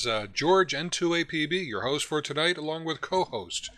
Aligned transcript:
is 0.00 0.06
uh, 0.06 0.26
George 0.32 0.72
N2APB, 0.72 1.66
your 1.66 1.82
host 1.82 2.06
for 2.06 2.22
tonight, 2.22 2.56
along 2.56 2.86
with 2.86 3.02
co 3.02 3.24
host 3.24 3.68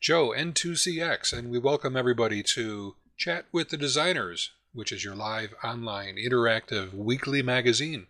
Joe 0.00 0.32
N2CX, 0.34 1.36
and 1.36 1.50
we 1.50 1.58
welcome 1.58 1.94
everybody 1.94 2.42
to 2.54 2.94
Chat 3.18 3.44
with 3.52 3.68
the 3.68 3.76
Designers, 3.76 4.52
which 4.72 4.92
is 4.92 5.04
your 5.04 5.14
live 5.14 5.54
online 5.62 6.16
interactive 6.16 6.94
weekly 6.94 7.42
magazine 7.42 8.06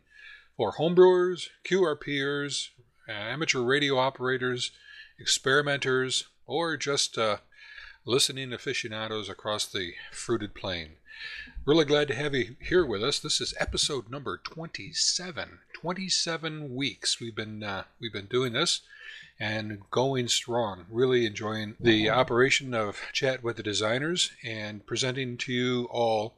for 0.57 0.75
homebrewers, 0.75 1.49
QRPers, 1.65 2.69
amateur 3.09 3.63
radio 3.63 3.99
operators, 3.99 4.71
experimenters, 5.19 6.29
or 6.47 6.77
just 6.77 7.19
uh, 7.19 7.39
listening 8.05 8.53
aficionados 8.53 9.29
across 9.29 9.67
the 9.67 9.95
fruited 10.13 10.55
plain. 10.55 10.91
Really 11.65 11.85
glad 11.85 12.09
to 12.09 12.15
have 12.17 12.35
you 12.35 12.57
here 12.61 12.85
with 12.85 13.05
us. 13.05 13.21
This 13.21 13.41
is 13.41 13.55
episode 13.57 14.11
number 14.11 14.37
27. 14.37 15.61
27 15.73 16.75
weeks 16.75 17.21
we've 17.21 17.37
been 17.37 17.63
uh, 17.63 17.85
we've 18.01 18.13
been 18.13 18.27
doing 18.27 18.55
this 18.55 18.81
and 19.39 19.79
going 19.93 20.27
strong. 20.27 20.87
Really 20.91 21.25
enjoying 21.25 21.77
the 21.79 22.11
operation 22.11 22.75
of 22.75 23.01
chat 23.13 23.45
with 23.45 23.59
the 23.59 23.63
designers 23.63 24.33
and 24.43 24.85
presenting 24.85 25.37
to 25.37 25.53
you 25.53 25.89
all 25.93 26.35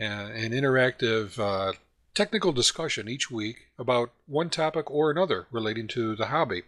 uh, 0.00 0.02
an 0.02 0.50
interactive 0.50 1.38
uh, 1.38 1.74
technical 2.12 2.50
discussion 2.50 3.08
each 3.08 3.30
week 3.30 3.68
about 3.78 4.10
one 4.26 4.50
topic 4.50 4.90
or 4.90 5.12
another 5.12 5.46
relating 5.52 5.86
to 5.86 6.16
the 6.16 6.26
hobby. 6.26 6.64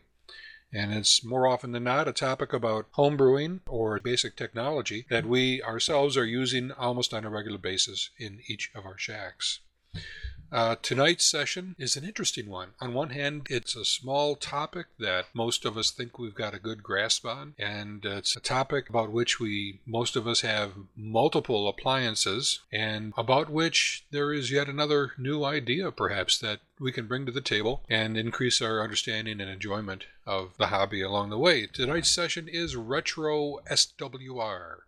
And 0.72 0.92
it's 0.92 1.22
more 1.22 1.46
often 1.46 1.72
than 1.72 1.84
not 1.84 2.08
a 2.08 2.12
topic 2.12 2.52
about 2.52 2.90
homebrewing 2.92 3.60
or 3.66 4.00
basic 4.00 4.36
technology 4.36 5.04
that 5.10 5.26
we 5.26 5.62
ourselves 5.62 6.16
are 6.16 6.24
using 6.24 6.72
almost 6.72 7.12
on 7.12 7.24
a 7.24 7.30
regular 7.30 7.58
basis 7.58 8.10
in 8.18 8.40
each 8.48 8.70
of 8.74 8.86
our 8.86 8.96
shacks. 8.96 9.60
Uh, 10.52 10.76
tonight's 10.82 11.24
session 11.24 11.74
is 11.78 11.96
an 11.96 12.04
interesting 12.04 12.46
one. 12.50 12.68
On 12.78 12.92
one 12.92 13.08
hand, 13.10 13.46
it's 13.48 13.74
a 13.74 13.86
small 13.86 14.36
topic 14.36 14.86
that 14.98 15.26
most 15.32 15.64
of 15.64 15.78
us 15.78 15.90
think 15.90 16.18
we've 16.18 16.34
got 16.34 16.52
a 16.52 16.58
good 16.58 16.82
grasp 16.82 17.24
on, 17.24 17.54
and 17.58 18.04
it's 18.04 18.36
a 18.36 18.40
topic 18.40 18.90
about 18.90 19.10
which 19.10 19.40
we, 19.40 19.80
most 19.86 20.14
of 20.14 20.26
us, 20.26 20.42
have 20.42 20.72
multiple 20.94 21.66
appliances, 21.68 22.60
and 22.70 23.14
about 23.16 23.48
which 23.48 24.04
there 24.10 24.30
is 24.30 24.50
yet 24.50 24.68
another 24.68 25.12
new 25.16 25.42
idea, 25.42 25.90
perhaps, 25.90 26.36
that 26.38 26.60
we 26.78 26.92
can 26.92 27.06
bring 27.06 27.24
to 27.24 27.32
the 27.32 27.40
table 27.40 27.82
and 27.88 28.18
increase 28.18 28.60
our 28.60 28.82
understanding 28.82 29.40
and 29.40 29.48
enjoyment 29.48 30.04
of 30.26 30.54
the 30.58 30.66
hobby 30.66 31.00
along 31.00 31.30
the 31.30 31.38
way. 31.38 31.66
Tonight's 31.66 32.10
session 32.10 32.46
is 32.46 32.76
Retro 32.76 33.60
SWR 33.70 34.80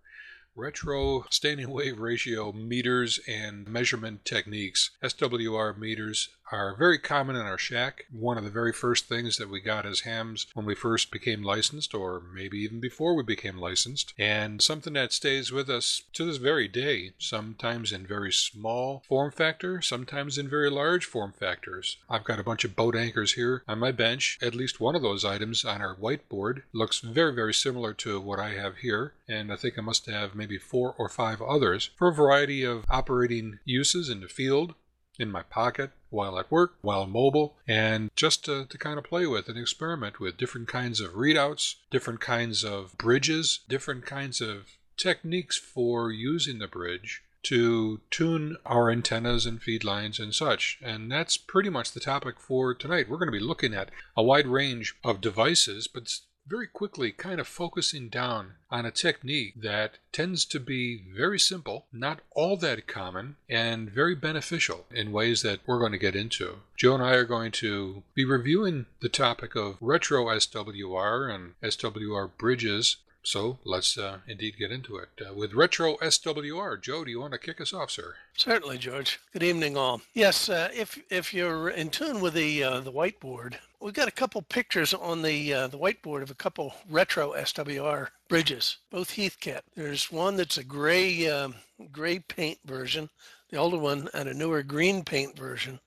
retro 0.56 1.24
standing 1.30 1.70
wave 1.70 1.98
ratio 1.98 2.52
meters 2.52 3.18
and 3.26 3.66
measurement 3.66 4.24
techniques. 4.24 4.90
SWR 5.02 5.76
meters 5.76 6.28
are 6.52 6.76
very 6.76 6.98
common 6.98 7.36
in 7.36 7.42
our 7.42 7.58
shack. 7.58 8.04
One 8.10 8.38
of 8.38 8.44
the 8.44 8.50
very 8.50 8.72
first 8.72 9.06
things 9.06 9.36
that 9.38 9.48
we 9.48 9.60
got 9.60 9.86
as 9.86 10.00
hams 10.00 10.46
when 10.54 10.66
we 10.66 10.74
first 10.74 11.10
became 11.10 11.42
licensed, 11.42 11.94
or 11.94 12.22
maybe 12.34 12.58
even 12.58 12.80
before 12.80 13.14
we 13.14 13.22
became 13.22 13.58
licensed, 13.58 14.14
and 14.18 14.60
something 14.60 14.92
that 14.92 15.12
stays 15.12 15.52
with 15.52 15.70
us 15.70 16.02
to 16.12 16.24
this 16.24 16.36
very 16.36 16.68
day, 16.68 17.12
sometimes 17.18 17.92
in 17.92 18.06
very 18.06 18.32
small 18.32 19.02
form 19.08 19.30
factor, 19.30 19.80
sometimes 19.80 20.38
in 20.38 20.48
very 20.48 20.70
large 20.70 21.04
form 21.04 21.32
factors. 21.32 21.96
I've 22.08 22.24
got 22.24 22.38
a 22.38 22.44
bunch 22.44 22.64
of 22.64 22.76
boat 22.76 22.96
anchors 22.96 23.32
here 23.32 23.62
on 23.66 23.78
my 23.78 23.92
bench. 23.92 24.38
At 24.42 24.54
least 24.54 24.80
one 24.80 24.94
of 24.94 25.02
those 25.02 25.24
items 25.24 25.64
on 25.64 25.80
our 25.80 25.96
whiteboard 25.96 26.62
looks 26.72 27.00
very, 27.00 27.34
very 27.34 27.54
similar 27.54 27.94
to 27.94 28.20
what 28.20 28.38
I 28.38 28.50
have 28.50 28.78
here, 28.78 29.14
and 29.28 29.52
I 29.52 29.56
think 29.56 29.78
I 29.78 29.82
must 29.82 30.06
have 30.06 30.34
maybe 30.34 30.58
four 30.58 30.94
or 30.98 31.08
five 31.08 31.40
others 31.40 31.90
for 31.96 32.08
a 32.08 32.14
variety 32.14 32.64
of 32.64 32.84
operating 32.90 33.58
uses 33.64 34.08
in 34.08 34.20
the 34.20 34.28
field 34.28 34.74
in 35.18 35.30
my 35.30 35.42
pocket 35.42 35.90
while 36.10 36.38
at 36.38 36.50
work, 36.50 36.74
while 36.80 37.06
mobile, 37.06 37.56
and 37.66 38.10
just 38.14 38.44
to, 38.44 38.64
to 38.66 38.78
kind 38.78 38.98
of 38.98 39.04
play 39.04 39.26
with 39.26 39.48
and 39.48 39.58
experiment 39.58 40.20
with 40.20 40.36
different 40.36 40.68
kinds 40.68 41.00
of 41.00 41.12
readouts, 41.12 41.76
different 41.90 42.20
kinds 42.20 42.64
of 42.64 42.96
bridges, 42.98 43.60
different 43.68 44.06
kinds 44.06 44.40
of 44.40 44.76
techniques 44.96 45.56
for 45.56 46.10
using 46.10 46.58
the 46.58 46.68
bridge 46.68 47.22
to 47.44 48.00
tune 48.10 48.56
our 48.64 48.90
antennas 48.90 49.44
and 49.44 49.62
feed 49.62 49.84
lines 49.84 50.18
and 50.18 50.34
such. 50.34 50.78
And 50.82 51.12
that's 51.12 51.36
pretty 51.36 51.68
much 51.68 51.92
the 51.92 52.00
topic 52.00 52.40
for 52.40 52.74
tonight. 52.74 53.08
We're 53.08 53.18
going 53.18 53.30
to 53.30 53.38
be 53.38 53.44
looking 53.44 53.74
at 53.74 53.90
a 54.16 54.22
wide 54.22 54.46
range 54.46 54.96
of 55.04 55.20
devices, 55.20 55.86
but 55.86 56.20
very 56.46 56.66
quickly 56.66 57.10
kind 57.10 57.40
of 57.40 57.48
focusing 57.48 58.08
down 58.08 58.52
on 58.70 58.84
a 58.84 58.90
technique 58.90 59.54
that 59.60 59.98
tends 60.12 60.44
to 60.44 60.60
be 60.60 61.02
very 61.14 61.38
simple, 61.38 61.86
not 61.92 62.20
all 62.32 62.56
that 62.56 62.86
common, 62.86 63.36
and 63.48 63.90
very 63.90 64.14
beneficial 64.14 64.86
in 64.90 65.12
ways 65.12 65.42
that 65.42 65.60
we're 65.66 65.78
going 65.78 65.92
to 65.92 65.98
get 65.98 66.16
into. 66.16 66.60
Joe 66.76 66.94
and 66.94 67.02
I 67.02 67.12
are 67.12 67.24
going 67.24 67.52
to 67.52 68.02
be 68.14 68.24
reviewing 68.24 68.86
the 69.00 69.08
topic 69.08 69.54
of 69.54 69.76
retro 69.80 70.26
SWR 70.26 71.34
and 71.34 71.54
SWR 71.62 72.30
bridges. 72.36 72.96
So 73.24 73.58
let's 73.64 73.96
uh, 73.96 74.18
indeed 74.28 74.58
get 74.58 74.70
into 74.70 74.98
it. 74.98 75.08
Uh, 75.18 75.32
with 75.32 75.54
Retro 75.54 75.96
SWR, 75.96 76.80
Joe, 76.80 77.04
do 77.04 77.10
you 77.10 77.20
want 77.20 77.32
to 77.32 77.38
kick 77.38 77.58
us 77.58 77.72
off, 77.72 77.90
sir? 77.90 78.16
Certainly, 78.36 78.78
George. 78.78 79.18
Good 79.32 79.42
evening, 79.42 79.78
all. 79.78 80.02
Yes, 80.12 80.50
uh, 80.50 80.68
if 80.74 80.98
if 81.08 81.32
you're 81.32 81.70
in 81.70 81.88
tune 81.88 82.20
with 82.20 82.34
the 82.34 82.62
uh, 82.62 82.80
the 82.80 82.92
whiteboard, 82.92 83.54
we've 83.80 83.94
got 83.94 84.08
a 84.08 84.12
couple 84.12 84.42
pictures 84.42 84.92
on 84.92 85.22
the 85.22 85.54
uh, 85.54 85.68
the 85.68 85.78
whiteboard 85.78 86.20
of 86.20 86.30
a 86.30 86.34
couple 86.34 86.74
retro 86.88 87.32
SWR 87.32 88.08
bridges, 88.28 88.76
both 88.90 89.12
Heathkit. 89.12 89.62
There's 89.74 90.12
one 90.12 90.36
that's 90.36 90.58
a 90.58 90.64
gray 90.64 91.26
um, 91.30 91.54
gray 91.90 92.18
paint 92.18 92.58
version, 92.66 93.08
the 93.48 93.56
older 93.56 93.78
one, 93.78 94.10
and 94.12 94.28
a 94.28 94.34
newer 94.34 94.62
green 94.62 95.02
paint 95.02 95.34
version, 95.34 95.80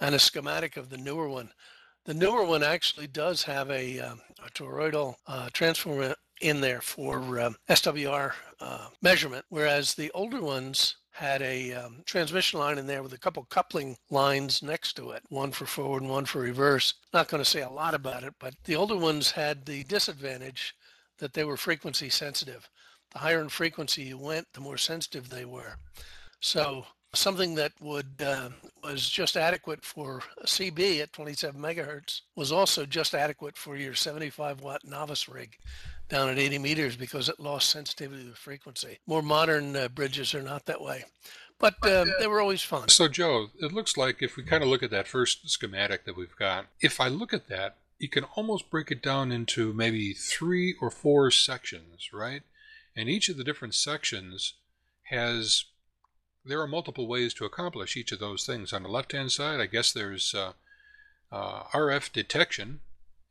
and 0.00 0.14
a 0.14 0.18
schematic 0.18 0.76
of 0.76 0.90
the 0.90 0.98
newer 0.98 1.30
one. 1.30 1.50
The 2.04 2.12
newer 2.12 2.44
one 2.44 2.62
actually 2.62 3.06
does 3.06 3.44
have 3.44 3.70
a, 3.70 3.98
um, 3.98 4.20
a 4.44 4.50
toroidal 4.50 5.14
uh, 5.26 5.48
transformer 5.54 6.14
in 6.40 6.60
there 6.60 6.80
for 6.80 7.40
um, 7.40 7.56
SWR 7.68 8.32
uh, 8.60 8.88
measurement, 9.02 9.44
whereas 9.48 9.94
the 9.94 10.10
older 10.12 10.40
ones 10.40 10.96
had 11.14 11.42
a 11.42 11.72
um, 11.72 12.02
transmission 12.04 12.58
line 12.58 12.76
in 12.76 12.88
there 12.88 13.02
with 13.02 13.12
a 13.12 13.18
couple 13.18 13.44
coupling 13.44 13.96
lines 14.10 14.62
next 14.62 14.94
to 14.94 15.10
it, 15.10 15.22
one 15.28 15.52
for 15.52 15.64
forward 15.64 16.02
and 16.02 16.10
one 16.10 16.24
for 16.24 16.40
reverse. 16.40 16.94
Not 17.12 17.28
going 17.28 17.42
to 17.42 17.48
say 17.48 17.62
a 17.62 17.70
lot 17.70 17.94
about 17.94 18.24
it, 18.24 18.34
but 18.40 18.54
the 18.64 18.74
older 18.74 18.96
ones 18.96 19.30
had 19.30 19.64
the 19.64 19.84
disadvantage 19.84 20.74
that 21.18 21.32
they 21.32 21.44
were 21.44 21.56
frequency 21.56 22.08
sensitive. 22.08 22.68
The 23.12 23.20
higher 23.20 23.40
in 23.40 23.48
frequency 23.48 24.02
you 24.02 24.18
went, 24.18 24.48
the 24.54 24.60
more 24.60 24.76
sensitive 24.76 25.30
they 25.30 25.44
were. 25.44 25.76
So 26.40 26.84
something 27.14 27.54
that 27.54 27.72
would 27.80 28.20
uh, 28.20 28.48
was 28.82 29.08
just 29.08 29.36
adequate 29.36 29.84
for 29.84 30.20
CB 30.44 31.00
at 31.00 31.12
27 31.12 31.60
megahertz 31.60 32.22
was 32.34 32.50
also 32.50 32.84
just 32.84 33.14
adequate 33.14 33.56
for 33.56 33.76
your 33.76 33.94
75 33.94 34.60
watt 34.60 34.80
novice 34.84 35.28
rig 35.28 35.56
down 36.08 36.28
at 36.28 36.38
80 36.38 36.58
meters 36.58 36.96
because 36.96 37.28
it 37.28 37.40
lost 37.40 37.70
sensitivity 37.70 38.24
to 38.24 38.34
frequency. 38.34 38.98
More 39.06 39.22
modern 39.22 39.76
uh, 39.76 39.88
bridges 39.88 40.34
are 40.34 40.42
not 40.42 40.66
that 40.66 40.80
way. 40.80 41.04
But 41.58 41.74
uh, 41.86 42.06
they 42.18 42.26
were 42.26 42.40
always 42.40 42.62
fun. 42.62 42.88
So, 42.88 43.08
Joe, 43.08 43.48
it 43.60 43.72
looks 43.72 43.96
like 43.96 44.20
if 44.20 44.36
we 44.36 44.42
kind 44.42 44.62
of 44.62 44.68
look 44.68 44.82
at 44.82 44.90
that 44.90 45.08
first 45.08 45.48
schematic 45.48 46.04
that 46.04 46.16
we've 46.16 46.36
got, 46.36 46.66
if 46.80 47.00
I 47.00 47.08
look 47.08 47.32
at 47.32 47.48
that, 47.48 47.76
you 47.98 48.08
can 48.08 48.24
almost 48.36 48.70
break 48.70 48.90
it 48.90 49.02
down 49.02 49.30
into 49.30 49.72
maybe 49.72 50.12
three 50.12 50.74
or 50.80 50.90
four 50.90 51.30
sections, 51.30 52.10
right? 52.12 52.42
And 52.96 53.08
each 53.08 53.28
of 53.28 53.36
the 53.36 53.44
different 53.44 53.74
sections 53.74 54.54
has, 55.04 55.64
there 56.44 56.60
are 56.60 56.66
multiple 56.66 57.06
ways 57.06 57.32
to 57.34 57.44
accomplish 57.44 57.96
each 57.96 58.12
of 58.12 58.18
those 58.18 58.44
things. 58.44 58.72
On 58.72 58.82
the 58.82 58.88
left 58.88 59.12
hand 59.12 59.32
side, 59.32 59.60
I 59.60 59.66
guess 59.66 59.92
there's 59.92 60.34
uh, 60.34 60.52
uh, 61.30 61.62
RF 61.72 62.12
detection 62.12 62.80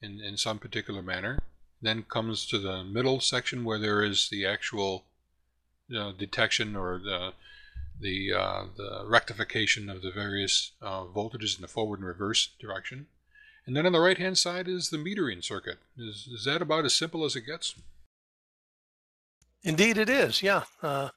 in, 0.01 0.21
in 0.21 0.37
some 0.37 0.59
particular 0.59 1.01
manner 1.01 1.39
then 1.83 2.03
comes 2.03 2.45
to 2.47 2.57
the 2.57 2.83
middle 2.83 3.19
section 3.19 3.63
where 3.63 3.79
there 3.79 4.01
is 4.03 4.29
the 4.29 4.45
actual 4.45 5.05
know, 5.89 6.11
detection 6.11 6.75
or 6.75 6.99
the 6.99 7.33
the 7.99 8.33
uh, 8.33 8.65
the 8.75 9.05
rectification 9.05 9.89
of 9.89 10.01
the 10.01 10.11
various 10.11 10.71
uh, 10.81 11.03
voltages 11.03 11.55
in 11.55 11.61
the 11.61 11.67
forward 11.67 11.99
and 11.99 12.07
reverse 12.07 12.49
direction. 12.59 13.07
And 13.65 13.75
then 13.75 13.85
on 13.85 13.93
the 13.93 13.99
right 13.99 14.17
hand 14.17 14.37
side 14.37 14.67
is 14.67 14.89
the 14.89 14.97
metering 14.97 15.43
circuit. 15.43 15.77
Is, 15.97 16.27
is 16.27 16.43
that 16.45 16.61
about 16.61 16.85
as 16.85 16.93
simple 16.93 17.23
as 17.23 17.35
it 17.35 17.41
gets? 17.41 17.75
Indeed, 19.63 19.97
it 19.97 20.09
is. 20.09 20.41
Yeah, 20.41 20.63
uh, 20.81 21.09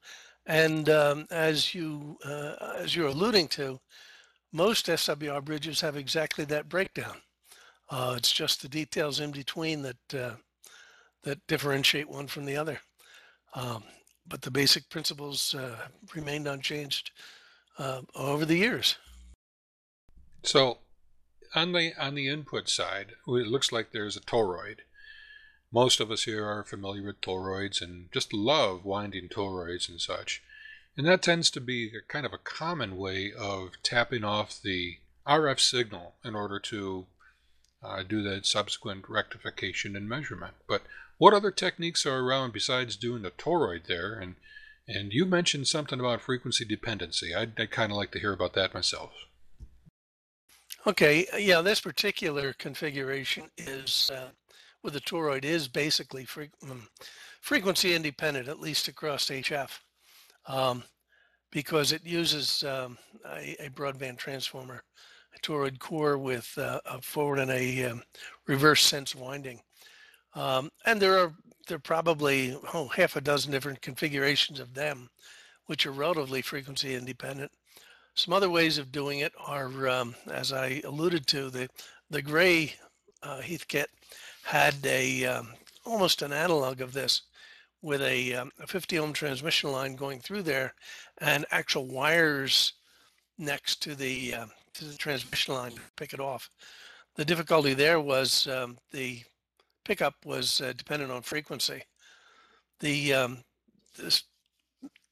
and 0.44 0.88
um, 0.88 1.26
as 1.30 1.74
you 1.74 2.18
uh, 2.24 2.74
as 2.76 2.94
you're 2.94 3.08
alluding 3.08 3.48
to, 3.48 3.80
most 4.52 4.86
SWR 4.86 5.44
bridges 5.44 5.80
have 5.80 5.96
exactly 5.96 6.44
that 6.44 6.68
breakdown. 6.68 7.16
Uh, 7.88 8.14
it's 8.16 8.32
just 8.32 8.62
the 8.62 8.68
details 8.68 9.20
in 9.20 9.30
between 9.30 9.82
that 9.82 10.14
uh, 10.14 10.34
that 11.26 11.46
differentiate 11.48 12.08
one 12.08 12.28
from 12.28 12.44
the 12.44 12.56
other. 12.56 12.80
Um, 13.54 13.82
but 14.26 14.42
the 14.42 14.50
basic 14.50 14.88
principles 14.88 15.54
uh, 15.54 15.88
remained 16.14 16.46
unchanged 16.46 17.10
uh, 17.78 18.02
over 18.14 18.44
the 18.44 18.56
years. 18.56 18.96
So, 20.44 20.78
on 21.54 21.72
the 21.72 21.92
on 21.98 22.14
the 22.14 22.28
input 22.28 22.68
side, 22.68 23.12
it 23.26 23.48
looks 23.48 23.72
like 23.72 23.90
there's 23.90 24.16
a 24.16 24.20
toroid. 24.20 24.78
Most 25.72 26.00
of 26.00 26.10
us 26.10 26.22
here 26.22 26.46
are 26.46 26.62
familiar 26.62 27.02
with 27.02 27.20
toroids 27.20 27.82
and 27.82 28.10
just 28.12 28.32
love 28.32 28.84
winding 28.84 29.28
toroids 29.28 29.88
and 29.88 30.00
such. 30.00 30.42
And 30.96 31.06
that 31.06 31.22
tends 31.22 31.50
to 31.50 31.60
be 31.60 31.88
a 31.88 32.00
kind 32.06 32.24
of 32.24 32.32
a 32.32 32.38
common 32.38 32.96
way 32.96 33.32
of 33.36 33.70
tapping 33.82 34.22
off 34.22 34.60
the 34.62 34.98
RF 35.26 35.58
signal 35.58 36.14
in 36.24 36.36
order 36.36 36.60
to 36.60 37.06
uh, 37.82 38.02
do 38.04 38.22
the 38.22 38.40
subsequent 38.44 39.08
rectification 39.08 39.96
and 39.96 40.08
measurement. 40.08 40.54
But 40.68 40.82
what 41.18 41.34
other 41.34 41.50
techniques 41.50 42.04
are 42.06 42.20
around 42.20 42.52
besides 42.52 42.96
doing 42.96 43.22
the 43.22 43.30
toroid 43.30 43.86
there? 43.86 44.14
And 44.14 44.36
and 44.88 45.12
you 45.12 45.26
mentioned 45.26 45.66
something 45.66 45.98
about 45.98 46.20
frequency 46.20 46.64
dependency. 46.64 47.34
I'd, 47.34 47.58
I'd 47.58 47.72
kind 47.72 47.90
of 47.90 47.98
like 47.98 48.12
to 48.12 48.20
hear 48.20 48.32
about 48.32 48.54
that 48.54 48.72
myself. 48.72 49.10
Okay, 50.86 51.26
yeah, 51.36 51.60
this 51.60 51.80
particular 51.80 52.52
configuration 52.52 53.50
is 53.56 54.12
uh, 54.14 54.28
with 54.84 54.94
the 54.94 55.00
toroid 55.00 55.44
is 55.44 55.66
basically 55.66 56.24
fre 56.24 56.44
um, 56.62 56.86
frequency 57.40 57.94
independent, 57.94 58.46
at 58.46 58.60
least 58.60 58.86
across 58.86 59.28
HF, 59.28 59.70
um, 60.46 60.84
because 61.50 61.90
it 61.90 62.06
uses 62.06 62.62
um, 62.62 62.96
a, 63.28 63.66
a, 63.66 63.70
broadband 63.70 64.18
transformer, 64.18 64.84
a 65.34 65.40
toroid 65.40 65.80
core 65.80 66.18
with 66.18 66.56
uh, 66.56 66.80
a 66.86 67.02
forward 67.02 67.40
and 67.40 67.50
a 67.50 67.84
um, 67.86 68.02
reverse 68.46 68.82
sense 68.82 69.12
winding. 69.12 69.60
Um, 70.36 70.70
and 70.84 71.00
there 71.00 71.18
are 71.18 71.32
there 71.66 71.76
are 71.76 71.80
probably 71.80 72.56
oh, 72.74 72.88
half 72.88 73.16
a 73.16 73.20
dozen 73.20 73.50
different 73.50 73.82
configurations 73.82 74.60
of 74.60 74.74
them, 74.74 75.08
which 75.64 75.86
are 75.86 75.90
relatively 75.92 76.42
frequency 76.42 76.94
independent. 76.94 77.50
Some 78.14 78.32
other 78.32 78.50
ways 78.50 78.78
of 78.78 78.92
doing 78.92 79.18
it 79.18 79.32
are, 79.44 79.88
um, 79.88 80.14
as 80.30 80.52
I 80.52 80.82
alluded 80.84 81.26
to, 81.28 81.50
the 81.50 81.68
the 82.10 82.22
gray 82.22 82.74
uh, 83.22 83.40
Heathkit 83.40 83.86
had 84.44 84.74
a 84.84 85.24
um, 85.24 85.54
almost 85.84 86.22
an 86.22 86.32
analog 86.32 86.80
of 86.80 86.92
this 86.92 87.22
with 87.82 88.02
a, 88.02 88.34
um, 88.34 88.50
a 88.60 88.66
50 88.66 88.98
ohm 88.98 89.12
transmission 89.12 89.70
line 89.70 89.96
going 89.96 90.20
through 90.20 90.42
there 90.42 90.74
and 91.18 91.46
actual 91.50 91.86
wires 91.86 92.72
next 93.38 93.82
to 93.82 93.94
the 93.94 94.34
uh, 94.34 94.46
to 94.74 94.84
the 94.84 94.96
transmission 94.96 95.54
line 95.54 95.72
to 95.72 95.80
pick 95.96 96.12
it 96.12 96.20
off. 96.20 96.50
The 97.14 97.24
difficulty 97.24 97.72
there 97.72 98.00
was 98.00 98.46
um, 98.46 98.76
the 98.92 99.22
pickup 99.86 100.14
was 100.24 100.60
uh, 100.60 100.72
dependent 100.76 101.12
on 101.12 101.22
frequency. 101.22 101.82
The 102.80 103.14
um, 103.14 103.44
this 103.96 104.24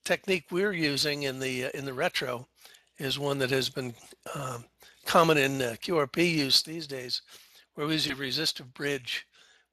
technique 0.04 0.46
we're 0.50 0.72
using 0.72 1.22
in 1.22 1.38
the 1.38 1.66
uh, 1.66 1.70
in 1.74 1.84
the 1.84 1.94
retro 1.94 2.48
is 2.98 3.18
one 3.18 3.38
that 3.38 3.50
has 3.50 3.70
been 3.70 3.94
um, 4.34 4.64
common 5.06 5.38
in 5.38 5.62
uh, 5.62 5.76
QRP 5.80 6.34
use 6.34 6.62
these 6.62 6.86
days, 6.86 7.22
where 7.74 7.86
we 7.86 7.94
use 7.94 8.08
a 8.08 8.14
resistive 8.14 8.74
bridge, 8.74 9.26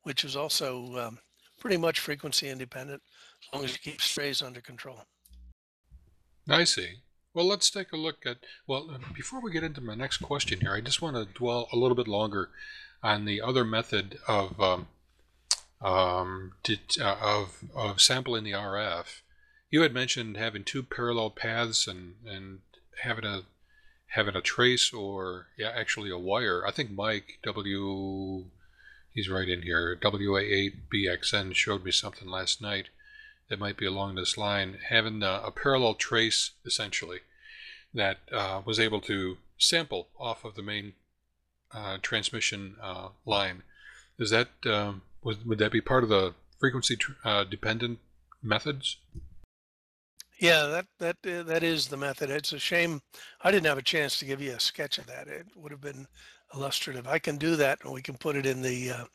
which 0.03 0.23
is 0.23 0.35
also 0.35 0.95
um, 0.97 1.19
pretty 1.59 1.77
much 1.77 1.99
frequency 1.99 2.49
independent 2.49 3.01
as 3.41 3.53
long 3.53 3.63
as 3.63 3.73
you 3.73 3.79
keep 3.79 4.01
strays 4.01 4.41
under 4.41 4.61
control. 4.61 5.01
I 6.47 6.63
see. 6.63 6.89
Well, 7.33 7.45
let's 7.45 7.71
take 7.71 7.91
a 7.91 7.97
look 7.97 8.25
at. 8.25 8.37
Well, 8.67 8.97
before 9.15 9.41
we 9.41 9.51
get 9.51 9.63
into 9.63 9.81
my 9.81 9.95
next 9.95 10.17
question 10.17 10.61
here, 10.61 10.73
I 10.73 10.81
just 10.81 11.01
want 11.01 11.15
to 11.15 11.25
dwell 11.25 11.67
a 11.71 11.77
little 11.77 11.95
bit 11.95 12.07
longer 12.07 12.49
on 13.03 13.25
the 13.25 13.41
other 13.41 13.63
method 13.63 14.19
of 14.27 14.59
um, 14.59 14.87
um, 15.81 16.53
uh, 16.69 17.15
of 17.21 17.63
of 17.75 18.01
sampling 18.01 18.43
the 18.43 18.51
RF. 18.51 19.21
You 19.69 19.81
had 19.81 19.93
mentioned 19.93 20.37
having 20.37 20.63
two 20.63 20.83
parallel 20.83 21.31
paths 21.31 21.87
and 21.87 22.15
and 22.25 22.59
having 23.03 23.25
a 23.25 23.43
having 24.07 24.35
a 24.35 24.41
trace 24.41 24.93
or 24.93 25.47
yeah, 25.57 25.71
actually 25.73 26.09
a 26.09 26.17
wire. 26.17 26.65
I 26.65 26.71
think 26.71 26.91
Mike 26.91 27.39
W. 27.43 28.45
He's 29.13 29.29
right 29.29 29.49
in 29.49 29.63
here. 29.63 29.97
WA8BXN 30.01 31.53
showed 31.53 31.83
me 31.83 31.91
something 31.91 32.29
last 32.29 32.61
night 32.61 32.87
that 33.49 33.59
might 33.59 33.75
be 33.75 33.85
along 33.85 34.15
this 34.15 34.37
line, 34.37 34.77
having 34.87 35.21
a, 35.21 35.41
a 35.45 35.51
parallel 35.51 35.95
trace 35.95 36.51
essentially 36.65 37.19
that 37.93 38.19
uh, 38.31 38.61
was 38.63 38.79
able 38.79 39.01
to 39.01 39.37
sample 39.57 40.07
off 40.17 40.45
of 40.45 40.55
the 40.55 40.61
main 40.61 40.93
uh, 41.73 41.97
transmission 42.01 42.75
uh, 42.81 43.09
line. 43.25 43.63
Is 44.19 44.29
that 44.29 44.49
um, 44.65 45.01
would, 45.23 45.45
would 45.47 45.59
that 45.59 45.71
be 45.71 45.81
part 45.81 46.03
of 46.03 46.09
the 46.09 46.33
frequency 46.59 46.97
uh, 47.23 47.43
dependent 47.43 47.99
methods? 48.41 48.97
Yeah, 50.39 50.65
that 50.65 50.87
that 50.97 51.17
uh, 51.31 51.43
that 51.43 51.61
is 51.61 51.87
the 51.87 51.97
method. 51.97 52.31
It's 52.31 52.51
a 52.51 52.57
shame 52.57 53.01
I 53.41 53.51
didn't 53.51 53.67
have 53.67 53.77
a 53.77 53.83
chance 53.83 54.17
to 54.17 54.25
give 54.25 54.41
you 54.41 54.53
a 54.53 54.59
sketch 54.59 54.97
of 54.97 55.05
that. 55.05 55.27
It 55.27 55.45
would 55.55 55.71
have 55.71 55.81
been 55.81 56.07
illustrative. 56.53 57.07
I 57.07 57.19
can 57.19 57.37
do 57.37 57.55
that, 57.57 57.79
and 57.83 57.93
we 57.93 58.01
can 58.01 58.17
put 58.17 58.35
it 58.35 58.47
in 58.47 58.63
the 58.63 58.91
uh, 58.91 59.05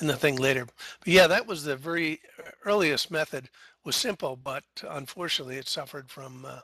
in 0.00 0.06
the 0.06 0.16
thing 0.16 0.36
later. 0.36 0.66
But 0.66 1.08
yeah, 1.08 1.26
that 1.26 1.46
was 1.46 1.64
the 1.64 1.76
very 1.76 2.20
earliest 2.66 3.10
method. 3.10 3.48
Was 3.84 3.96
simple, 3.96 4.36
but 4.36 4.64
unfortunately, 4.88 5.56
it 5.56 5.68
suffered 5.68 6.10
from 6.10 6.44
uh, 6.44 6.60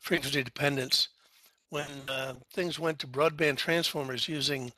frequency 0.00 0.42
dependence. 0.42 1.08
When 1.70 1.86
uh, 2.08 2.34
things 2.52 2.78
went 2.78 2.98
to 3.00 3.06
broadband 3.06 3.56
transformers 3.56 4.28
using 4.28 4.72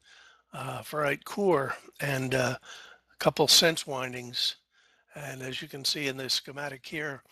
uh, 0.53 0.83
ferrite 0.83 1.25
core 1.25 1.75
and 2.00 2.35
uh, 2.35 2.56
a 2.61 3.17
couple 3.19 3.49
sense 3.49 3.87
windings, 3.87 4.56
and 5.15 5.43
as 5.43 5.62
you 5.62 5.69
can 5.69 5.85
see 5.85 6.09
in 6.09 6.17
the 6.17 6.29
schematic 6.29 6.87
here, 6.87 7.23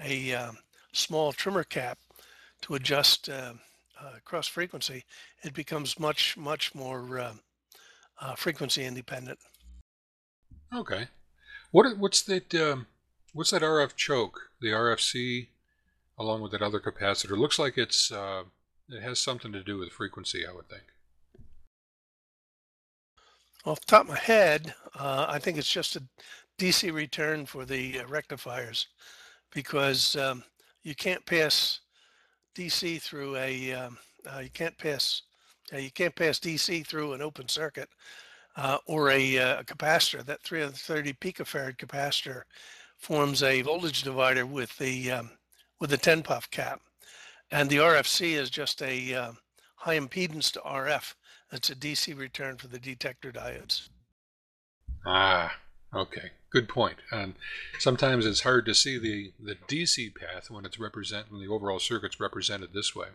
a 0.00 0.32
um, 0.34 0.58
small 0.92 1.32
trimmer 1.32 1.64
cap 1.64 1.98
to 2.62 2.74
adjust 2.74 3.28
uh, 3.28 3.54
uh, 4.00 4.12
cross 4.24 4.46
frequency, 4.46 5.04
it 5.42 5.52
becomes 5.52 5.98
much, 5.98 6.36
much 6.36 6.74
more 6.74 7.18
uh, 7.18 7.32
uh 8.20 8.34
frequency 8.34 8.84
independent. 8.84 9.38
Okay. 10.74 11.08
What 11.70 11.98
what's 11.98 12.22
that? 12.22 12.54
Um, 12.54 12.86
what's 13.32 13.50
that 13.50 13.62
RF 13.62 13.96
choke? 13.96 14.38
The 14.60 14.68
RFC, 14.68 15.48
along 16.18 16.42
with 16.42 16.52
that 16.52 16.62
other 16.62 16.80
capacitor, 16.80 17.36
looks 17.36 17.58
like 17.58 17.78
it's 17.78 18.10
uh, 18.10 18.44
it 18.88 19.02
has 19.02 19.18
something 19.18 19.52
to 19.52 19.62
do 19.62 19.78
with 19.78 19.90
frequency. 19.90 20.46
I 20.46 20.52
would 20.52 20.68
think. 20.68 20.84
Off 23.64 23.80
the 23.80 23.86
top 23.86 24.02
of 24.02 24.08
my 24.08 24.18
head, 24.18 24.74
uh, 24.98 25.26
I 25.28 25.38
think 25.38 25.58
it's 25.58 25.70
just 25.70 25.96
a 25.96 26.02
DC 26.58 26.92
return 26.92 27.44
for 27.44 27.64
the 27.64 28.00
rectifiers 28.08 28.88
because 29.52 30.16
um, 30.16 30.42
you 30.82 30.94
can't 30.94 31.24
pass 31.26 31.80
DC 32.56 33.00
through 33.02 33.36
a 33.36 33.72
um, 33.72 33.98
uh, 34.26 34.40
you 34.40 34.50
can't 34.50 34.76
pass 34.78 35.22
uh, 35.72 35.78
you 35.78 35.90
can't 35.90 36.14
pass 36.14 36.38
DC 36.38 36.86
through 36.86 37.12
an 37.12 37.22
open 37.22 37.48
circuit 37.48 37.88
uh, 38.56 38.78
or 38.86 39.10
a, 39.10 39.38
uh, 39.38 39.60
a, 39.60 39.64
capacitor. 39.64 40.24
That 40.24 40.42
330 40.42 41.12
picofarad 41.14 41.76
capacitor 41.76 42.42
forms 42.96 43.42
a 43.42 43.62
voltage 43.62 44.02
divider 44.02 44.46
with 44.46 44.76
the 44.78 45.12
um, 45.12 45.30
with 45.80 45.90
the 45.90 45.96
10 45.96 46.22
puff 46.22 46.50
cap, 46.50 46.80
and 47.50 47.70
the 47.70 47.76
RFC 47.76 48.32
is 48.32 48.50
just 48.50 48.82
a 48.82 49.14
uh, 49.14 49.32
high 49.76 49.98
impedance 49.98 50.52
to 50.52 50.60
RF. 50.60 51.14
It's 51.52 51.70
a 51.70 51.74
DC 51.74 52.16
return 52.16 52.56
for 52.56 52.68
the 52.68 52.78
detector 52.78 53.32
diodes. 53.32 53.88
Ah, 55.06 55.56
okay. 55.94 56.32
Good 56.50 56.68
point. 56.68 56.96
And 57.10 57.34
sometimes 57.78 58.24
it's 58.24 58.42
hard 58.42 58.64
to 58.66 58.74
see 58.74 58.98
the, 58.98 59.32
the 59.38 59.56
DC 59.68 60.14
path 60.14 60.50
when 60.50 60.64
it's 60.64 60.78
represent 60.78 61.30
when 61.30 61.40
the 61.40 61.52
overall 61.52 61.78
circuit's 61.78 62.20
represented 62.20 62.72
this 62.72 62.94
way. 62.94 63.08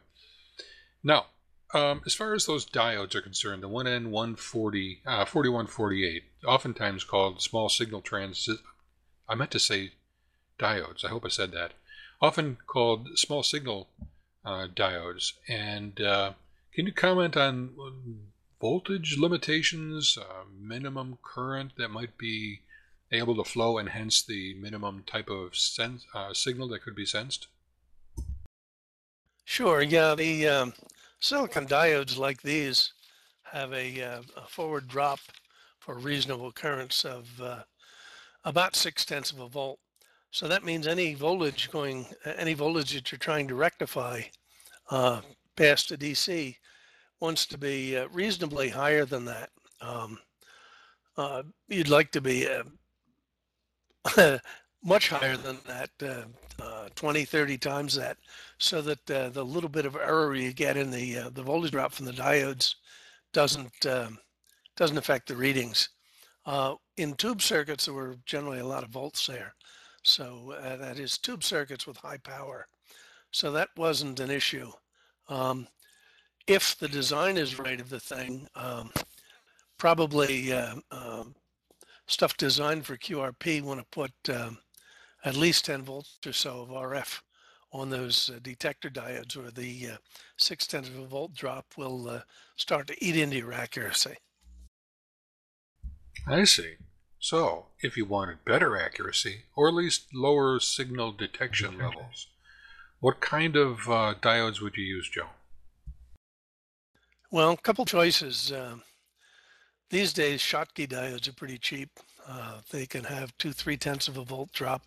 Now, 1.03 1.27
um, 1.73 2.01
as 2.05 2.13
far 2.13 2.33
as 2.33 2.45
those 2.45 2.65
diodes 2.65 3.15
are 3.15 3.21
concerned, 3.21 3.63
the 3.63 3.69
1N140, 3.69 4.99
uh, 5.05 5.25
4148, 5.25 6.23
oftentimes 6.45 7.03
called 7.03 7.41
small 7.41 7.69
signal 7.69 8.01
transit, 8.01 8.59
I 9.27 9.33
meant 9.33 9.51
to 9.51 9.59
say 9.59 9.93
diodes. 10.59 11.03
I 11.03 11.09
hope 11.09 11.25
I 11.25 11.29
said 11.29 11.51
that. 11.53 11.73
Often 12.21 12.57
called 12.67 13.17
small 13.17 13.41
signal 13.41 13.89
uh, 14.45 14.67
diodes. 14.73 15.33
And 15.47 15.99
uh, 16.01 16.33
can 16.73 16.85
you 16.85 16.93
comment 16.93 17.37
on 17.37 17.71
voltage 18.59 19.17
limitations, 19.17 20.17
uh, 20.19 20.43
minimum 20.59 21.17
current 21.23 21.73
that 21.77 21.89
might 21.89 22.17
be 22.17 22.61
able 23.11 23.35
to 23.35 23.43
flow 23.43 23.77
and 23.77 23.89
hence 23.89 24.23
the 24.23 24.53
minimum 24.55 25.03
type 25.05 25.29
of 25.29 25.55
sense, 25.55 26.05
uh, 26.13 26.33
signal 26.33 26.67
that 26.69 26.83
could 26.83 26.95
be 26.95 27.05
sensed? 27.05 27.47
Sure. 29.45 29.81
Yeah, 29.81 30.15
the 30.15 30.47
um, 30.47 30.73
silicon 31.19 31.67
diodes 31.67 32.17
like 32.17 32.41
these 32.41 32.93
have 33.43 33.73
a, 33.73 34.01
uh, 34.01 34.21
a, 34.37 34.47
forward 34.47 34.87
drop 34.87 35.19
for 35.79 35.97
reasonable 35.97 36.51
currents 36.51 37.03
of 37.05 37.27
about 38.45 38.75
six 38.75 39.05
tenths 39.05 39.31
of 39.31 39.39
a 39.39 39.47
volt. 39.47 39.79
So 40.33 40.47
that 40.47 40.65
means 40.65 40.87
any 40.87 41.13
voltage 41.13 41.69
going, 41.69 42.07
any 42.25 42.55
voltage 42.55 42.93
that 42.93 43.11
you're 43.11 43.19
trying 43.19 43.47
to 43.49 43.55
rectify 43.55 44.23
uh, 44.89 45.21
past 45.55 45.89
the 45.89 45.97
DC 45.97 46.55
wants 47.19 47.45
to 47.45 47.57
be 47.59 47.95
uh, 47.95 48.07
reasonably 48.11 48.69
higher 48.69 49.05
than 49.05 49.25
that. 49.25 49.51
Um, 49.79 50.17
uh, 51.17 51.43
you'd 51.67 51.87
like 51.87 52.09
to 52.13 52.21
be 52.21 52.47
uh, 54.17 54.39
much 54.83 55.09
higher 55.09 55.37
than 55.37 55.59
that, 55.67 55.91
uh, 56.01 56.23
uh, 56.63 56.89
20, 56.95 57.25
30 57.25 57.57
times 57.59 57.93
that, 57.93 58.17
so 58.57 58.81
that 58.81 59.11
uh, 59.11 59.29
the 59.29 59.45
little 59.45 59.69
bit 59.69 59.85
of 59.85 59.95
error 59.95 60.33
you 60.33 60.51
get 60.51 60.77
in 60.77 60.89
the 60.89 61.29
the 61.35 61.43
voltage 61.43 61.71
drop 61.71 61.91
from 61.91 62.07
the 62.07 62.11
diodes 62.11 62.73
doesn't 63.33 63.85
um, 63.85 64.17
doesn't 64.77 64.97
affect 64.97 65.27
the 65.27 65.35
readings. 65.35 65.89
In 66.97 67.13
tube 67.13 67.43
circuits, 67.43 67.85
there 67.85 67.93
were 67.93 68.15
generally 68.25 68.59
a 68.59 68.65
lot 68.65 68.83
of 68.83 68.89
volts 68.89 69.27
there, 69.27 69.53
so 70.03 70.55
uh, 70.61 70.75
that 70.77 70.99
is 70.99 71.17
tube 71.17 71.43
circuits 71.43 71.87
with 71.87 71.97
high 71.97 72.17
power. 72.17 72.67
so 73.31 73.51
that 73.51 73.69
wasn't 73.75 74.19
an 74.19 74.29
issue. 74.29 74.71
Um, 75.29 75.67
if 76.45 76.77
the 76.77 76.89
design 76.89 77.37
is 77.37 77.57
right 77.57 77.79
of 77.79 77.89
the 77.89 77.99
thing, 77.99 78.47
um, 78.55 78.91
probably 79.77 80.51
uh, 80.53 80.75
um, 80.91 81.35
stuff 82.07 82.37
designed 82.37 82.85
for 82.85 82.97
QRP 82.97 83.61
want 83.61 83.79
to 83.79 83.85
put 83.91 84.11
um, 84.29 84.59
at 85.25 85.35
least 85.35 85.65
10 85.65 85.83
volts 85.83 86.19
or 86.25 86.33
so 86.33 86.61
of 86.61 86.69
RF 86.69 87.21
on 87.71 87.89
those 87.89 88.29
uh, 88.29 88.39
detector 88.41 88.89
diodes 88.89 89.35
or 89.35 89.49
the 89.49 89.89
uh, 89.93 89.97
six 90.37 90.67
tenths 90.67 90.89
of 90.89 90.99
a 90.99 91.05
volt 91.05 91.33
drop 91.33 91.65
will 91.75 92.07
uh, 92.07 92.21
start 92.55 92.87
to 92.87 93.03
eat 93.03 93.17
into 93.17 93.37
your 93.37 93.53
accuracy. 93.53 94.15
I 96.27 96.43
see. 96.43 96.75
So, 97.23 97.67
if 97.79 97.95
you 97.95 98.03
wanted 98.03 98.43
better 98.43 98.75
accuracy, 98.75 99.43
or 99.55 99.69
at 99.69 99.73
least 99.73 100.13
lower 100.13 100.59
signal 100.59 101.13
detection 101.13 101.77
levels, 101.77 102.27
what 102.99 103.21
kind 103.21 103.55
of 103.55 103.87
uh, 103.87 104.15
diodes 104.21 104.59
would 104.59 104.75
you 104.75 104.83
use, 104.83 105.09
Joe? 105.09 105.29
Well, 107.31 107.51
a 107.51 107.57
couple 107.57 107.85
choices. 107.85 108.51
Uh, 108.51 108.75
these 109.89 110.11
days, 110.11 110.41
Schottky 110.41 110.85
diodes 110.85 111.29
are 111.29 111.33
pretty 111.33 111.57
cheap. 111.57 111.91
Uh, 112.27 112.59
they 112.71 112.85
can 112.85 113.05
have 113.05 113.37
two, 113.37 113.53
three 113.53 113.77
tenths 113.77 114.09
of 114.09 114.17
a 114.17 114.25
volt 114.25 114.51
drop, 114.51 114.81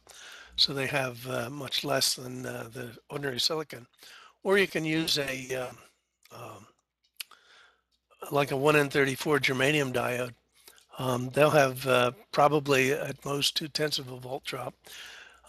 so 0.57 0.75
they 0.75 0.89
have 0.89 1.27
uh, 1.27 1.49
much 1.49 1.85
less 1.85 2.17
than 2.17 2.45
uh, 2.45 2.69
the 2.71 2.95
ordinary 3.09 3.41
silicon. 3.41 3.87
Or 4.43 4.59
you 4.59 4.67
can 4.67 4.85
use 4.85 5.17
a 5.17 5.55
um, 5.55 5.79
um 6.33 6.67
like 8.31 8.51
a 8.51 8.57
1N34 8.57 9.41
germanium 9.41 9.91
diode 9.91 10.35
um, 10.99 11.31
they'll 11.31 11.51
have 11.51 11.87
uh, 11.87 12.13
probably 12.33 12.93
at 12.93 13.25
most 13.25 13.57
two 13.57 13.69
tenths 13.69 13.99
of 13.99 14.11
a 14.11 14.17
volt 14.17 14.45
drop. 14.45 14.75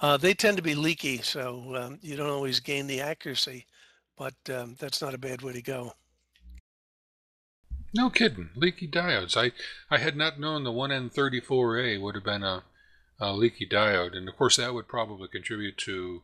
Uh, 0.02 0.18
they 0.18 0.34
tend 0.34 0.58
to 0.58 0.64
be 0.64 0.76
leaky, 0.76 1.20
so 1.20 1.76
um, 1.76 2.00
you 2.02 2.16
don't 2.16 2.30
always 2.30 2.60
gain 2.60 2.86
the 2.86 3.02
accuracy, 3.02 3.66
but 4.18 4.36
um, 4.54 4.76
that's 4.80 5.02
not 5.02 5.14
a 5.14 5.18
bad 5.18 5.42
way 5.42 5.54
to 5.54 5.62
go. 5.62 5.94
No 7.96 8.10
kidding, 8.10 8.50
leaky 8.56 8.88
diodes. 8.88 9.36
I, 9.36 9.54
I 9.90 9.98
had 9.98 10.16
not 10.16 10.40
known 10.40 10.64
the 10.64 10.72
1N34A 10.72 12.00
would 12.02 12.16
have 12.16 12.24
been 12.24 12.44
a, 12.44 12.64
a 13.20 13.34
leaky 13.34 13.68
diode, 13.68 14.16
and 14.16 14.28
of 14.28 14.36
course 14.36 14.58
that 14.58 14.74
would 14.74 14.88
probably 14.88 15.28
contribute 15.30 15.78
to 15.80 16.22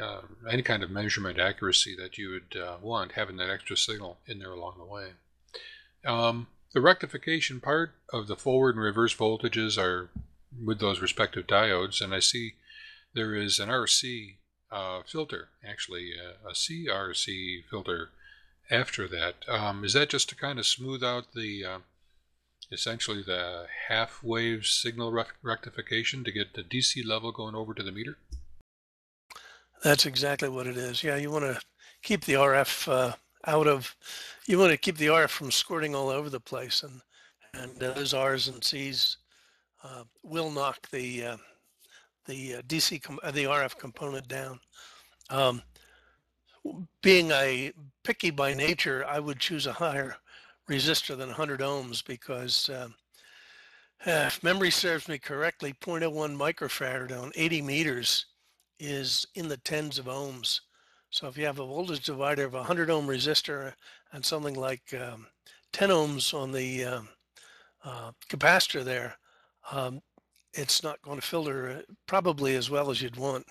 uh, 0.00 0.22
any 0.50 0.62
kind 0.62 0.82
of 0.82 0.90
measurement 0.90 1.38
accuracy 1.38 1.94
that 1.96 2.18
you 2.18 2.30
would 2.30 2.60
uh, 2.60 2.76
want, 2.80 3.12
having 3.12 3.36
that 3.36 3.50
extra 3.50 3.76
signal 3.76 4.18
in 4.26 4.38
there 4.38 4.52
along 4.52 4.78
the 4.78 4.84
way. 4.84 5.10
The 6.74 6.80
rectification 6.80 7.60
part 7.60 7.94
of 8.12 8.26
the 8.26 8.36
forward 8.36 8.74
and 8.74 8.84
reverse 8.84 9.14
voltages 9.14 9.78
are 9.78 10.10
with 10.64 10.80
those 10.80 11.00
respective 11.00 11.46
diodes, 11.46 12.00
and 12.00 12.14
I 12.14 12.20
see 12.20 12.54
there 13.14 13.34
is 13.34 13.58
an 13.58 13.68
RC 13.68 14.36
uh, 14.70 15.00
filter, 15.06 15.48
actually 15.66 16.12
uh, 16.12 16.48
a 16.48 16.52
CRC 16.52 17.64
filter 17.70 18.10
after 18.70 19.08
that. 19.08 19.48
Um, 19.48 19.84
is 19.84 19.94
that 19.94 20.10
just 20.10 20.28
to 20.28 20.36
kind 20.36 20.58
of 20.58 20.66
smooth 20.66 21.02
out 21.02 21.32
the 21.34 21.64
uh, 21.64 21.78
essentially 22.70 23.22
the 23.22 23.66
half 23.88 24.22
wave 24.22 24.66
signal 24.66 25.24
rectification 25.42 26.22
to 26.24 26.32
get 26.32 26.54
the 26.54 26.62
DC 26.62 27.04
level 27.04 27.32
going 27.32 27.54
over 27.54 27.72
to 27.72 27.82
the 27.82 27.92
meter? 27.92 28.18
That's 29.82 30.06
exactly 30.06 30.48
what 30.48 30.66
it 30.66 30.76
is. 30.76 31.02
Yeah, 31.02 31.16
you 31.16 31.30
want 31.30 31.44
to 31.44 31.60
keep 32.02 32.24
the 32.24 32.34
RF 32.34 32.88
uh, 32.88 33.12
out 33.48 33.66
of 33.66 33.96
you 34.46 34.58
want 34.58 34.70
to 34.70 34.76
keep 34.76 34.98
the 34.98 35.06
RF 35.06 35.30
from 35.30 35.50
squirting 35.50 35.94
all 35.94 36.10
over 36.10 36.30
the 36.30 36.40
place, 36.40 36.82
and 36.82 37.00
and 37.54 37.82
uh, 37.82 37.94
those 37.94 38.14
R's 38.14 38.48
and 38.48 38.62
C's 38.62 39.16
uh, 39.82 40.04
will 40.22 40.50
knock 40.50 40.88
the 40.90 41.24
uh, 41.24 41.36
the 42.26 42.56
uh, 42.56 42.62
DC 42.62 43.02
uh, 43.22 43.30
the 43.30 43.44
RF 43.44 43.78
component 43.78 44.28
down. 44.28 44.60
Um, 45.30 45.62
being 47.02 47.30
a 47.30 47.72
picky 48.04 48.30
by 48.30 48.52
nature, 48.52 49.04
I 49.06 49.18
would 49.18 49.38
choose 49.38 49.66
a 49.66 49.72
higher 49.72 50.16
resistor 50.68 51.16
than 51.16 51.28
100 51.28 51.60
ohms 51.60 52.04
because 52.04 52.68
um, 52.68 52.94
if 54.04 54.42
memory 54.42 54.70
serves 54.70 55.08
me 55.08 55.18
correctly, 55.18 55.74
0.01 55.80 56.36
microfarad 56.36 57.18
on 57.18 57.32
80 57.34 57.62
meters 57.62 58.26
is 58.78 59.26
in 59.34 59.48
the 59.48 59.56
tens 59.56 59.98
of 59.98 60.06
ohms. 60.06 60.60
So 61.10 61.26
if 61.26 61.38
you 61.38 61.46
have 61.46 61.58
a 61.58 61.66
voltage 61.66 62.04
divider 62.04 62.44
of 62.44 62.54
a 62.54 62.58
100 62.58 62.90
ohm 62.90 63.06
resistor 63.06 63.72
and 64.12 64.24
something 64.24 64.54
like 64.54 64.94
um, 64.94 65.26
10 65.72 65.88
ohms 65.88 66.34
on 66.34 66.52
the 66.52 66.84
um, 66.84 67.08
uh, 67.84 68.12
capacitor 68.28 68.84
there, 68.84 69.16
um, 69.72 70.02
it's 70.52 70.82
not 70.82 71.00
going 71.02 71.20
to 71.20 71.26
filter 71.26 71.68
uh, 71.68 71.92
probably 72.06 72.56
as 72.56 72.70
well 72.70 72.90
as 72.90 73.00
you'd 73.00 73.16
want. 73.16 73.46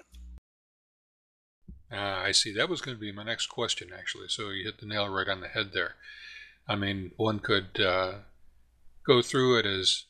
Uh, 1.92 1.96
I 1.96 2.32
see. 2.32 2.54
That 2.54 2.70
was 2.70 2.82
going 2.82 2.96
to 2.96 3.02
be 3.02 3.12
my 3.12 3.24
next 3.24 3.48
question, 3.48 3.90
actually. 3.98 4.28
So 4.28 4.50
you 4.50 4.66
hit 4.66 4.80
the 4.80 4.86
nail 4.86 5.08
right 5.10 5.30
on 5.30 5.42
the 5.42 5.48
head 5.48 5.72
there. 5.74 5.96
I 6.68 6.76
mean, 6.76 7.12
one 7.16 7.40
could 7.40 7.80
uh, 7.80 8.16
go 9.06 9.22
through 9.22 9.60
it 9.60 9.66
as 9.66 10.04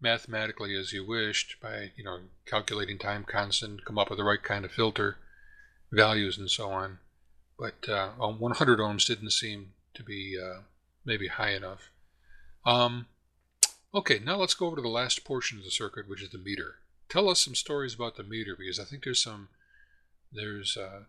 mathematically 0.00 0.76
as 0.76 0.92
you 0.92 1.06
wished 1.06 1.56
by, 1.60 1.90
you 1.96 2.04
know, 2.04 2.20
calculating 2.46 2.96
time 2.96 3.24
constant, 3.28 3.84
come 3.84 3.98
up 3.98 4.08
with 4.08 4.18
the 4.18 4.24
right 4.24 4.42
kind 4.42 4.64
of 4.64 4.70
filter 4.70 5.16
values 5.92 6.38
and 6.38 6.50
so 6.50 6.70
on. 6.70 6.98
But 7.58 7.88
uh, 7.88 8.10
100 8.16 8.78
ohms 8.78 9.06
didn't 9.06 9.32
seem 9.32 9.72
to 9.94 10.02
be 10.02 10.38
uh, 10.42 10.60
maybe 11.04 11.28
high 11.28 11.50
enough. 11.50 11.90
Um, 12.64 13.06
okay, 13.94 14.18
now 14.18 14.36
let's 14.36 14.54
go 14.54 14.66
over 14.66 14.76
to 14.76 14.82
the 14.82 14.88
last 14.88 15.24
portion 15.24 15.58
of 15.58 15.64
the 15.64 15.70
circuit, 15.70 16.08
which 16.08 16.22
is 16.22 16.30
the 16.30 16.38
meter. 16.38 16.76
Tell 17.08 17.28
us 17.28 17.40
some 17.40 17.54
stories 17.54 17.94
about 17.94 18.16
the 18.16 18.22
meter 18.22 18.56
because 18.56 18.78
I 18.78 18.84
think 18.84 19.04
there's 19.04 19.22
some, 19.22 19.48
there's 20.32 20.76
uh, 20.76 21.00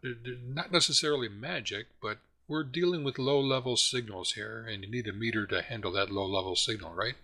not 0.43 0.71
necessarily 0.71 1.29
magic, 1.29 1.87
but 2.01 2.17
we're 2.47 2.63
dealing 2.63 3.03
with 3.03 3.17
low 3.19 3.39
level 3.39 3.77
signals 3.77 4.33
here, 4.33 4.67
and 4.69 4.83
you 4.83 4.91
need 4.91 5.07
a 5.07 5.13
meter 5.13 5.45
to 5.47 5.61
handle 5.61 5.91
that 5.93 6.11
low 6.11 6.25
level 6.25 6.55
signal, 6.55 6.93
right? 6.93 7.15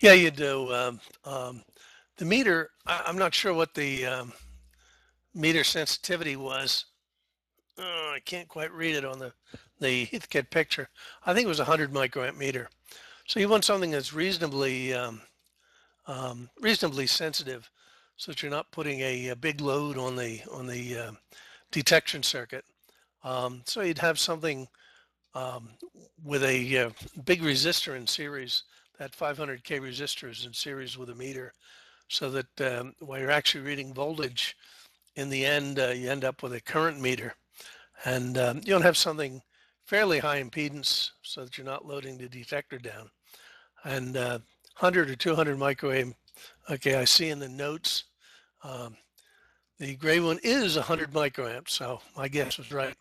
Yeah, 0.00 0.14
you 0.14 0.32
do. 0.32 0.72
Um, 0.72 1.00
um, 1.24 1.62
the 2.16 2.24
meter, 2.24 2.70
I, 2.86 3.02
am 3.06 3.18
not 3.18 3.34
sure 3.34 3.54
what 3.54 3.74
the 3.74 4.04
um, 4.06 4.32
meter 5.34 5.64
sensitivity 5.64 6.36
was. 6.36 6.86
Oh, 7.78 8.12
I 8.14 8.20
can't 8.20 8.48
quite 8.48 8.72
read 8.72 8.94
it 8.94 9.04
on 9.04 9.18
the, 9.18 9.32
the 9.80 10.06
Heathkit 10.06 10.50
picture. 10.50 10.88
I 11.24 11.32
think 11.32 11.46
it 11.46 11.48
was 11.48 11.58
100 11.58 11.92
microamp 11.92 12.36
meter. 12.36 12.68
So 13.26 13.40
you 13.40 13.48
want 13.48 13.64
something 13.64 13.90
that's 13.90 14.12
reasonably 14.12 14.92
um, 14.92 15.22
um, 16.06 16.50
reasonably 16.60 17.06
sensitive, 17.06 17.70
so 18.16 18.32
that 18.32 18.42
you're 18.42 18.50
not 18.50 18.70
putting 18.72 19.00
a, 19.00 19.28
a 19.28 19.36
big 19.36 19.60
load 19.60 19.96
on 19.96 20.16
the 20.16 20.40
on 20.50 20.66
the 20.66 20.98
uh, 20.98 21.12
detection 21.70 22.22
circuit. 22.22 22.64
Um, 23.24 23.62
so 23.64 23.82
you'd 23.82 23.98
have 23.98 24.18
something 24.18 24.68
um, 25.34 25.70
with 26.24 26.42
a 26.44 26.78
uh, 26.78 26.90
big 27.24 27.42
resistor 27.42 27.96
in 27.96 28.06
series. 28.06 28.64
That 28.98 29.12
500k 29.12 29.80
resistor 29.80 30.30
is 30.30 30.44
in 30.44 30.52
series 30.52 30.98
with 30.98 31.10
a 31.10 31.14
meter, 31.14 31.52
so 32.08 32.30
that 32.30 32.60
um, 32.60 32.94
while 33.00 33.18
you're 33.18 33.30
actually 33.30 33.64
reading 33.64 33.94
voltage, 33.94 34.56
in 35.16 35.28
the 35.28 35.44
end, 35.44 35.78
uh, 35.78 35.88
you 35.88 36.10
end 36.10 36.24
up 36.24 36.42
with 36.42 36.54
a 36.54 36.60
current 36.60 37.00
meter. 37.00 37.34
And 38.04 38.36
um, 38.38 38.56
you 38.58 38.72
don't 38.72 38.82
have 38.82 38.96
something 38.96 39.42
fairly 39.84 40.18
high 40.18 40.42
impedance 40.42 41.10
so 41.22 41.44
that 41.44 41.56
you're 41.56 41.66
not 41.66 41.86
loading 41.86 42.18
the 42.18 42.28
detector 42.28 42.78
down. 42.78 43.10
And 43.84 44.16
uh, 44.16 44.38
100 44.78 45.10
or 45.10 45.16
200 45.16 45.58
microamp, 45.58 46.14
okay, 46.70 46.96
I 46.96 47.04
see 47.04 47.28
in 47.28 47.38
the 47.38 47.48
notes, 47.48 48.04
um, 48.64 48.96
the 49.78 49.96
gray 49.96 50.20
one 50.20 50.38
is 50.42 50.76
100 50.76 51.12
microamps, 51.12 51.70
so 51.70 52.00
my 52.16 52.28
guess 52.28 52.58
was 52.58 52.72
right. 52.72 52.94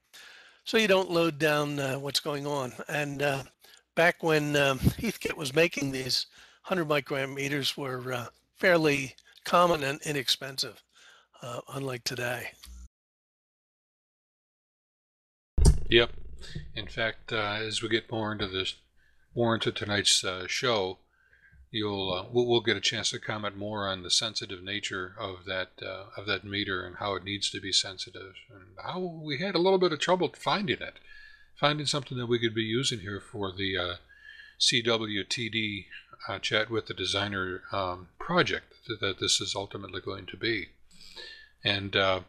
So 0.64 0.78
you 0.78 0.88
don't 0.88 1.12
load 1.12 1.40
down 1.40 1.80
uh, 1.80 1.96
what's 1.96 2.20
going 2.20 2.46
on. 2.46 2.74
And 2.88 3.22
uh, 3.22 3.44
back 3.96 4.22
when 4.24 4.56
um, 4.56 4.80
Heathkit 4.80 5.38
was 5.38 5.56
making 5.56 5.92
these, 5.92 6.28
100 6.68 6.88
microamp 6.88 7.36
meters 7.36 7.76
were 7.78 8.14
uh, 8.14 8.26
fairly 8.58 9.16
common 9.44 9.84
and 9.84 10.00
inexpensive 10.04 10.82
uh, 11.42 11.62
unlike 11.74 12.04
today. 12.04 12.52
Yep. 15.90 16.12
In 16.76 16.88
fact, 16.88 17.34
uh, 17.34 17.58
as 17.60 17.82
we 17.82 17.90
get 17.90 18.12
more 18.12 18.32
into 18.32 18.48
this, 18.48 18.76
more 19.36 19.54
into 19.54 19.72
tonight's 19.72 20.24
uh, 20.24 20.48
show, 20.48 21.00
you'll 21.70 22.14
uh, 22.14 22.26
we'll, 22.32 22.48
we'll, 22.48 22.62
get 22.62 22.78
a 22.78 22.82
chance 22.82 23.12
to 23.12 23.20
comment 23.20 23.58
more 23.58 23.88
on 23.88 24.02
the 24.02 24.10
sensitive 24.10 24.64
nature 24.64 25.14
of 25.20 25.46
that 25.46 25.72
uh, 25.82 26.06
of 26.16 26.26
that 26.28 26.44
meter 26.44 26.86
and 26.86 26.98
how 26.98 27.16
it 27.16 27.24
needs 27.24 27.50
to 27.50 27.62
be 27.62 27.72
sensitive 27.72 28.34
and 28.50 28.78
how 28.84 29.00
we 29.00 29.40
had 29.40 29.56
a 29.56 29.60
little 29.60 29.80
bit 29.80 29.94
of 29.94 30.00
trouble 30.00 30.32
finding 30.38 30.80
it, 30.82 31.00
finding 31.60 31.86
something 31.86 32.18
that 32.18 32.28
we 32.28 32.40
could 32.40 32.56
be 32.56 32.64
using 32.64 33.00
here 33.00 33.22
for 33.22 33.52
the 33.52 33.78
uh, 33.78 33.96
CWTD 34.60 35.86
chat 36.42 36.70
with 36.70 36.86
the 36.86 36.94
designer 36.94 37.64
um, 37.74 38.08
project 38.20 38.76
that 38.88 39.20
this 39.20 39.42
is 39.42 39.56
ultimately 39.56 40.00
going 40.00 40.26
to 40.28 40.38
be. 40.38 40.70
And 41.64 41.96
uh, 41.96 42.22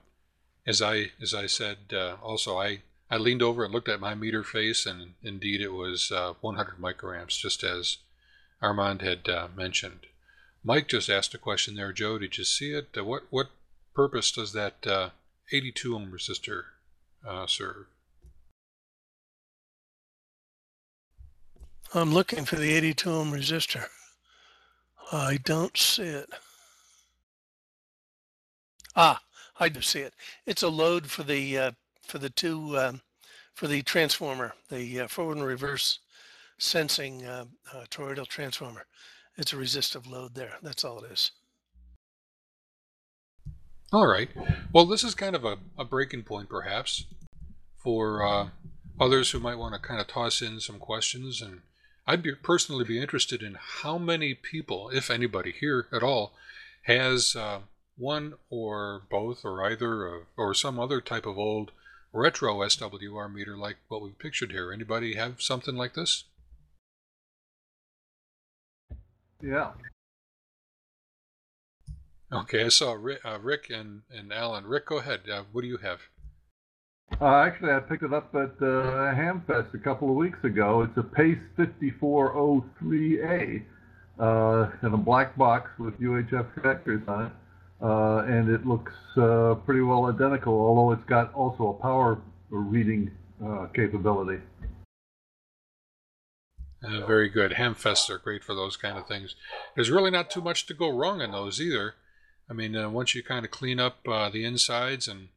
as 0.66 0.82
I 0.82 1.12
as 1.20 1.34
I 1.34 1.46
said, 1.46 1.78
uh, 1.92 2.16
also 2.22 2.58
I 2.58 2.82
I 3.10 3.16
leaned 3.16 3.42
over 3.42 3.64
and 3.64 3.72
looked 3.72 3.88
at 3.88 4.00
my 4.00 4.14
meter 4.14 4.42
face, 4.44 4.86
and 4.86 5.14
indeed 5.22 5.60
it 5.60 5.72
was 5.72 6.10
uh, 6.10 6.34
100 6.40 6.78
microamps, 6.78 7.38
just 7.38 7.62
as 7.62 7.98
Armand 8.62 9.02
had 9.02 9.28
uh, 9.28 9.48
mentioned. 9.54 10.06
Mike 10.64 10.88
just 10.88 11.10
asked 11.10 11.34
a 11.34 11.38
question 11.38 11.74
there, 11.74 11.92
Joe. 11.92 12.18
Did 12.18 12.38
you 12.38 12.44
see 12.44 12.72
it? 12.72 12.88
Uh, 12.96 13.04
what 13.04 13.24
what 13.30 13.50
purpose 13.94 14.30
does 14.30 14.52
that 14.52 14.86
uh, 14.86 15.10
82 15.50 15.94
ohm 15.94 16.10
resistor 16.10 16.64
serve? 17.46 17.86
I'm 21.94 22.14
looking 22.14 22.46
for 22.46 22.56
the 22.56 22.72
82 22.72 23.10
ohm 23.10 23.32
resistor. 23.32 23.86
I 25.10 25.36
don't 25.36 25.76
see 25.76 26.04
it. 26.04 26.30
Ah, 28.94 29.22
I 29.58 29.68
do 29.68 29.80
see 29.80 30.00
it. 30.00 30.14
It's 30.46 30.62
a 30.62 30.68
load 30.68 31.10
for 31.10 31.22
the 31.22 31.58
uh, 31.58 31.70
for 32.02 32.18
the 32.18 32.30
two 32.30 32.78
um, 32.78 33.00
for 33.54 33.66
the 33.66 33.82
transformer, 33.82 34.54
the 34.68 35.00
uh, 35.00 35.08
forward 35.08 35.38
and 35.38 35.46
reverse 35.46 35.98
sensing 36.58 37.24
uh, 37.24 37.44
uh, 37.72 37.84
toroidal 37.90 38.26
transformer. 38.26 38.86
It's 39.36 39.52
a 39.52 39.56
resistive 39.56 40.06
load 40.06 40.34
there. 40.34 40.54
That's 40.62 40.84
all 40.84 41.02
it 41.02 41.10
is. 41.10 41.30
All 43.92 44.06
right. 44.06 44.30
Well, 44.72 44.86
this 44.86 45.04
is 45.04 45.14
kind 45.14 45.36
of 45.36 45.44
a, 45.44 45.58
a 45.76 45.84
breaking 45.84 46.22
point, 46.22 46.48
perhaps, 46.48 47.04
for 47.76 48.24
uh, 48.26 48.48
others 48.98 49.30
who 49.30 49.40
might 49.40 49.58
want 49.58 49.74
to 49.74 49.80
kind 49.80 50.00
of 50.00 50.06
toss 50.06 50.40
in 50.40 50.60
some 50.60 50.78
questions. 50.78 51.42
And 51.42 51.60
I'd 52.06 52.22
be, 52.22 52.34
personally 52.34 52.84
be 52.84 53.00
interested 53.00 53.42
in 53.42 53.56
how 53.58 53.98
many 53.98 54.34
people, 54.34 54.88
if 54.90 55.10
anybody 55.10 55.52
here 55.52 55.88
at 55.92 56.02
all, 56.02 56.32
has 56.82 57.36
uh, 57.36 57.60
one 57.96 58.34
or 58.50 59.02
both 59.10 59.44
or 59.44 59.64
either 59.64 60.06
or, 60.06 60.26
or 60.36 60.54
some 60.54 60.80
other 60.80 61.00
type 61.00 61.26
of 61.26 61.38
old 61.38 61.72
retro 62.12 62.58
SWR 62.58 63.32
meter 63.32 63.56
like 63.56 63.76
what 63.88 64.02
we've 64.02 64.18
pictured 64.18 64.52
here. 64.52 64.72
Anybody 64.72 65.14
have 65.14 65.40
something 65.40 65.76
like 65.76 65.94
this? 65.94 66.24
Yeah. 69.42 69.72
Okay, 72.32 72.64
I 72.64 72.68
saw 72.68 72.92
Rick, 72.92 73.20
uh, 73.24 73.38
Rick 73.40 73.68
and, 73.68 74.02
and 74.10 74.32
Alan. 74.32 74.66
Rick, 74.66 74.86
go 74.86 74.98
ahead. 74.98 75.22
Uh, 75.30 75.42
what 75.52 75.62
do 75.62 75.68
you 75.68 75.78
have? 75.78 76.00
Uh, 77.20 77.26
actually, 77.26 77.72
I 77.72 77.80
picked 77.80 78.04
it 78.04 78.14
up 78.14 78.34
at 78.34 78.52
uh, 78.60 79.12
Hamfest 79.14 79.74
a 79.74 79.78
couple 79.78 80.08
of 80.08 80.16
weeks 80.16 80.42
ago. 80.44 80.82
It's 80.82 80.96
a 80.96 81.02
Pace 81.02 81.36
5403A 81.58 83.62
uh, 84.18 84.70
in 84.86 84.94
a 84.94 84.96
black 84.96 85.36
box 85.36 85.70
with 85.78 86.00
UHF 86.00 86.46
connectors 86.54 87.06
on 87.06 87.26
it. 87.26 87.32
Uh, 87.82 88.18
and 88.28 88.48
it 88.48 88.64
looks 88.64 88.92
uh, 89.16 89.54
pretty 89.66 89.80
well 89.80 90.06
identical, 90.06 90.54
although 90.54 90.92
it's 90.92 91.04
got 91.08 91.34
also 91.34 91.70
a 91.70 91.82
power 91.82 92.18
reading 92.48 93.10
uh, 93.44 93.66
capability. 93.74 94.40
Uh, 96.84 97.04
very 97.06 97.28
good. 97.28 97.52
Hamfests 97.52 98.08
are 98.08 98.18
great 98.18 98.44
for 98.44 98.54
those 98.54 98.76
kind 98.76 98.96
of 98.96 99.08
things. 99.08 99.34
There's 99.74 99.90
really 99.90 100.12
not 100.12 100.30
too 100.30 100.40
much 100.40 100.66
to 100.66 100.74
go 100.74 100.90
wrong 100.90 101.20
in 101.20 101.32
those 101.32 101.60
either. 101.60 101.94
I 102.48 102.52
mean, 102.52 102.76
uh, 102.76 102.88
once 102.88 103.14
you 103.16 103.22
kind 103.22 103.44
of 103.44 103.50
clean 103.50 103.80
up 103.80 104.04
the 104.04 104.44
insides 104.44 105.08
and 105.08 105.28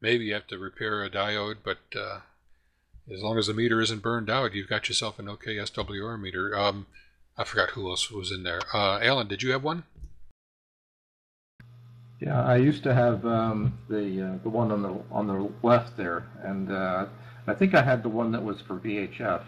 maybe 0.00 0.26
you 0.26 0.34
have 0.34 0.46
to 0.48 0.58
repair 0.58 1.02
a 1.04 1.10
diode, 1.10 1.58
but 1.62 1.78
as 1.94 3.22
long 3.22 3.38
as 3.38 3.46
the 3.46 3.54
meter 3.54 3.80
isn't 3.80 4.02
burned 4.02 4.28
out, 4.28 4.54
you've 4.54 4.68
got 4.68 4.88
yourself 4.88 5.18
an 5.18 5.28
okay 5.28 5.56
SWR 5.56 6.20
meter. 6.20 6.58
Um, 6.58 6.86
I 7.36 7.44
forgot 7.44 7.70
who 7.70 7.88
else 7.88 8.10
was 8.10 8.32
in 8.32 8.42
there. 8.42 8.60
Alan, 8.74 9.28
did 9.28 9.42
you 9.42 9.52
have 9.52 9.62
one? 9.62 9.84
Yeah, 12.20 12.44
I 12.44 12.56
used 12.56 12.82
to 12.82 12.94
have 12.94 13.24
um, 13.24 13.78
the 13.88 14.26
uh, 14.26 14.42
the 14.42 14.48
one 14.48 14.72
on 14.72 14.82
the 14.82 14.96
on 15.10 15.28
the 15.28 15.50
left 15.62 15.96
there, 15.96 16.26
and 16.42 16.70
uh, 16.70 17.06
I 17.46 17.54
think 17.54 17.74
I 17.74 17.82
had 17.82 18.02
the 18.02 18.08
one 18.08 18.32
that 18.32 18.42
was 18.42 18.60
for 18.60 18.74
VHF, 18.74 19.42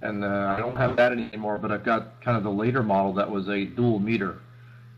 and 0.00 0.24
uh, 0.24 0.54
I 0.56 0.60
don't 0.60 0.76
have 0.76 0.96
that 0.96 1.12
anymore. 1.12 1.58
But 1.58 1.72
I've 1.72 1.84
got 1.84 2.22
kind 2.22 2.38
of 2.38 2.42
the 2.42 2.50
later 2.50 2.82
model 2.82 3.12
that 3.14 3.30
was 3.30 3.50
a 3.50 3.66
dual 3.66 3.98
meter, 3.98 4.40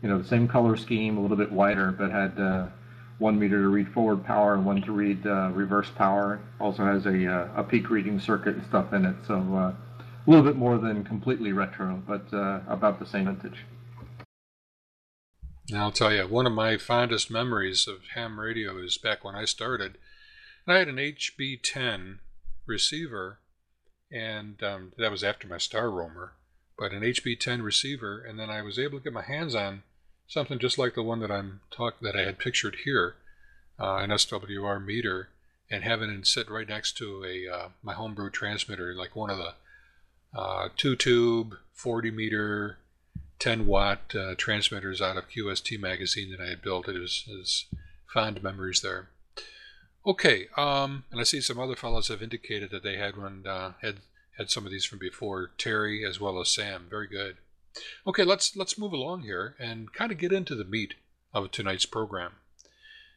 you 0.01 0.07
know, 0.07 0.17
the 0.17 0.27
same 0.27 0.47
color 0.47 0.77
scheme, 0.77 1.17
a 1.17 1.21
little 1.21 1.35
bit 1.35 1.51
wider, 1.51 1.91
but 1.91 2.09
had 2.09 2.39
uh, 2.39 2.67
one 3.19 3.37
meter 3.37 3.61
to 3.61 3.67
read 3.67 3.89
forward 3.89 4.23
power 4.23 4.53
and 4.53 4.65
one 4.65 4.81
to 4.83 4.93
read 4.93 5.27
uh, 5.27 5.51
reverse 5.53 5.89
power. 5.97 6.39
Also 6.61 6.85
has 6.85 7.05
a 7.05 7.27
uh, 7.29 7.49
a 7.57 7.63
peak 7.65 7.89
reading 7.89 8.17
circuit 8.17 8.55
and 8.55 8.65
stuff 8.67 8.93
in 8.93 9.03
it, 9.03 9.15
so 9.27 9.35
a 9.35 9.75
little 10.25 10.45
bit 10.45 10.55
more 10.55 10.77
than 10.77 11.03
completely 11.03 11.51
retro, 11.51 12.01
but 12.07 12.25
about 12.69 12.97
the 12.97 13.05
same 13.05 13.25
vintage. 13.25 13.65
Now, 15.69 15.85
I'll 15.85 15.91
tell 15.91 16.11
you, 16.11 16.27
one 16.27 16.45
of 16.45 16.51
my 16.51 16.77
fondest 16.77 17.31
memories 17.31 17.87
of 17.87 18.09
ham 18.15 18.39
radio 18.39 18.77
is 18.77 18.97
back 18.97 19.23
when 19.23 19.35
I 19.35 19.45
started. 19.45 19.97
I 20.67 20.77
had 20.77 20.89
an 20.89 20.97
HB10 20.97 22.19
receiver, 22.65 23.39
and 24.11 24.61
um, 24.61 24.91
that 24.97 25.11
was 25.11 25.23
after 25.23 25.47
my 25.47 25.57
Star 25.57 25.89
Roamer, 25.89 26.33
but 26.77 26.91
an 26.91 27.01
HB10 27.01 27.63
receiver, 27.63 28.21
and 28.21 28.37
then 28.37 28.49
I 28.49 28.61
was 28.61 28.77
able 28.77 28.99
to 28.99 29.03
get 29.05 29.13
my 29.13 29.21
hands 29.21 29.55
on 29.55 29.83
something 30.27 30.59
just 30.59 30.77
like 30.77 30.95
the 30.95 31.03
one 31.03 31.19
that 31.19 31.31
I'm 31.31 31.61
talk 31.71 31.99
that 32.01 32.15
I 32.15 32.23
had 32.23 32.39
pictured 32.39 32.77
here, 32.83 33.15
uh, 33.79 33.97
an 33.97 34.09
SWR 34.09 34.83
meter, 34.83 35.29
and 35.71 35.83
having 35.83 36.09
it 36.09 36.27
sit 36.27 36.49
right 36.49 36.67
next 36.67 36.97
to 36.97 37.23
a 37.23 37.53
uh, 37.53 37.69
my 37.81 37.93
homebrew 37.93 38.29
transmitter, 38.29 38.93
like 38.93 39.15
one 39.15 39.29
of 39.29 39.37
the 39.37 39.53
uh, 40.37 40.69
two 40.75 40.97
tube 40.97 41.55
40 41.73 42.11
meter 42.11 42.79
10 43.39 43.65
watt 43.67 44.13
uh, 44.15 44.35
transmitters 44.37 45.01
out 45.01 45.17
of 45.17 45.29
QST 45.29 45.79
magazine 45.79 46.31
that 46.31 46.41
I 46.41 46.49
had 46.49 46.61
built. 46.61 46.87
It 46.87 46.99
was, 46.99 47.25
it 47.27 47.37
was 47.37 47.65
fond 48.13 48.41
memories 48.43 48.81
there. 48.81 49.09
Okay, 50.05 50.47
um, 50.57 51.05
and 51.11 51.19
I 51.19 51.23
see 51.23 51.39
some 51.39 51.59
other 51.59 51.75
fellows 51.75 52.09
have 52.09 52.21
indicated 52.21 52.71
that 52.71 52.83
they 52.83 52.97
had 52.97 53.15
one 53.15 53.45
uh, 53.47 53.73
had 53.81 54.01
had 54.37 54.49
some 54.49 54.65
of 54.65 54.71
these 54.71 54.83
from 54.85 54.99
before. 54.99 55.51
Terry 55.57 56.03
as 56.05 56.19
well 56.19 56.41
as 56.41 56.49
Sam. 56.49 56.87
Very 56.89 57.07
good. 57.07 57.37
Okay, 58.05 58.23
let's 58.23 58.55
let's 58.57 58.77
move 58.77 58.91
along 58.91 59.21
here 59.21 59.55
and 59.59 59.93
kind 59.93 60.11
of 60.11 60.17
get 60.17 60.33
into 60.33 60.55
the 60.55 60.65
meat 60.65 60.95
of 61.33 61.51
tonight's 61.51 61.85
program. 61.85 62.33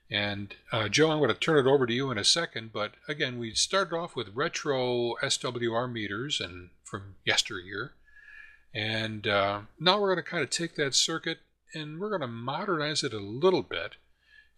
And 0.09 0.55
uh, 0.71 0.89
Joe, 0.89 1.11
I'm 1.11 1.19
going 1.19 1.29
to 1.31 1.35
turn 1.35 1.67
it 1.67 1.69
over 1.69 1.87
to 1.87 1.93
you 1.93 2.13
in 2.13 2.19
a 2.19 2.25
second. 2.25 2.73
But 2.73 2.93
again, 3.09 3.39
we 3.39 3.53
started 3.55 3.97
off 3.97 4.15
with 4.15 4.35
retro 4.35 5.15
SWR 5.23 5.91
meters 5.91 6.41
and 6.41 6.71
from 6.85 7.17
yesteryear. 7.25 7.95
And 8.77 9.27
uh, 9.27 9.61
now 9.81 9.99
we're 9.99 10.13
going 10.13 10.23
to 10.23 10.31
kind 10.31 10.43
of 10.43 10.51
take 10.51 10.75
that 10.75 10.95
circuit 10.95 11.39
and 11.73 11.99
we're 11.99 12.11
going 12.11 12.21
to 12.21 12.27
modernize 12.27 13.03
it 13.03 13.15
a 13.15 13.19
little 13.19 13.63
bit 13.63 13.97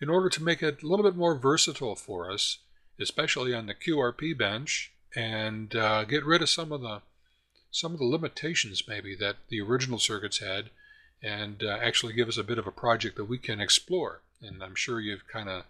in 0.00 0.08
order 0.08 0.28
to 0.28 0.42
make 0.42 0.60
it 0.60 0.82
a 0.82 0.86
little 0.88 1.04
bit 1.04 1.14
more 1.14 1.36
versatile 1.36 1.94
for 1.94 2.28
us, 2.28 2.58
especially 2.98 3.54
on 3.54 3.66
the 3.66 3.74
QRP 3.74 4.36
bench, 4.36 4.90
and 5.14 5.76
uh, 5.76 6.02
get 6.02 6.24
rid 6.24 6.42
of 6.42 6.48
some 6.48 6.72
of 6.72 6.80
the 6.80 7.00
some 7.70 7.92
of 7.92 7.98
the 7.98 8.04
limitations 8.04 8.88
maybe 8.88 9.14
that 9.14 9.36
the 9.50 9.60
original 9.60 9.98
circuits 10.00 10.38
had, 10.38 10.70
and 11.22 11.62
uh, 11.62 11.78
actually 11.80 12.12
give 12.12 12.26
us 12.26 12.38
a 12.38 12.44
bit 12.44 12.58
of 12.58 12.66
a 12.66 12.72
project 12.72 13.16
that 13.16 13.26
we 13.26 13.38
can 13.38 13.60
explore. 13.60 14.22
And 14.42 14.64
I'm 14.64 14.74
sure 14.74 14.98
you've 14.98 15.28
kind 15.28 15.48
of 15.48 15.64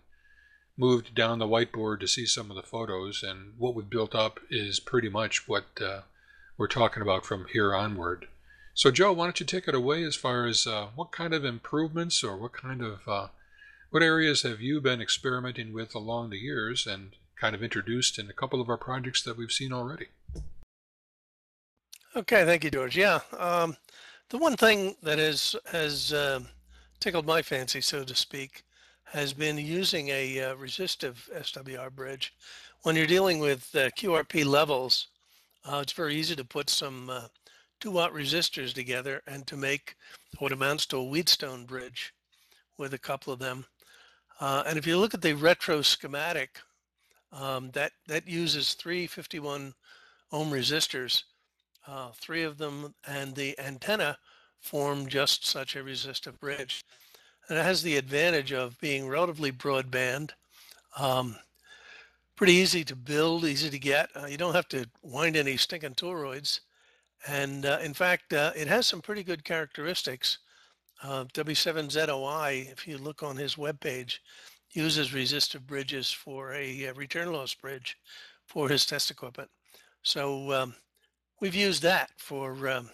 moved 0.77 1.15
down 1.15 1.39
the 1.39 1.47
whiteboard 1.47 2.01
to 2.01 2.09
see 2.09 2.25
some 2.25 2.51
of 2.51 2.57
the 2.57 2.63
photos, 2.63 3.23
and 3.23 3.53
what 3.59 3.75
we've 3.75 3.91
built 3.91 4.15
up 4.15 4.41
is 4.49 4.81
pretty 4.81 5.11
much 5.11 5.47
what 5.47 5.67
uh, 5.83 6.01
we're 6.57 6.67
talking 6.67 7.03
about 7.03 7.27
from 7.27 7.47
here 7.53 7.75
onward. 7.75 8.27
So, 8.79 8.93
Joe, 8.93 9.13
why 9.13 9.27
don't 9.27 9.41
you 9.41 9.45
take 9.45 9.67
it 9.67 9.75
away 9.75 10.05
as 10.05 10.15
far 10.15 10.47
as 10.47 10.65
uh, 10.65 10.91
what 10.95 11.11
kind 11.11 11.35
of 11.35 11.45
improvements 11.45 12.23
or 12.23 12.37
what 12.37 12.53
kind 12.53 12.81
of 12.81 13.01
uh, 13.09 13.27
what 13.91 14.05
areas 14.05 14.43
have 14.43 14.61
you 14.61 14.81
been 14.81 15.01
experimenting 15.01 15.73
with 15.73 15.97
along 15.97 16.31
the 16.31 16.39
years 16.39 16.87
and 16.87 17.17
kind 17.35 17.57
of 17.57 17.63
introduced 17.65 18.21
in 18.21 18.31
a 18.31 18.33
couple 18.33 18.61
of 18.61 18.69
our 18.69 18.77
projects 18.77 19.21
that 19.25 19.37
we've 19.37 19.51
seen 19.51 19.73
already? 19.73 20.07
Okay, 22.15 22.45
thank 22.45 22.63
you, 22.63 22.71
George. 22.71 22.97
Yeah, 22.97 23.19
um, 23.37 23.77
the 24.29 24.39
one 24.39 24.57
thing 24.57 24.95
that 25.03 25.19
has 25.19 25.57
has 25.73 26.13
uh, 26.13 26.39
tickled 27.01 27.27
my 27.27 27.43
fancy, 27.43 27.81
so 27.81 28.05
to 28.05 28.15
speak, 28.15 28.63
has 29.07 29.33
been 29.33 29.59
using 29.59 30.07
a 30.11 30.41
uh, 30.41 30.55
resistive 30.55 31.29
SWR 31.35 31.91
bridge. 31.91 32.33
When 32.83 32.95
you're 32.95 33.09
dealing 33.09 33.41
with 33.41 33.75
uh, 33.75 33.91
QRP 33.99 34.45
levels, 34.47 35.09
uh, 35.65 35.81
it's 35.83 35.93
very 35.93 36.15
easy 36.15 36.37
to 36.37 36.45
put 36.45 36.71
some 36.71 37.11
two 37.81 37.91
watt 37.91 38.13
resistors 38.13 38.73
together 38.73 39.23
and 39.27 39.47
to 39.47 39.57
make 39.57 39.97
what 40.39 40.53
amounts 40.53 40.87
to 40.87 40.97
a 40.99 41.05
Wheatstone 41.05 41.67
bridge 41.67 42.13
with 42.77 42.95
a 42.95 42.99
couple 42.99 43.33
of 43.33 43.39
them. 43.39 43.65
Uh, 44.41 44.63
and 44.67 44.79
if 44.79 44.87
you 44.87 44.97
look 44.97 45.15
at 45.15 45.23
the 45.23 45.35
retro 45.35 45.83
schematic, 45.83 46.61
um, 47.33 47.71
that, 47.73 47.93
that 48.07 48.29
uses 48.29 48.75
three 48.75 49.07
51 49.07 49.75
ohm 50.33 50.51
resistors, 50.51 51.25
uh, 51.87 52.11
three 52.15 52.43
of 52.43 52.59
them, 52.59 52.95
and 53.07 53.35
the 53.35 53.59
antenna 53.59 54.19
form 54.61 55.07
just 55.09 55.47
such 55.47 55.77
a 55.77 55.83
resistive 55.83 56.39
bridge. 56.41 56.85
And 57.49 57.59
it 57.59 57.65
has 57.65 57.83
the 57.83 57.97
advantage 57.97 58.53
of 58.53 58.79
being 58.81 59.09
relatively 59.09 59.51
broadband, 59.53 60.31
um, 60.99 61.37
pretty 62.37 62.55
easy 62.55 62.85
to 62.85 62.95
build, 62.95 63.45
easy 63.45 63.71
to 63.71 63.79
get. 63.79 64.11
Uh, 64.15 64.27
you 64.27 64.37
don't 64.37 64.55
have 64.55 64.69
to 64.69 64.87
wind 65.03 65.37
any 65.37 65.57
stinking 65.57 65.95
toroids. 65.95 66.61
And 67.27 67.67
uh, 67.67 67.79
in 67.83 67.95
fact, 67.95 68.33
uh, 68.33 68.53
it 68.57 68.69
has 68.69 68.87
some 68.87 69.01
pretty 69.01 69.23
good 69.23 69.45
characteristics. 69.45 70.39
Uh, 71.03 71.25
W7ZOI, 71.35 72.73
if 72.73 72.87
you 72.87 72.99
look 72.99 73.23
on 73.23 73.37
his 73.37 73.57
webpage, 73.57 74.19
uses 74.73 75.15
resistive 75.15 75.67
bridges 75.67 76.11
for 76.11 76.53
a, 76.53 76.85
a, 76.85 76.95
return 76.95 77.33
loss 77.33 77.55
bridge 77.55 77.97
for 78.47 78.69
his 78.69 78.85
test 78.85 79.11
equipment. 79.11 79.51
So 80.03 80.53
um, 80.53 80.75
we've 81.41 81.55
used 81.55 81.83
that 81.83 82.11
for 82.17 82.69
um, 82.69 82.91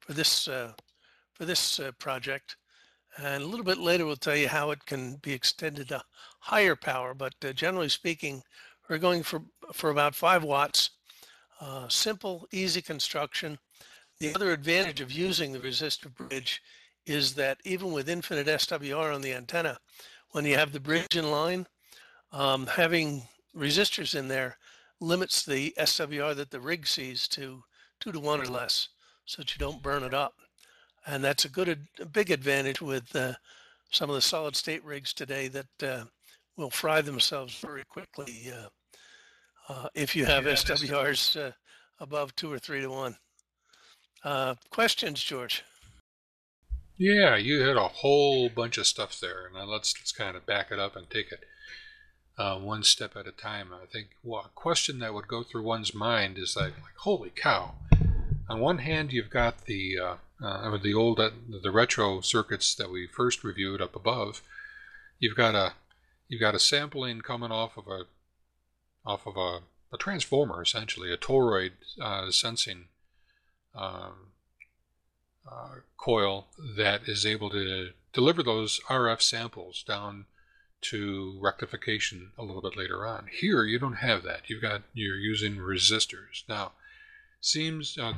for 0.00 0.12
this 0.12 0.48
uh, 0.48 0.72
for 1.34 1.44
this 1.46 1.80
uh, 1.80 1.92
project, 1.98 2.56
And 3.16 3.42
a 3.42 3.46
little 3.46 3.64
bit 3.64 3.78
later, 3.78 4.04
we'll 4.04 4.16
tell 4.16 4.36
you 4.36 4.48
how 4.48 4.70
it 4.72 4.84
can 4.84 5.16
be 5.16 5.32
extended 5.32 5.88
to 5.88 6.02
higher 6.40 6.76
power. 6.76 7.14
But 7.14 7.34
uh, 7.42 7.52
generally 7.52 7.88
speaking, 7.88 8.42
we're 8.88 8.98
going 8.98 9.22
for, 9.22 9.42
for 9.72 9.88
about 9.88 10.14
five 10.14 10.44
watts. 10.44 10.90
Uh, 11.60 11.86
simple, 11.88 12.48
easy 12.52 12.80
construction. 12.80 13.58
The 14.18 14.34
other 14.34 14.52
advantage 14.52 15.00
of 15.00 15.12
using 15.12 15.52
the 15.52 15.58
resistor 15.58 16.14
bridge 16.14 16.62
is 17.04 17.34
that 17.34 17.58
even 17.64 17.92
with 17.92 18.08
infinite 18.08 18.46
SWR 18.46 19.14
on 19.14 19.20
the 19.20 19.34
antenna, 19.34 19.78
when 20.30 20.46
you 20.46 20.56
have 20.56 20.72
the 20.72 20.80
bridge 20.80 21.16
in 21.16 21.30
line, 21.30 21.66
um, 22.32 22.66
having 22.66 23.22
resistors 23.54 24.14
in 24.14 24.28
there 24.28 24.56
limits 25.00 25.44
the 25.44 25.74
SWR 25.78 26.34
that 26.36 26.50
the 26.50 26.60
rig 26.60 26.86
sees 26.86 27.28
to 27.28 27.62
two 27.98 28.12
to 28.12 28.20
one 28.20 28.40
or 28.40 28.46
less 28.46 28.88
so 29.26 29.42
that 29.42 29.54
you 29.54 29.58
don't 29.58 29.82
burn 29.82 30.02
it 30.02 30.14
up. 30.14 30.34
And 31.06 31.22
that's 31.22 31.44
a 31.44 31.50
good, 31.50 31.88
a 32.00 32.06
big 32.06 32.30
advantage 32.30 32.80
with 32.80 33.14
uh, 33.14 33.34
some 33.90 34.08
of 34.08 34.16
the 34.16 34.22
solid 34.22 34.56
state 34.56 34.84
rigs 34.84 35.12
today 35.12 35.48
that 35.48 35.82
uh, 35.82 36.04
will 36.56 36.70
fry 36.70 37.00
themselves 37.00 37.58
very 37.58 37.84
quickly 37.84 38.52
uh, 38.54 38.68
uh 39.70 39.88
if 39.94 40.16
you 40.16 40.24
have 40.26 40.44
SWRs 40.44 41.40
uh, 41.40 41.52
above 41.98 42.34
two 42.34 42.52
or 42.52 42.58
three 42.58 42.80
to 42.80 42.90
one. 42.90 43.16
Uh, 44.22 44.54
questions, 44.70 45.22
George? 45.22 45.64
Yeah, 46.98 47.36
you 47.36 47.60
hit 47.60 47.76
a 47.76 47.88
whole 47.88 48.50
bunch 48.50 48.76
of 48.76 48.86
stuff 48.86 49.18
there. 49.18 49.50
Now 49.54 49.64
let's 49.64 49.94
let's 49.98 50.12
kind 50.12 50.36
of 50.36 50.44
back 50.44 50.70
it 50.70 50.78
up 50.78 50.96
and 50.96 51.08
take 51.08 51.32
it 51.32 51.44
uh, 52.36 52.58
one 52.58 52.82
step 52.82 53.16
at 53.16 53.26
a 53.26 53.32
time. 53.32 53.68
I 53.72 53.86
think 53.86 54.08
well, 54.22 54.42
a 54.46 54.50
question 54.54 54.98
that 54.98 55.14
would 55.14 55.28
go 55.28 55.42
through 55.42 55.62
one's 55.62 55.94
mind 55.94 56.36
is 56.36 56.56
like, 56.56 56.74
like 56.82 56.96
holy 56.98 57.30
cow! 57.30 57.74
On 58.50 58.60
one 58.60 58.78
hand, 58.78 59.12
you've 59.12 59.30
got 59.30 59.64
the 59.64 59.98
uh, 59.98 60.14
uh, 60.44 60.76
the 60.76 60.92
old 60.92 61.20
uh, 61.20 61.30
the 61.62 61.70
retro 61.70 62.20
circuits 62.20 62.74
that 62.74 62.90
we 62.90 63.06
first 63.06 63.44
reviewed 63.44 63.80
up 63.80 63.96
above. 63.96 64.42
You've 65.18 65.36
got 65.36 65.54
a 65.54 65.72
you've 66.28 66.40
got 66.40 66.54
a 66.54 66.58
sampling 66.58 67.22
coming 67.22 67.50
off 67.50 67.78
of 67.78 67.86
a 67.88 68.04
off 69.04 69.26
of 69.26 69.36
a, 69.36 69.60
a 69.92 69.98
transformer 69.98 70.62
essentially 70.62 71.12
a 71.12 71.16
toroid 71.16 71.72
uh, 72.00 72.30
sensing 72.30 72.86
um, 73.74 74.32
uh, 75.50 75.76
coil 75.96 76.46
that 76.76 77.02
is 77.06 77.24
able 77.24 77.50
to 77.50 77.90
deliver 78.12 78.42
those 78.42 78.80
RF 78.88 79.22
samples 79.22 79.82
down 79.86 80.26
to 80.82 81.38
rectification 81.40 82.32
a 82.38 82.42
little 82.42 82.62
bit 82.62 82.76
later 82.76 83.06
on. 83.06 83.26
Here, 83.30 83.64
you 83.64 83.78
don't 83.78 83.98
have 83.98 84.22
that. 84.22 84.48
You've 84.48 84.62
got 84.62 84.82
you're 84.94 85.16
using 85.16 85.56
resistors. 85.56 86.42
Now, 86.48 86.72
seems 87.40 87.98
uh, 87.98 88.14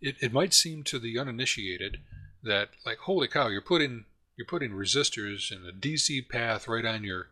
it, 0.00 0.16
it 0.20 0.32
might 0.32 0.52
seem 0.52 0.82
to 0.84 0.98
the 0.98 1.18
uninitiated 1.18 1.98
that 2.42 2.70
like 2.84 2.98
holy 2.98 3.28
cow, 3.28 3.48
you're 3.48 3.60
putting 3.60 4.04
you're 4.36 4.46
putting 4.46 4.72
resistors 4.72 5.52
in 5.52 5.66
a 5.66 5.72
DC 5.72 6.28
path 6.28 6.68
right 6.68 6.84
on 6.84 7.04
your 7.04 7.28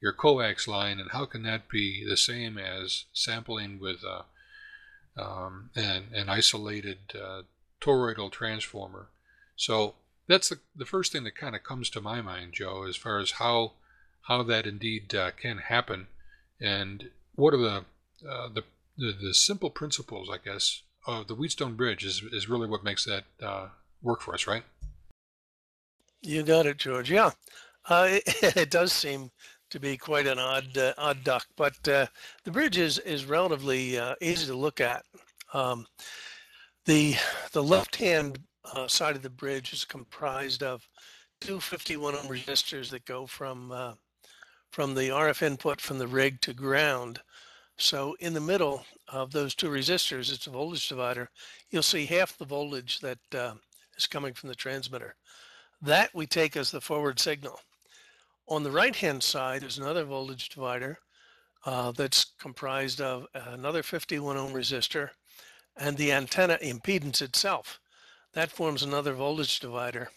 your 0.00 0.12
coax 0.12 0.66
line, 0.66 0.98
and 0.98 1.10
how 1.10 1.26
can 1.26 1.42
that 1.42 1.68
be 1.68 2.04
the 2.08 2.16
same 2.16 2.56
as 2.58 3.04
sampling 3.12 3.78
with 3.78 3.98
uh, 4.04 4.22
um, 5.20 5.70
an, 5.74 6.04
an 6.14 6.28
isolated 6.28 6.98
uh, 7.14 7.42
toroidal 7.80 8.30
transformer? 8.30 9.08
So 9.56 9.94
that's 10.26 10.48
the, 10.48 10.58
the 10.74 10.86
first 10.86 11.12
thing 11.12 11.24
that 11.24 11.34
kind 11.34 11.54
of 11.54 11.62
comes 11.62 11.90
to 11.90 12.00
my 12.00 12.20
mind, 12.20 12.54
Joe, 12.54 12.86
as 12.88 12.96
far 12.96 13.18
as 13.18 13.32
how 13.32 13.72
how 14.24 14.42
that 14.44 14.66
indeed 14.66 15.14
uh, 15.14 15.30
can 15.32 15.58
happen, 15.58 16.06
and 16.60 17.10
what 17.34 17.54
are 17.54 17.58
the, 17.58 17.84
uh, 18.28 18.48
the, 18.48 18.62
the 18.96 19.12
the 19.12 19.34
simple 19.34 19.70
principles, 19.70 20.28
I 20.30 20.36
guess, 20.42 20.82
of 21.06 21.26
the 21.26 21.34
Wheatstone 21.34 21.74
Bridge 21.74 22.04
is 22.04 22.22
is 22.32 22.48
really 22.48 22.68
what 22.68 22.84
makes 22.84 23.04
that 23.04 23.24
uh, 23.42 23.68
work 24.02 24.20
for 24.20 24.34
us, 24.34 24.46
right? 24.46 24.62
You 26.22 26.42
got 26.42 26.66
it, 26.66 26.76
George. 26.76 27.10
Yeah, 27.10 27.32
uh, 27.88 28.08
it, 28.24 28.56
it, 28.56 28.70
does 28.70 28.92
seem 28.92 29.30
to 29.70 29.80
be 29.80 29.96
quite 29.96 30.26
an 30.26 30.38
odd 30.38 30.76
uh, 30.76 30.92
odd 30.98 31.24
duck, 31.24 31.46
but 31.56 31.88
uh, 31.88 32.06
the 32.44 32.50
bridge 32.50 32.78
is 32.78 32.98
is 32.98 33.24
relatively 33.24 33.98
easy 34.20 34.46
to 34.46 34.54
look 34.54 34.80
at. 34.80 35.04
Um, 35.54 35.86
the 36.86 37.16
the 37.52 37.62
left 37.62 37.96
hand 37.96 38.38
side 38.86 39.16
of 39.16 39.22
the 39.22 39.30
bridge 39.30 39.72
is 39.72 39.84
comprised 39.84 40.62
of 40.62 40.86
two 41.40 41.60
51 41.60 42.14
ohm 42.14 42.26
resistors 42.26 42.90
that 42.90 43.04
go 43.04 43.26
from 43.26 43.72
from 44.70 44.94
the 44.94 45.08
RF 45.08 45.42
input 45.42 45.80
from 45.80 45.98
the 45.98 46.06
rig 46.06 46.40
to 46.42 46.54
ground. 46.54 47.20
So 47.76 48.14
in 48.20 48.34
the 48.34 48.40
middle 48.40 48.84
of 49.08 49.32
those 49.32 49.54
two 49.54 49.68
resistors, 49.68 50.32
it's 50.32 50.46
a 50.46 50.50
voltage 50.50 50.88
divider. 50.88 51.30
You'll 51.70 51.82
see 51.82 52.06
half 52.06 52.36
the 52.36 52.44
voltage 52.44 53.00
that 53.00 53.18
uh, 53.34 53.54
is 53.96 54.06
coming 54.06 54.34
from 54.34 54.48
the 54.48 54.54
transmitter. 54.54 55.16
That 55.82 56.10
we 56.14 56.26
take 56.26 56.56
as 56.56 56.70
the 56.70 56.80
forward 56.80 57.18
signal. 57.18 57.58
On 58.50 58.64
the 58.64 58.72
right-hand 58.72 59.22
side 59.22 59.62
is 59.62 59.78
another 59.78 60.02
voltage 60.02 60.48
divider 60.48 60.98
uh, 61.64 61.92
that's 61.92 62.32
comprised 62.40 63.00
of 63.00 63.28
another 63.32 63.84
51 63.84 64.36
ohm 64.36 64.52
resistor 64.52 65.10
and 65.76 65.96
the 65.96 66.10
antenna 66.10 66.58
impedance 66.60 67.22
itself. 67.22 67.78
That 68.32 68.50
forms 68.50 68.82
another 68.82 69.14
voltage 69.14 69.60
divider. 69.60 70.10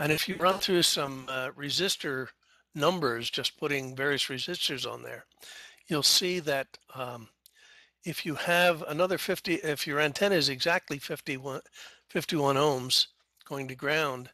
And 0.00 0.10
if 0.10 0.28
you 0.28 0.34
run 0.34 0.58
through 0.58 0.82
some 0.82 1.26
uh, 1.28 1.50
resistor 1.56 2.26
numbers, 2.74 3.30
just 3.30 3.56
putting 3.56 3.94
various 3.94 4.24
resistors 4.24 4.84
on 4.84 5.04
there, 5.04 5.26
you'll 5.86 6.02
see 6.02 6.40
that 6.40 6.76
um, 6.96 7.28
if 8.04 8.26
you 8.26 8.34
have 8.34 8.82
another 8.88 9.16
50, 9.16 9.54
if 9.54 9.86
your 9.86 10.00
antenna 10.00 10.34
is 10.34 10.48
exactly 10.48 10.98
51, 10.98 11.60
51 12.08 12.56
ohms 12.56 13.06
going 13.48 13.68
to 13.68 13.76
ground, 13.76 14.30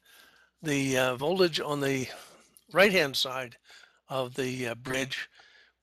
the 0.62 0.96
uh, 0.96 1.16
voltage 1.16 1.60
on 1.60 1.82
the 1.82 2.08
right-hand 2.72 3.16
side 3.16 3.56
of 4.08 4.34
the 4.34 4.68
uh, 4.68 4.74
bridge 4.74 5.28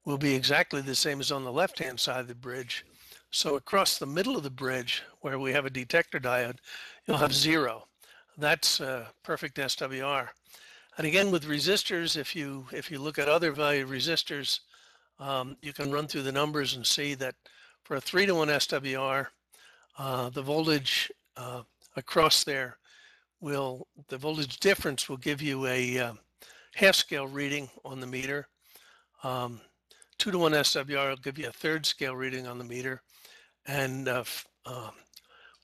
will 0.05 0.17
be 0.17 0.35
exactly 0.35 0.81
the 0.81 0.95
same 0.95 1.19
as 1.19 1.31
on 1.31 1.43
the 1.43 1.51
left-hand 1.51 1.99
side 1.99 2.21
of 2.21 2.27
the 2.27 2.35
bridge. 2.35 2.85
So 3.31 3.55
across 3.55 3.97
the 3.97 4.05
middle 4.05 4.37
of 4.37 4.43
the 4.43 4.49
bridge, 4.49 5.01
where 5.21 5.39
we 5.39 5.53
have 5.53 5.65
a 5.65 5.69
detector 5.69 6.19
diode, 6.19 6.57
you'll 7.07 7.17
have 7.17 7.33
zero. 7.33 7.87
That's 8.37 8.81
uh, 8.81 9.07
perfect 9.23 9.57
SWR. 9.57 10.29
And 10.97 11.07
again, 11.07 11.31
with 11.31 11.45
resistors, 11.45 12.15
if 12.15 12.35
you 12.35 12.67
if 12.71 12.91
you 12.91 12.99
look 12.99 13.17
at 13.17 13.27
other 13.27 13.51
value 13.51 13.87
resistors, 13.87 14.59
um, 15.19 15.57
you 15.61 15.73
can 15.73 15.91
run 15.91 16.07
through 16.07 16.23
the 16.23 16.31
numbers 16.31 16.75
and 16.75 16.85
see 16.85 17.15
that 17.15 17.35
for 17.83 17.95
a 17.95 18.01
three 18.01 18.25
to 18.27 18.35
one 18.35 18.49
SWR, 18.49 19.27
uh, 19.97 20.29
the 20.29 20.41
voltage 20.41 21.11
uh, 21.35 21.63
across 21.95 22.43
there 22.43 22.77
will 23.41 23.87
the 24.09 24.17
voltage 24.17 24.59
difference 24.59 25.09
will 25.09 25.17
give 25.17 25.41
you 25.41 25.65
a 25.65 25.99
uh, 25.99 26.13
half 26.75 26.95
scale 26.95 27.27
reading 27.27 27.69
on 27.85 27.99
the 27.99 28.07
meter. 28.07 28.47
Um, 29.23 29.61
two 30.17 30.31
to 30.31 30.37
one 30.37 30.53
SWR 30.53 31.09
will 31.09 31.15
give 31.17 31.37
you 31.37 31.47
a 31.47 31.51
third 31.51 31.85
scale 31.85 32.15
reading 32.15 32.47
on 32.47 32.57
the 32.57 32.63
meter, 32.63 33.01
and 33.65 34.07
uh, 34.07 34.23
um, 34.65 34.91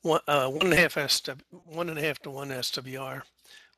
one, 0.02 0.22
uh, 0.28 0.48
one 0.48 0.66
and 0.66 0.74
a 0.74 0.78
half 0.78 0.98
SW, 1.10 1.32
one 1.66 1.90
and 1.90 2.00
a 2.00 2.02
half 2.02 2.20
to 2.20 2.30
one 2.30 2.50
SWR 2.50 3.22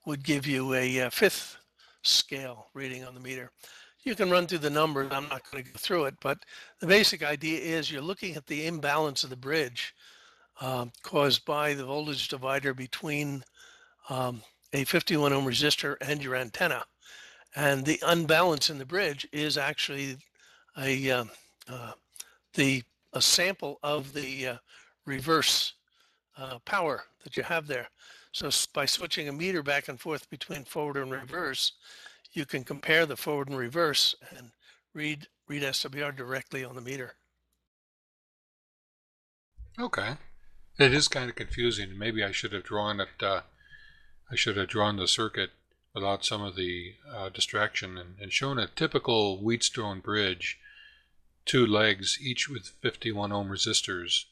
would 0.05 0.23
give 0.23 0.45
you 0.45 0.73
a, 0.73 0.97
a 0.97 1.07
uh, 1.07 1.09
fifth 1.09 1.57
scale 2.03 2.67
reading 2.73 3.05
on 3.05 3.13
the 3.13 3.19
meter. 3.19 3.51
You 4.03 4.15
can 4.15 4.31
run 4.31 4.47
through 4.47 4.59
the 4.59 4.69
numbers. 4.69 5.09
I'm 5.11 5.29
not 5.29 5.43
going 5.51 5.63
to 5.63 5.71
go 5.71 5.77
through 5.77 6.05
it, 6.05 6.15
but 6.21 6.39
the 6.79 6.87
basic 6.87 7.23
idea 7.23 7.59
is 7.59 7.91
you're 7.91 8.01
looking 8.01 8.35
at 8.35 8.47
the 8.47 8.65
imbalance 8.65 9.23
of 9.23 9.29
the 9.29 9.35
bridge 9.35 9.93
um, 10.59 10.91
caused 11.03 11.45
by 11.45 11.73
the 11.73 11.85
voltage 11.85 12.27
divider 12.27 12.73
between 12.73 13.43
um, 14.09 14.41
a 14.73 14.83
51 14.85 15.33
ohm 15.33 15.45
resistor 15.45 15.95
and 16.01 16.23
your 16.23 16.35
antenna. 16.35 16.83
And 17.55 17.85
the 17.85 17.99
unbalance 18.05 18.69
in 18.69 18.77
the 18.77 18.85
bridge 18.85 19.27
is 19.31 19.57
actually 19.57 20.17
a 20.77 21.11
um, 21.11 21.29
uh, 21.67 21.93
the 22.53 22.83
a 23.13 23.21
sample 23.21 23.79
of 23.83 24.13
the 24.13 24.47
uh, 24.47 24.57
reverse 25.05 25.73
uh, 26.37 26.59
power 26.59 27.03
that 27.23 27.35
you 27.35 27.43
have 27.43 27.67
there. 27.67 27.89
So 28.31 28.49
by 28.73 28.85
switching 28.85 29.27
a 29.27 29.33
meter 29.33 29.61
back 29.61 29.89
and 29.89 29.99
forth 29.99 30.29
between 30.29 30.63
forward 30.63 30.97
and 30.97 31.11
reverse, 31.11 31.73
you 32.31 32.45
can 32.45 32.63
compare 32.63 33.05
the 33.05 33.17
forward 33.17 33.49
and 33.49 33.57
reverse 33.57 34.15
and 34.37 34.51
read 34.93 35.27
read 35.47 35.63
SWR 35.63 36.15
directly 36.15 36.63
on 36.63 36.75
the 36.75 36.81
meter. 36.81 37.15
Okay, 39.79 40.15
it 40.79 40.93
is 40.93 41.09
kind 41.09 41.29
of 41.29 41.35
confusing. 41.35 41.97
Maybe 41.97 42.23
I 42.23 42.31
should 42.31 42.53
have 42.53 42.63
drawn 42.63 43.01
it. 43.01 43.09
Uh, 43.21 43.41
I 44.31 44.35
should 44.35 44.55
have 44.55 44.69
drawn 44.69 44.95
the 44.95 45.07
circuit 45.07 45.49
without 45.93 46.23
some 46.23 46.41
of 46.41 46.55
the 46.55 46.95
uh, 47.13 47.29
distraction 47.29 47.97
and, 47.97 48.15
and 48.19 48.31
shown 48.31 48.57
a 48.57 48.67
typical 48.67 49.41
Wheatstone 49.41 50.01
bridge, 50.01 50.59
two 51.45 51.65
legs, 51.65 52.17
each 52.21 52.49
with 52.49 52.73
51 52.81 53.31
ohm 53.31 53.49
resistors 53.49 54.25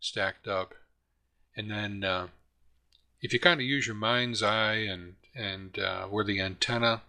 stacked 0.00 0.46
up, 0.48 0.74
and 1.56 1.70
then 1.70 2.04
uh, 2.04 2.28
if 3.20 3.32
you 3.32 3.40
kind 3.40 3.60
of 3.60 3.66
use 3.66 3.86
your 3.86 3.96
mind's 3.96 4.42
eye 4.42 4.74
and 4.74 5.14
and 5.34 5.78
uh, 5.78 6.06
where 6.06 6.24
the 6.24 6.40
antenna 6.40 7.02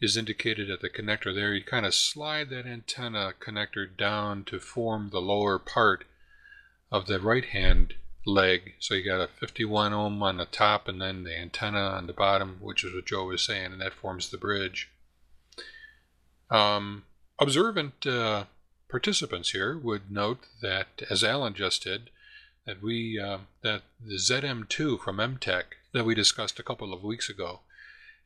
is 0.00 0.16
indicated 0.16 0.70
at 0.70 0.80
the 0.80 0.88
connector 0.88 1.34
there, 1.34 1.52
you 1.54 1.62
kind 1.62 1.84
of 1.84 1.94
slide 1.94 2.48
that 2.48 2.66
antenna 2.66 3.34
connector 3.38 3.86
down 3.86 4.44
to 4.44 4.58
form 4.58 5.10
the 5.10 5.20
lower 5.20 5.58
part 5.58 6.04
of 6.90 7.06
the 7.06 7.20
right 7.20 7.46
hand 7.46 7.94
leg. 8.26 8.74
So 8.80 8.94
you 8.94 9.04
got 9.04 9.20
a 9.20 9.28
51 9.28 9.92
ohm 9.92 10.22
on 10.22 10.36
the 10.36 10.44
top 10.44 10.88
and 10.88 11.00
then 11.00 11.24
the 11.24 11.36
antenna 11.36 11.80
on 11.80 12.06
the 12.06 12.12
bottom, 12.12 12.58
which 12.60 12.84
is 12.84 12.92
what 12.92 13.06
Joe 13.06 13.26
was 13.26 13.46
saying, 13.46 13.72
and 13.72 13.80
that 13.80 13.94
forms 13.94 14.30
the 14.30 14.36
bridge. 14.36 14.90
Um, 16.50 17.04
observant 17.38 18.06
uh, 18.06 18.44
participants 18.88 19.50
here 19.50 19.78
would 19.78 20.10
note 20.10 20.46
that, 20.60 21.02
as 21.08 21.24
Alan 21.24 21.54
just 21.54 21.84
did, 21.84 22.10
that 22.66 22.82
we 22.82 23.18
uh, 23.18 23.38
that 23.62 23.82
the 24.04 24.16
ZM2 24.16 25.00
from 25.00 25.18
Emtech 25.18 25.64
that 25.92 26.04
we 26.04 26.14
discussed 26.14 26.58
a 26.58 26.64
couple 26.64 26.92
of 26.92 27.04
weeks 27.04 27.30
ago 27.30 27.60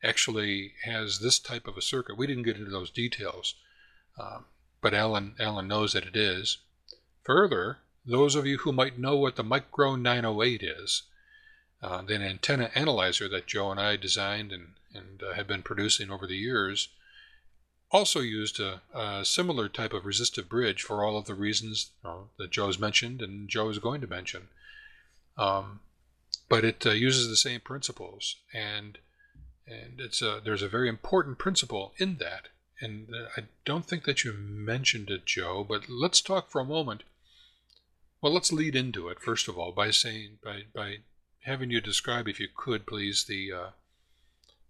actually 0.03 0.73
has 0.83 1.19
this 1.19 1.37
type 1.37 1.67
of 1.67 1.77
a 1.77 1.81
circuit. 1.81 2.17
We 2.17 2.25
didn't 2.25 2.43
get 2.43 2.57
into 2.57 2.71
those 2.71 2.89
details, 2.89 3.55
um, 4.19 4.45
but 4.81 4.95
Alan 4.95 5.35
Alan 5.39 5.67
knows 5.67 5.93
that 5.93 6.05
it 6.05 6.15
is. 6.15 6.57
Further, 7.23 7.77
those 8.05 8.35
of 8.35 8.45
you 8.45 8.59
who 8.59 8.71
might 8.71 8.99
know 8.99 9.15
what 9.15 9.35
the 9.35 9.43
Micro 9.43 9.95
908 9.95 10.63
is, 10.63 11.03
uh, 11.81 12.01
the 12.01 12.15
antenna 12.15 12.71
analyzer 12.75 13.27
that 13.29 13.47
Joe 13.47 13.71
and 13.71 13.79
I 13.79 13.95
designed 13.95 14.51
and, 14.51 14.73
and 14.93 15.21
uh, 15.23 15.33
have 15.33 15.47
been 15.47 15.63
producing 15.63 16.11
over 16.11 16.27
the 16.27 16.37
years, 16.37 16.89
also 17.91 18.19
used 18.19 18.59
a, 18.59 18.81
a, 18.93 19.25
similar 19.25 19.67
type 19.67 19.93
of 19.93 20.05
resistive 20.05 20.47
bridge 20.47 20.81
for 20.81 21.03
all 21.03 21.17
of 21.17 21.25
the 21.25 21.35
reasons 21.35 21.91
know, 22.03 22.29
that 22.37 22.51
Joe's 22.51 22.79
mentioned 22.79 23.21
and 23.21 23.49
Joe 23.49 23.69
is 23.69 23.79
going 23.79 24.01
to 24.01 24.07
mention. 24.07 24.47
Um, 25.37 25.81
but 26.47 26.63
it 26.63 26.85
uh, 26.85 26.91
uses 26.91 27.29
the 27.29 27.37
same 27.37 27.61
principles, 27.61 28.35
and 28.53 28.97
and 29.65 30.01
it's 30.01 30.21
a, 30.21 30.41
there's 30.43 30.61
a 30.61 30.67
very 30.67 30.89
important 30.89 31.37
principle 31.37 31.93
in 31.97 32.17
that. 32.17 32.49
And 32.81 33.07
uh, 33.13 33.29
I 33.37 33.45
don't 33.63 33.85
think 33.85 34.03
that 34.03 34.23
you 34.23 34.33
mentioned 34.33 35.09
it, 35.09 35.25
Joe, 35.25 35.65
but 35.67 35.87
let's 35.87 36.19
talk 36.19 36.49
for 36.49 36.59
a 36.59 36.65
moment. 36.65 37.03
Well, 38.21 38.33
let's 38.33 38.51
lead 38.51 38.75
into 38.75 39.09
it 39.09 39.19
first 39.19 39.47
of 39.47 39.57
all 39.57 39.71
by 39.71 39.91
saying 39.91 40.37
by 40.43 40.63
by 40.73 40.97
having 41.43 41.71
you 41.71 41.81
describe, 41.81 42.27
if 42.27 42.39
you 42.39 42.47
could, 42.55 42.85
please, 42.85 43.25
the 43.27 43.51
uh, 43.51 43.69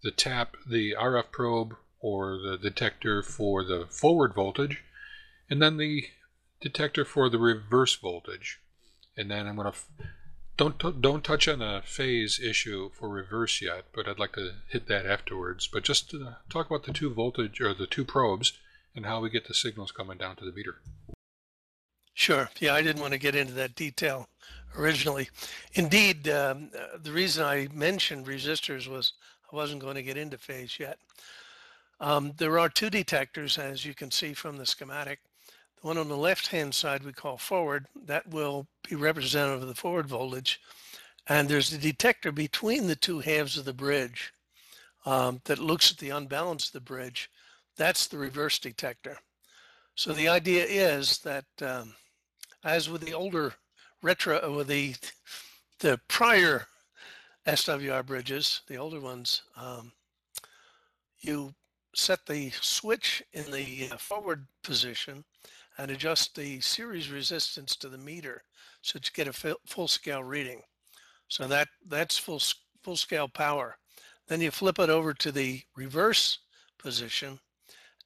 the 0.03 0.11
tap, 0.11 0.55
the 0.67 0.95
RF 0.97 1.31
probe 1.31 1.75
or 1.99 2.37
the 2.37 2.57
detector 2.57 3.21
for 3.21 3.63
the 3.63 3.87
forward 3.89 4.33
voltage, 4.33 4.83
and 5.49 5.61
then 5.61 5.77
the 5.77 6.05
detector 6.59 7.05
for 7.05 7.29
the 7.29 7.37
reverse 7.37 7.95
voltage. 7.95 8.59
And 9.17 9.29
then 9.29 9.47
I'm 9.47 9.57
to 9.57 9.73
don't 10.57 11.01
don't 11.01 11.23
touch 11.23 11.47
on 11.47 11.59
the 11.59 11.81
phase 11.83 12.39
issue 12.39 12.91
for 12.93 13.09
reverse 13.09 13.61
yet, 13.61 13.85
but 13.93 14.07
I'd 14.07 14.19
like 14.19 14.33
to 14.33 14.53
hit 14.69 14.87
that 14.87 15.05
afterwards. 15.05 15.67
But 15.67 15.83
just 15.83 16.15
talk 16.49 16.67
about 16.67 16.83
the 16.83 16.93
two 16.93 17.13
voltage 17.13 17.59
or 17.59 17.73
the 17.73 17.87
two 17.87 18.05
probes 18.05 18.53
and 18.95 19.05
how 19.05 19.21
we 19.21 19.29
get 19.29 19.47
the 19.47 19.53
signals 19.53 19.91
coming 19.91 20.17
down 20.17 20.35
to 20.37 20.45
the 20.45 20.51
meter. 20.51 20.81
Sure. 22.13 22.50
Yeah, 22.60 22.74
I 22.74 22.82
didn't 22.82 23.02
want 23.02 23.13
to 23.13 23.19
get 23.19 23.36
into 23.36 23.54
that 23.54 23.76
detail 23.76 24.28
originally. 24.78 25.30
Indeed, 25.74 26.30
um, 26.30 26.69
the 27.02 27.12
reason 27.12 27.43
I 27.43 27.67
mentioned 27.74 28.26
resistors 28.26 28.88
was 28.88 29.13
I 29.52 29.56
wasn't 29.56 29.82
going 29.82 29.95
to 29.95 30.04
get 30.04 30.17
into 30.17 30.38
phase 30.38 30.80
yet. 30.80 30.97
Um, 32.00 32.34
there 32.38 32.58
are 32.58 32.69
two 32.69 32.89
detectors, 32.89 33.58
as 33.58 33.86
you 33.86 33.93
can 33.93 34.12
see 34.12 34.34
from 34.34 34.58
the 34.58 34.65
schematic. 34.65 35.19
The 35.80 35.88
one 35.88 35.97
on 35.97 36.10
the 36.10 36.17
left-hand 36.17 36.74
side 36.74 37.04
we 37.04 37.13
call 37.13 37.38
forward. 37.38 37.86
That 38.06 38.28
will 38.28 38.67
be 38.89 38.95
representative 38.95 39.62
of 39.62 39.67
the 39.67 39.76
forward 39.76 40.08
voltage. 40.08 40.60
And 41.28 41.47
there's 41.47 41.71
a 41.71 41.78
detector 41.78 42.32
between 42.32 42.88
the 42.88 42.95
two 42.95 43.19
halves 43.19 43.58
of 43.58 43.65
the 43.65 43.74
bridge 43.74 44.34
um, 45.06 45.41
that 45.45 45.60
looks 45.60 45.91
at 45.91 45.97
the 45.97 46.10
unbalance 46.10 46.67
of 46.67 46.74
the 46.74 46.82
bridge. 46.82 47.30
That's 47.78 48.08
the 48.08 48.17
reverse 48.17 48.58
detector. 48.60 49.19
So 50.01 50.13
the 50.13 50.29
idea 50.29 50.65
is 50.65 51.19
that, 51.19 51.45
um, 51.61 51.93
as 52.63 52.89
with 52.89 53.01
the 53.01 53.13
older 53.13 53.53
retro, 54.01 54.51
with 54.51 54.65
the 54.65 54.95
the 55.77 56.01
prior 56.07 56.65
SWR 57.45 58.03
bridges, 58.03 58.61
the 58.65 58.77
older 58.77 58.99
ones, 58.99 59.43
um, 59.55 59.91
you 61.19 61.53
set 61.93 62.25
the 62.25 62.49
switch 62.49 63.21
in 63.33 63.51
the 63.51 63.89
uh, 63.91 63.97
forward 63.97 64.47
position 64.63 65.23
and 65.77 65.91
adjust 65.91 66.33
the 66.33 66.59
series 66.61 67.11
resistance 67.11 67.75
to 67.75 67.87
the 67.87 67.99
meter 67.99 68.41
so 68.81 68.97
to 68.97 69.11
get 69.11 69.27
a 69.27 69.55
full 69.67 69.87
scale 69.87 70.23
reading. 70.23 70.63
So 71.27 71.45
that 71.45 71.67
that's 71.87 72.17
full 72.17 72.41
full 72.81 72.95
scale 72.95 73.27
power. 73.27 73.77
Then 74.27 74.41
you 74.41 74.49
flip 74.49 74.79
it 74.79 74.89
over 74.89 75.13
to 75.13 75.31
the 75.31 75.61
reverse 75.75 76.39
position 76.79 77.39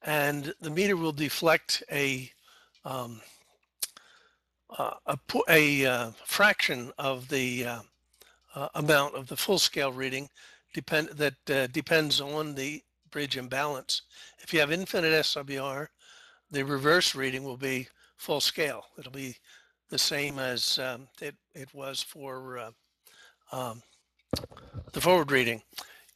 and 0.06 0.54
the 0.60 0.70
meter 0.70 0.96
will 0.96 1.12
deflect 1.12 1.82
a 1.90 2.30
um, 2.84 3.20
uh, 4.78 4.94
a, 5.06 5.18
a 5.48 5.86
uh, 5.86 6.10
fraction 6.24 6.92
of 6.98 7.28
the 7.28 7.66
uh, 7.66 7.80
uh, 8.54 8.68
amount 8.74 9.14
of 9.14 9.26
the 9.26 9.36
full 9.36 9.58
scale 9.58 9.92
reading 9.92 10.28
depend 10.72 11.08
that 11.08 11.50
uh, 11.50 11.66
depends 11.68 12.20
on 12.20 12.54
the 12.54 12.82
bridge 13.10 13.36
imbalance. 13.36 14.02
If 14.38 14.54
you 14.54 14.60
have 14.60 14.72
infinite 14.72 15.12
SWR, 15.12 15.88
the 16.50 16.64
reverse 16.64 17.14
reading 17.14 17.42
will 17.44 17.56
be 17.56 17.88
full 18.16 18.40
scale. 18.40 18.84
It'll 18.98 19.12
be 19.12 19.36
the 19.88 19.98
same 19.98 20.38
as 20.38 20.78
um, 20.78 21.08
it, 21.20 21.34
it 21.54 21.72
was 21.74 22.02
for 22.02 22.58
uh, 22.58 22.70
um, 23.52 23.82
the 24.92 25.00
forward 25.00 25.30
reading. 25.30 25.62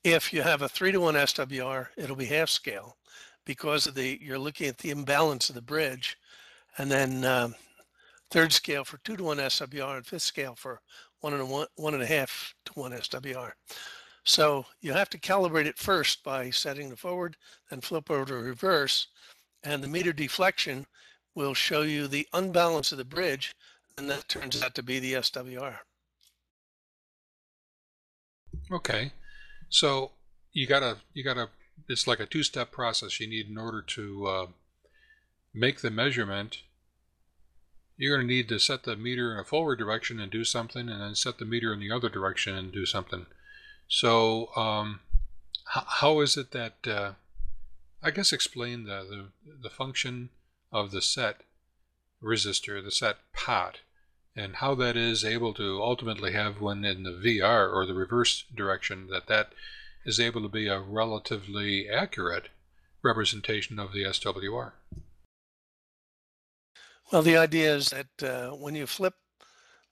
If 0.05 0.33
you 0.33 0.43
have 0.43 0.63
a 0.63 0.69
three 0.69 0.93
to 0.93 1.01
one 1.01 1.15
SWR, 1.15 1.89
it'll 1.97 2.17
be 2.17 2.27
half 2.27 2.49
scale 2.49 2.97
because 3.51 3.89
of 3.89 3.97
the 3.97 4.17
you're 4.23 4.39
looking 4.39 4.69
at 4.69 4.79
the 4.79 4.91
imbalance 4.91 5.49
of 5.49 5.57
the 5.57 5.61
bridge, 5.61 6.17
and 6.79 6.89
then 6.89 7.25
um, 7.25 7.57
third 8.31 8.53
scale 8.53 8.85
for 8.85 8.99
two 8.99 9.17
to 9.17 9.25
one 9.25 9.39
SWR 9.39 9.97
and 9.97 10.07
fifth 10.07 10.23
scale 10.23 10.55
for 10.55 10.81
one 11.19 11.33
and 11.33 11.43
a 11.43 11.45
one, 11.45 11.67
one 11.75 11.95
and 11.95 12.03
a 12.05 12.07
half 12.07 12.55
to 12.65 12.73
one 12.75 12.93
SWR. 12.93 13.51
So 14.23 14.67
you 14.81 14.93
have 14.93 15.11
to 15.11 15.19
calibrate 15.19 15.67
it 15.67 15.77
first 15.77 16.23
by 16.23 16.51
setting 16.51 16.91
the 16.91 16.97
forward, 16.97 17.37
then 17.71 17.81
flip 17.81 18.09
over 18.09 18.27
to 18.27 18.35
reverse, 18.35 19.09
and 19.65 19.83
the 19.83 19.89
meter 19.89 20.13
deflection 20.13 20.87
will 21.35 21.53
show 21.53 21.83
you 21.83 22.07
the 22.07 22.29
unbalance 22.33 22.93
of 22.93 22.99
the 22.99 23.05
bridge, 23.05 23.57
and 23.99 24.09
that 24.09 24.29
turns 24.29 24.63
out 24.63 24.77
to 24.77 24.85
be 24.85 25.01
the 25.01 25.15
SWR. 25.15 25.75
Okay, 28.71 29.11
so 29.71 30.13
you 30.53 30.69
gotta 30.69 30.99
you 31.15 31.25
gotta 31.25 31.49
it's 31.89 32.07
like 32.07 32.21
a 32.21 32.27
two-step 32.27 32.71
process 32.71 33.21
you 33.21 33.27
need 33.27 33.49
in 33.49 33.59
order 33.59 33.83
to 33.83 34.27
uh, 34.27 34.47
make 35.53 35.81
the 35.81 35.91
measurement. 35.91 36.63
You're 37.97 38.17
going 38.17 38.27
to 38.27 38.35
need 38.35 38.49
to 38.49 38.59
set 38.59 38.85
the 38.85 38.97
meter 38.97 39.33
in 39.33 39.39
a 39.39 39.45
forward 39.45 39.79
direction 39.79 40.21
and 40.21 40.31
do 40.31 40.45
something, 40.45 40.89
and 40.89 41.01
then 41.01 41.15
set 41.15 41.39
the 41.39 41.45
meter 41.45 41.73
in 41.73 41.81
the 41.81 41.91
other 41.91 42.09
direction 42.09 42.55
and 42.55 42.73
do 42.73 42.87
something. 42.87 43.27
So, 43.89 44.55
um, 44.57 45.01
how 45.65 46.21
is 46.21 46.37
it 46.37 46.53
that, 46.53 46.87
uh, 46.87 47.13
I 48.03 48.11
guess, 48.11 48.33
explain 48.33 48.85
the, 48.85 49.31
the, 49.45 49.53
the 49.63 49.71
function 49.71 50.31
of 50.73 50.91
the 50.91 51.03
set 51.03 51.43
resistor, 52.23 52.83
the 52.83 52.91
set 52.91 53.17
pot, 53.33 53.79
and 54.37 54.57
how 54.57 54.75
that 54.77 54.97
is 54.97 55.25
able 55.25 55.53
to 55.55 55.83
ultimately 55.83 56.33
have 56.33 56.61
when 56.61 56.85
in 56.85 57.03
the 57.03 57.11
VR 57.11 57.73
or 57.73 57.85
the 57.87 57.95
reverse 57.95 58.45
direction 58.55 59.09
that 59.09 59.27
that 59.27 59.53
is 60.05 60.21
able 60.21 60.43
to 60.43 60.49
be 60.49 60.67
a 60.69 60.81
relatively 60.81 61.89
accurate 61.89 62.49
representation 63.03 63.79
of 63.79 63.93
the 63.93 64.05
SWR. 64.05 64.73
Well, 67.13 67.23
the 67.23 67.37
idea 67.37 67.75
is 67.75 67.91
that 67.91 68.23
uh, 68.23 68.51
when 68.57 68.75
you 68.75 68.87
flip 68.87 69.15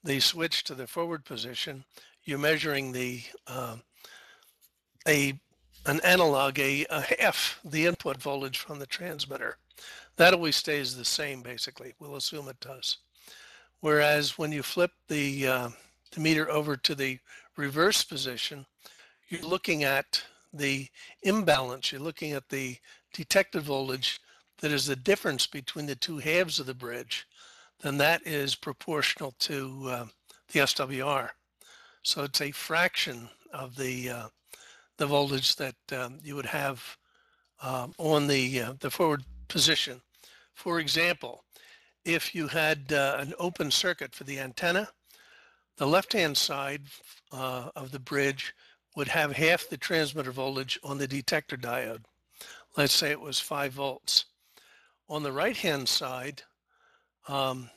the 0.04 0.20
switch 0.20 0.64
to 0.64 0.74
the 0.74 0.86
forward 0.86 1.24
position, 1.24 1.84
you're 2.24 2.38
measuring 2.38 2.92
the 2.92 3.22
um, 3.46 3.82
a 5.06 5.38
an 5.86 6.00
analog, 6.00 6.58
a, 6.58 6.84
a 6.90 7.00
half 7.18 7.60
the 7.64 7.86
input 7.86 8.18
voltage 8.18 8.58
from 8.58 8.78
the 8.78 8.86
transmitter. 8.86 9.56
That 10.16 10.34
always 10.34 10.56
stays 10.56 10.96
the 10.96 11.04
same, 11.04 11.42
basically. 11.42 11.94
We'll 11.98 12.16
assume 12.16 12.48
it 12.48 12.60
does. 12.60 12.98
Whereas 13.80 14.36
when 14.36 14.52
you 14.52 14.62
flip 14.62 14.90
the, 15.08 15.46
uh, 15.46 15.68
the 16.12 16.20
meter 16.20 16.50
over 16.50 16.76
to 16.76 16.94
the 16.94 17.18
reverse 17.56 18.04
position, 18.04 18.66
you're 19.28 19.42
looking 19.42 19.84
at 19.84 20.22
the 20.52 20.88
imbalance. 21.22 21.92
You're 21.92 22.00
looking 22.00 22.32
at 22.32 22.48
the 22.48 22.76
detected 23.12 23.62
voltage 23.62 24.20
that 24.60 24.72
is 24.72 24.86
the 24.86 24.96
difference 24.96 25.46
between 25.46 25.86
the 25.86 25.94
two 25.94 26.18
halves 26.18 26.58
of 26.58 26.66
the 26.66 26.74
bridge. 26.74 27.26
Then 27.80 27.98
that 27.98 28.26
is 28.26 28.54
proportional 28.54 29.32
to 29.40 29.82
uh, 29.88 30.06
the 30.52 30.60
SWR. 30.60 31.30
So 32.02 32.24
it's 32.24 32.40
a 32.40 32.50
fraction 32.50 33.28
of 33.52 33.76
the 33.76 34.10
uh, 34.10 34.28
the 34.98 35.06
voltage 35.06 35.56
that 35.56 35.76
um, 35.92 36.18
you 36.22 36.34
would 36.34 36.46
have 36.46 36.98
um, 37.62 37.94
on 37.98 38.26
the, 38.26 38.60
uh, 38.60 38.72
the 38.80 38.90
forward 38.90 39.24
position. 39.48 40.00
For 40.54 40.80
example, 40.80 41.44
if 42.04 42.34
you 42.34 42.48
had 42.48 42.92
uh, 42.92 43.16
an 43.18 43.32
open 43.38 43.70
circuit 43.70 44.14
for 44.14 44.24
the 44.24 44.40
antenna, 44.40 44.88
the 45.76 45.86
left-hand 45.86 46.36
side 46.36 46.82
uh, 47.32 47.70
of 47.76 47.92
the 47.92 48.00
bridge 48.00 48.54
would 48.96 49.08
have 49.08 49.32
half 49.32 49.68
the 49.68 49.76
transmitter 49.76 50.32
voltage 50.32 50.78
on 50.82 50.98
the 50.98 51.06
detector 51.06 51.56
diode. 51.56 52.04
Let's 52.76 52.94
say 52.94 53.10
it 53.10 53.20
was 53.20 53.40
5 53.40 53.72
volts. 53.72 54.26
On 55.08 55.22
the 55.22 55.32
right-hand 55.32 55.88
side, 55.88 56.42
um, 57.26 57.70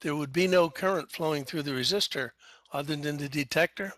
there 0.00 0.16
would 0.16 0.32
be 0.32 0.46
no 0.46 0.68
current 0.68 1.12
flowing 1.12 1.44
through 1.44 1.62
the 1.62 1.70
resistor 1.72 2.30
other 2.72 2.96
than 2.96 3.16
the 3.16 3.28
detector. 3.28 3.92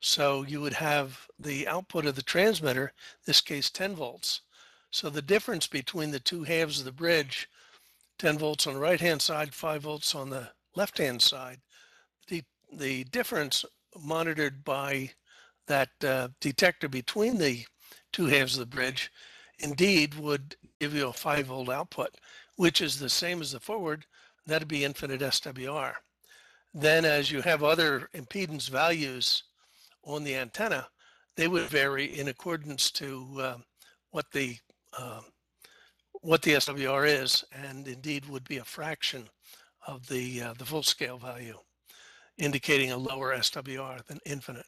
So 0.00 0.42
you 0.42 0.60
would 0.60 0.74
have 0.74 1.26
the 1.38 1.68
output 1.68 2.06
of 2.06 2.14
the 2.14 2.22
transmitter, 2.22 2.92
this 3.26 3.40
case 3.40 3.70
10 3.70 3.94
volts. 3.94 4.40
So 4.90 5.10
the 5.10 5.22
difference 5.22 5.66
between 5.66 6.10
the 6.10 6.20
two 6.20 6.44
halves 6.44 6.78
of 6.78 6.84
the 6.84 6.92
bridge, 6.92 7.48
10 8.18 8.38
volts 8.38 8.66
on 8.66 8.74
the 8.74 8.80
right 8.80 9.00
hand 9.00 9.22
side, 9.22 9.54
5 9.54 9.82
volts 9.82 10.14
on 10.14 10.30
the 10.30 10.50
left 10.74 10.98
hand 10.98 11.22
side, 11.22 11.60
the, 12.28 12.42
the 12.72 13.04
difference 13.04 13.64
monitored 13.98 14.64
by 14.64 15.10
that 15.70 15.90
uh, 16.04 16.28
detector 16.40 16.88
between 16.88 17.38
the 17.38 17.64
two 18.12 18.26
halves 18.26 18.54
of 18.54 18.60
the 18.60 18.76
bridge 18.76 19.10
indeed 19.60 20.14
would 20.14 20.56
give 20.80 20.94
you 20.94 21.08
a 21.08 21.12
5 21.12 21.46
volt 21.46 21.68
output, 21.68 22.16
which 22.56 22.80
is 22.80 22.98
the 22.98 23.08
same 23.08 23.40
as 23.40 23.52
the 23.52 23.60
forward. 23.60 24.06
That'd 24.46 24.68
be 24.68 24.84
infinite 24.84 25.20
SWR. 25.20 25.94
Then 26.74 27.04
as 27.04 27.30
you 27.30 27.42
have 27.42 27.62
other 27.62 28.08
impedance 28.14 28.68
values 28.68 29.44
on 30.04 30.24
the 30.24 30.36
antenna, 30.36 30.88
they 31.36 31.46
would 31.46 31.64
vary 31.64 32.18
in 32.18 32.28
accordance 32.28 32.90
to 32.92 33.26
uh, 33.40 33.56
what 34.10 34.26
the 34.32 34.56
uh, 34.98 35.20
what 36.22 36.42
the 36.42 36.52
SWR 36.52 37.22
is, 37.22 37.44
and 37.52 37.86
indeed 37.86 38.28
would 38.28 38.44
be 38.44 38.58
a 38.58 38.64
fraction 38.64 39.28
of 39.86 40.06
the 40.08 40.42
uh, 40.42 40.54
the 40.58 40.64
full 40.64 40.82
scale 40.82 41.18
value, 41.18 41.58
indicating 42.38 42.92
a 42.92 42.96
lower 42.96 43.34
SWR 43.36 44.04
than 44.06 44.18
infinite. 44.26 44.66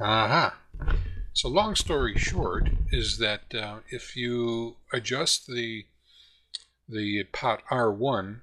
Aha. 0.00 0.54
Uh-huh. 0.80 0.92
So 1.32 1.48
long 1.48 1.74
story 1.74 2.16
short 2.16 2.68
is 2.90 3.18
that 3.18 3.54
uh, 3.54 3.78
if 3.90 4.16
you 4.16 4.76
adjust 4.92 5.46
the 5.46 5.86
the 6.88 7.24
pot 7.24 7.62
R1 7.70 8.40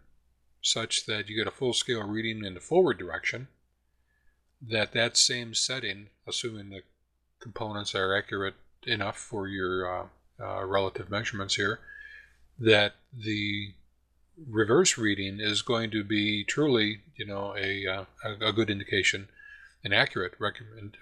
such 0.62 1.06
that 1.06 1.28
you 1.28 1.36
get 1.36 1.48
a 1.48 1.56
full 1.56 1.74
scale 1.74 2.04
reading 2.04 2.44
in 2.46 2.54
the 2.54 2.60
forward 2.60 2.98
direction, 2.98 3.48
that 4.62 4.92
that 4.94 5.18
same 5.18 5.54
setting, 5.54 6.08
assuming 6.28 6.70
the 6.70 6.82
components 7.40 7.96
are 7.96 8.16
accurate 8.16 8.56
enough 8.86 9.18
for 9.18 9.48
your 9.48 10.02
uh, 10.02 10.06
uh, 10.40 10.66
relative 10.66 11.10
measurements 11.10 11.56
here, 11.56 11.80
that 12.60 12.96
the 13.14 13.74
reverse 14.48 14.98
reading 14.98 15.40
is 15.40 15.62
going 15.62 15.92
to 15.92 16.04
be 16.04 16.44
truly, 16.44 17.02
you 17.16 17.26
know, 17.26 17.56
a, 17.58 17.86
uh, 17.88 18.06
a, 18.42 18.52
good 18.52 18.70
indication, 18.70 19.28
an 19.84 19.94
accurate 19.94 20.34
recommend, 20.40 20.98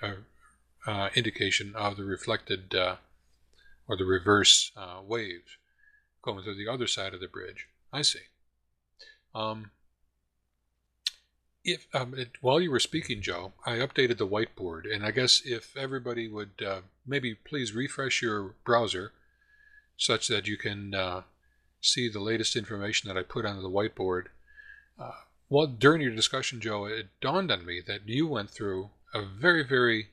uh, 0.87 0.91
uh, 0.91 1.09
indication 1.15 1.73
of 1.75 1.97
the 1.97 2.03
reflected 2.03 2.75
uh, 2.75 2.95
or 3.87 3.97
the 3.97 4.05
reverse 4.05 4.71
wave 5.05 5.57
going 6.21 6.43
through 6.43 6.55
the 6.55 6.71
other 6.71 6.87
side 6.87 7.13
of 7.13 7.19
the 7.19 7.27
bridge. 7.27 7.67
I 7.91 8.01
see. 8.01 8.19
Um, 9.35 9.71
if 11.63 11.87
um, 11.93 12.13
it, 12.17 12.31
while 12.41 12.59
you 12.59 12.71
were 12.71 12.79
speaking, 12.79 13.21
Joe, 13.21 13.53
I 13.65 13.77
updated 13.77 14.17
the 14.17 14.27
whiteboard, 14.27 14.91
and 14.91 15.05
I 15.05 15.11
guess 15.11 15.41
if 15.45 15.75
everybody 15.77 16.27
would 16.27 16.61
uh, 16.65 16.81
maybe 17.05 17.35
please 17.35 17.73
refresh 17.73 18.21
your 18.21 18.55
browser, 18.65 19.13
such 19.97 20.27
that 20.27 20.47
you 20.47 20.57
can 20.57 20.93
uh, 20.93 21.21
see 21.79 22.09
the 22.09 22.19
latest 22.19 22.55
information 22.55 23.07
that 23.07 23.17
I 23.17 23.23
put 23.23 23.45
onto 23.45 23.61
the 23.61 23.69
whiteboard. 23.69 24.25
Uh, 24.99 25.11
well, 25.49 25.67
during 25.67 26.01
your 26.01 26.15
discussion, 26.15 26.59
Joe, 26.59 26.85
it 26.85 27.07
dawned 27.21 27.51
on 27.51 27.65
me 27.65 27.81
that 27.87 28.07
you 28.07 28.27
went 28.27 28.49
through 28.49 28.89
a 29.13 29.23
very, 29.23 29.63
very, 29.63 30.09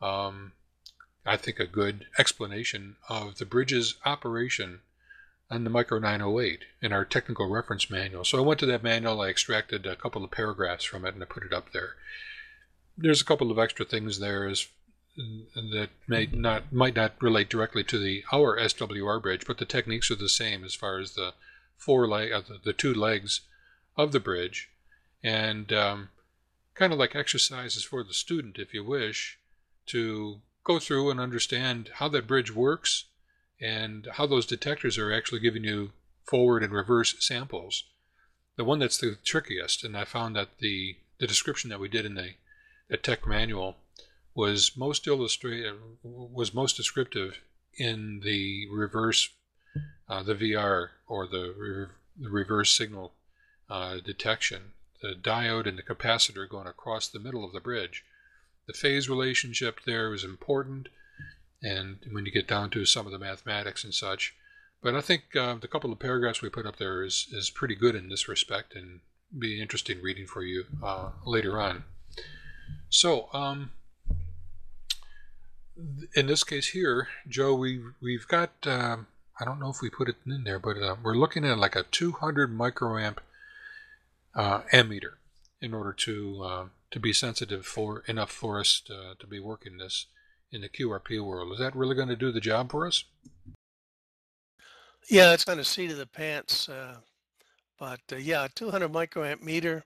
um, 0.00 0.52
I 1.24 1.36
think, 1.36 1.60
a 1.60 1.66
good 1.66 2.06
explanation 2.18 2.96
of 3.08 3.38
the 3.38 3.44
bridge's 3.44 3.96
operation 4.04 4.80
on 5.50 5.64
the 5.64 5.70
Micro 5.70 5.98
908 5.98 6.60
in 6.82 6.92
our 6.92 7.04
technical 7.04 7.48
reference 7.48 7.90
manual. 7.90 8.24
So 8.24 8.38
I 8.38 8.46
went 8.46 8.60
to 8.60 8.66
that 8.66 8.82
manual, 8.82 9.20
I 9.20 9.28
extracted 9.28 9.86
a 9.86 9.96
couple 9.96 10.24
of 10.24 10.30
paragraphs 10.30 10.84
from 10.84 11.04
it, 11.04 11.14
and 11.14 11.22
I 11.22 11.26
put 11.26 11.44
it 11.44 11.52
up 11.52 11.72
there. 11.72 11.96
There's 12.96 13.20
a 13.20 13.24
couple 13.24 13.50
of 13.50 13.58
extra 13.58 13.84
things 13.84 14.18
there 14.18 14.46
as, 14.46 14.66
that 15.16 15.88
may 16.06 16.26
not 16.32 16.72
might 16.72 16.94
not 16.94 17.20
relate 17.20 17.48
directly 17.48 17.82
to 17.84 17.98
the 17.98 18.24
our 18.32 18.58
SWR 18.58 19.22
bridge, 19.22 19.46
but 19.46 19.58
the 19.58 19.64
techniques 19.64 20.10
are 20.10 20.16
the 20.16 20.28
same 20.28 20.64
as 20.64 20.74
far 20.74 20.98
as 20.98 21.14
the 21.14 21.32
four 21.76 22.06
leg, 22.06 22.32
uh, 22.32 22.40
the, 22.40 22.58
the, 22.64 22.72
two 22.72 22.94
legs 22.94 23.40
of 23.96 24.12
the 24.12 24.20
bridge, 24.20 24.68
and 25.22 25.72
um, 25.72 26.10
kind 26.74 26.92
of 26.92 26.98
like 26.98 27.16
exercises 27.16 27.84
for 27.84 28.04
the 28.04 28.14
student, 28.14 28.58
if 28.58 28.74
you 28.74 28.84
wish, 28.84 29.38
to 29.88 30.40
go 30.64 30.78
through 30.78 31.10
and 31.10 31.18
understand 31.18 31.90
how 31.94 32.08
that 32.08 32.26
bridge 32.26 32.54
works 32.54 33.06
and 33.60 34.06
how 34.14 34.26
those 34.26 34.46
detectors 34.46 34.98
are 34.98 35.12
actually 35.12 35.40
giving 35.40 35.64
you 35.64 35.92
forward 36.24 36.62
and 36.62 36.72
reverse 36.72 37.14
samples. 37.20 37.84
The 38.56 38.64
one 38.64 38.78
that's 38.78 38.98
the 38.98 39.16
trickiest, 39.24 39.84
and 39.84 39.96
I 39.96 40.04
found 40.04 40.36
that 40.36 40.58
the, 40.58 40.96
the 41.18 41.26
description 41.26 41.70
that 41.70 41.80
we 41.80 41.88
did 41.88 42.04
in 42.04 42.14
the, 42.14 42.30
the 42.88 42.96
tech 42.96 43.26
manual 43.26 43.76
was 44.34 44.76
most 44.76 45.06
illustrative, 45.06 45.76
was 46.02 46.54
most 46.54 46.76
descriptive 46.76 47.40
in 47.76 48.20
the 48.22 48.66
reverse, 48.70 49.30
uh, 50.08 50.22
the 50.22 50.34
VR 50.34 50.88
or 51.06 51.26
the, 51.26 51.54
re- 51.56 51.86
the 52.20 52.30
reverse 52.30 52.76
signal 52.76 53.14
uh, 53.70 53.98
detection. 54.04 54.72
The 55.00 55.14
diode 55.14 55.66
and 55.66 55.78
the 55.78 55.82
capacitor 55.82 56.48
going 56.48 56.66
across 56.66 57.08
the 57.08 57.20
middle 57.20 57.44
of 57.44 57.52
the 57.52 57.60
bridge. 57.60 58.04
The 58.68 58.74
phase 58.74 59.08
relationship 59.08 59.80
there 59.84 60.14
is 60.14 60.22
important 60.22 60.88
and 61.62 61.98
when 62.12 62.24
you 62.24 62.30
get 62.30 62.46
down 62.46 62.70
to 62.70 62.84
some 62.84 63.06
of 63.06 63.12
the 63.12 63.18
mathematics 63.18 63.82
and 63.82 63.92
such. 63.92 64.34
But 64.80 64.94
I 64.94 65.00
think 65.00 65.34
uh, 65.34 65.56
the 65.56 65.66
couple 65.66 65.90
of 65.90 65.98
paragraphs 65.98 66.40
we 66.40 66.48
put 66.48 66.66
up 66.66 66.76
there 66.76 67.02
is, 67.02 67.26
is 67.32 67.50
pretty 67.50 67.74
good 67.74 67.96
in 67.96 68.08
this 68.08 68.28
respect 68.28 68.76
and 68.76 69.00
be 69.36 69.60
interesting 69.60 70.00
reading 70.00 70.26
for 70.26 70.42
you 70.42 70.66
uh, 70.82 71.10
later 71.26 71.60
on. 71.60 71.84
So, 72.88 73.28
um, 73.32 73.72
in 76.14 76.26
this 76.26 76.44
case 76.44 76.68
here, 76.68 77.08
Joe, 77.28 77.54
we 77.54 77.80
we've 78.00 78.26
got 78.26 78.50
um, 78.66 79.06
I 79.40 79.44
don't 79.44 79.60
know 79.60 79.70
if 79.70 79.80
we 79.80 79.90
put 79.90 80.08
it 80.08 80.16
in 80.26 80.44
there, 80.44 80.58
but 80.58 80.76
uh, 80.78 80.96
we're 81.02 81.16
looking 81.16 81.44
at 81.44 81.58
like 81.58 81.76
a 81.76 81.84
200 81.84 82.56
microamp 82.56 83.18
uh, 84.34 84.60
ammeter 84.72 85.14
in 85.60 85.74
order 85.74 85.92
to 85.92 86.42
uh, 86.44 86.64
to 86.90 87.00
be 87.00 87.12
sensitive 87.12 87.66
for 87.66 88.02
enough 88.06 88.30
for 88.30 88.60
us 88.60 88.80
to, 88.86 89.14
to 89.18 89.26
be 89.26 89.40
working 89.40 89.78
this 89.78 90.06
in 90.50 90.62
the 90.62 90.68
QRP 90.68 91.24
world. 91.24 91.52
Is 91.52 91.58
that 91.58 91.76
really 91.76 91.94
going 91.94 92.08
to 92.08 92.16
do 92.16 92.32
the 92.32 92.40
job 92.40 92.70
for 92.70 92.86
us? 92.86 93.04
Yeah, 95.10 95.32
it's 95.32 95.44
going 95.44 95.58
to 95.58 95.64
seat 95.64 95.90
of 95.90 95.98
the 95.98 96.06
pants. 96.06 96.68
Uh, 96.68 96.96
but 97.78 98.00
uh, 98.12 98.16
yeah, 98.16 98.48
200 98.54 98.92
microamp 98.92 99.42
meter. 99.42 99.84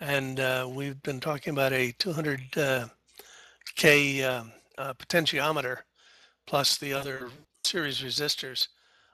And 0.00 0.40
uh, 0.40 0.68
we've 0.68 1.00
been 1.02 1.20
talking 1.20 1.52
about 1.52 1.72
a 1.72 1.92
200 1.92 2.90
K 3.76 4.22
um, 4.24 4.52
uh, 4.78 4.94
potentiometer 4.94 5.78
plus 6.46 6.76
the 6.76 6.92
other 6.92 7.30
series 7.64 8.00
resistors 8.00 8.68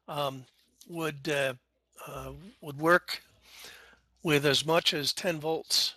um, 0.08 0.44
would 0.88 1.28
uh, 1.28 1.54
uh, 2.06 2.32
would 2.60 2.78
work 2.78 3.22
with 4.22 4.46
as 4.46 4.66
much 4.66 4.94
as 4.94 5.12
10 5.12 5.38
volts, 5.38 5.94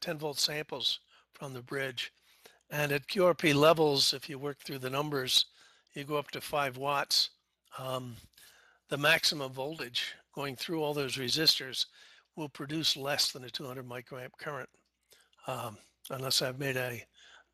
10 0.00 0.18
volt 0.18 0.38
samples 0.38 1.00
from 1.32 1.52
the 1.52 1.62
bridge. 1.62 2.12
And 2.70 2.92
at 2.92 3.08
QRP 3.08 3.54
levels, 3.54 4.14
if 4.14 4.28
you 4.28 4.38
work 4.38 4.58
through 4.60 4.78
the 4.78 4.90
numbers, 4.90 5.46
you 5.94 6.04
go 6.04 6.16
up 6.16 6.30
to 6.30 6.40
five 6.40 6.76
watts. 6.76 7.30
Um, 7.78 8.16
the 8.88 8.96
maximum 8.96 9.52
voltage 9.52 10.14
going 10.34 10.56
through 10.56 10.82
all 10.82 10.94
those 10.94 11.16
resistors 11.16 11.86
will 12.36 12.48
produce 12.48 12.96
less 12.96 13.30
than 13.30 13.44
a 13.44 13.50
200 13.50 13.86
microamp 13.86 14.30
current, 14.38 14.68
um, 15.46 15.76
unless 16.10 16.40
I've 16.40 16.58
made 16.58 16.76
a 16.76 17.04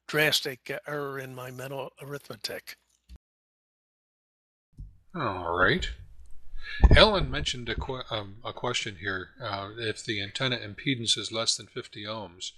drastic 0.06 0.72
error 0.86 1.18
in 1.18 1.34
my 1.34 1.50
mental 1.50 1.90
arithmetic. 2.00 2.76
All 5.14 5.56
right. 5.56 5.88
Ellen 6.94 7.30
mentioned 7.30 7.68
a, 7.68 7.74
qu- 7.74 8.02
um, 8.10 8.36
a 8.44 8.52
question 8.52 8.96
here. 9.00 9.30
Uh, 9.42 9.70
if 9.78 10.04
the 10.04 10.22
antenna 10.22 10.56
impedance 10.56 11.18
is 11.18 11.32
less 11.32 11.56
than 11.56 11.66
50 11.66 12.04
ohms, 12.04 12.52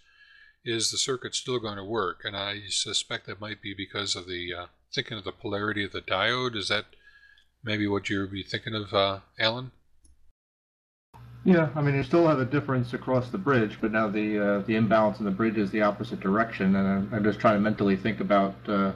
is 0.65 0.91
the 0.91 0.99
circuit 0.99 1.35
still 1.35 1.59
going 1.59 1.77
to 1.77 1.85
work? 1.85 2.23
And 2.25 2.37
I 2.37 2.63
suspect 2.69 3.27
that 3.27 3.41
might 3.41 3.63
be 3.63 3.75
because 3.75 4.17
of 4.17 4.27
the 4.27 4.53
uh, 4.55 4.67
thinking 4.93 5.19
of 5.19 5.25
the 5.25 5.33
polarity 5.33 5.85
of 5.85 5.93
the 5.93 6.03
diode. 6.03 6.57
Is 6.57 6.69
that 6.69 6.87
maybe 7.63 7.87
what 7.87 8.09
you'd 8.09 8.33
be 8.33 8.43
thinking 8.43 8.75
of, 8.75 8.93
uh, 8.93 9.21
Alan? 9.39 9.73
Yeah, 11.45 11.71
I 11.75 11.81
mean 11.81 11.95
you 11.95 12.03
still 12.03 12.27
have 12.27 12.39
a 12.39 12.45
difference 12.45 12.93
across 12.93 13.31
the 13.31 13.39
bridge, 13.39 13.79
but 13.81 13.93
now 13.93 14.09
the 14.09 14.39
uh, 14.39 14.59
the 14.61 14.77
imbalance 14.77 15.21
in 15.21 15.25
the 15.25 15.31
bridge 15.31 15.57
is 15.57 15.71
the 15.71 15.81
opposite 15.81 16.21
direction, 16.21 16.77
and 16.77 16.87
I'm, 16.87 17.15
I'm 17.15 17.25
just 17.25 17.41
trying 17.41 17.55
to 17.55 17.61
mentally 17.61 17.97
think 17.97 18.21
about 18.21 18.55
uh, 18.69 18.93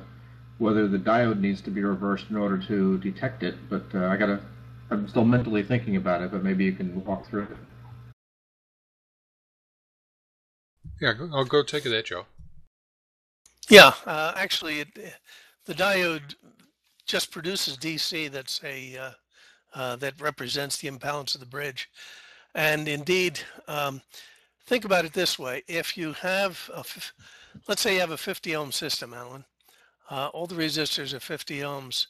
whether 0.59 0.87
the 0.87 0.99
diode 0.99 1.41
needs 1.41 1.63
to 1.63 1.71
be 1.71 1.83
reversed 1.83 2.27
in 2.29 2.37
order 2.37 2.59
to 2.59 2.99
detect 2.99 3.43
it. 3.43 3.55
But 3.71 3.85
uh, 3.95 4.09
I 4.09 4.19
gotta, 4.19 4.41
I'm 4.91 5.09
still 5.09 5.25
mentally 5.25 5.63
thinking 5.63 5.97
about 5.97 6.23
it, 6.23 6.31
but 6.31 6.43
maybe 6.43 6.65
you 6.65 6.73
can 6.73 7.05
walk 7.05 7.29
through 7.29 7.45
it. 7.45 7.57
Yeah, 11.01 11.15
I'll 11.33 11.45
go 11.45 11.63
take 11.63 11.85
that, 11.85 12.05
Joe. 12.05 12.27
Yeah, 13.69 13.93
uh, 14.07 14.33
actually, 14.37 14.81
it, 14.81 14.89
the 15.65 15.75
diode 15.75 16.35
just 17.07 17.31
produces 17.31 17.77
DC. 17.77 18.31
That's 18.31 18.61
a 18.63 18.97
uh, 18.97 19.11
uh, 19.75 19.97
that 19.97 20.21
represents 20.21 20.79
the 20.79 20.89
imbalance 20.89 21.35
of 21.35 21.41
the 21.41 21.47
bridge, 21.47 21.91
and 22.55 22.87
indeed, 22.87 23.41
um, 23.67 24.03
think 24.67 24.85
about 24.85 25.05
it 25.05 25.13
this 25.15 25.39
way: 25.39 25.63
if 25.67 25.97
you 25.97 26.13
have, 26.13 26.71
a, 26.75 26.85
let's 27.67 27.83
say 27.83 27.95
you 27.95 28.01
have 28.01 28.11
a 28.11 28.17
50 28.17 28.55
ohm 28.55 28.71
system, 28.71 29.15
Alan, 29.15 29.45
uh, 30.11 30.29
all 30.33 30.47
the 30.47 30.55
resistors 30.55 31.15
are 31.15 31.21
50 31.21 31.59
ohms. 31.61 32.07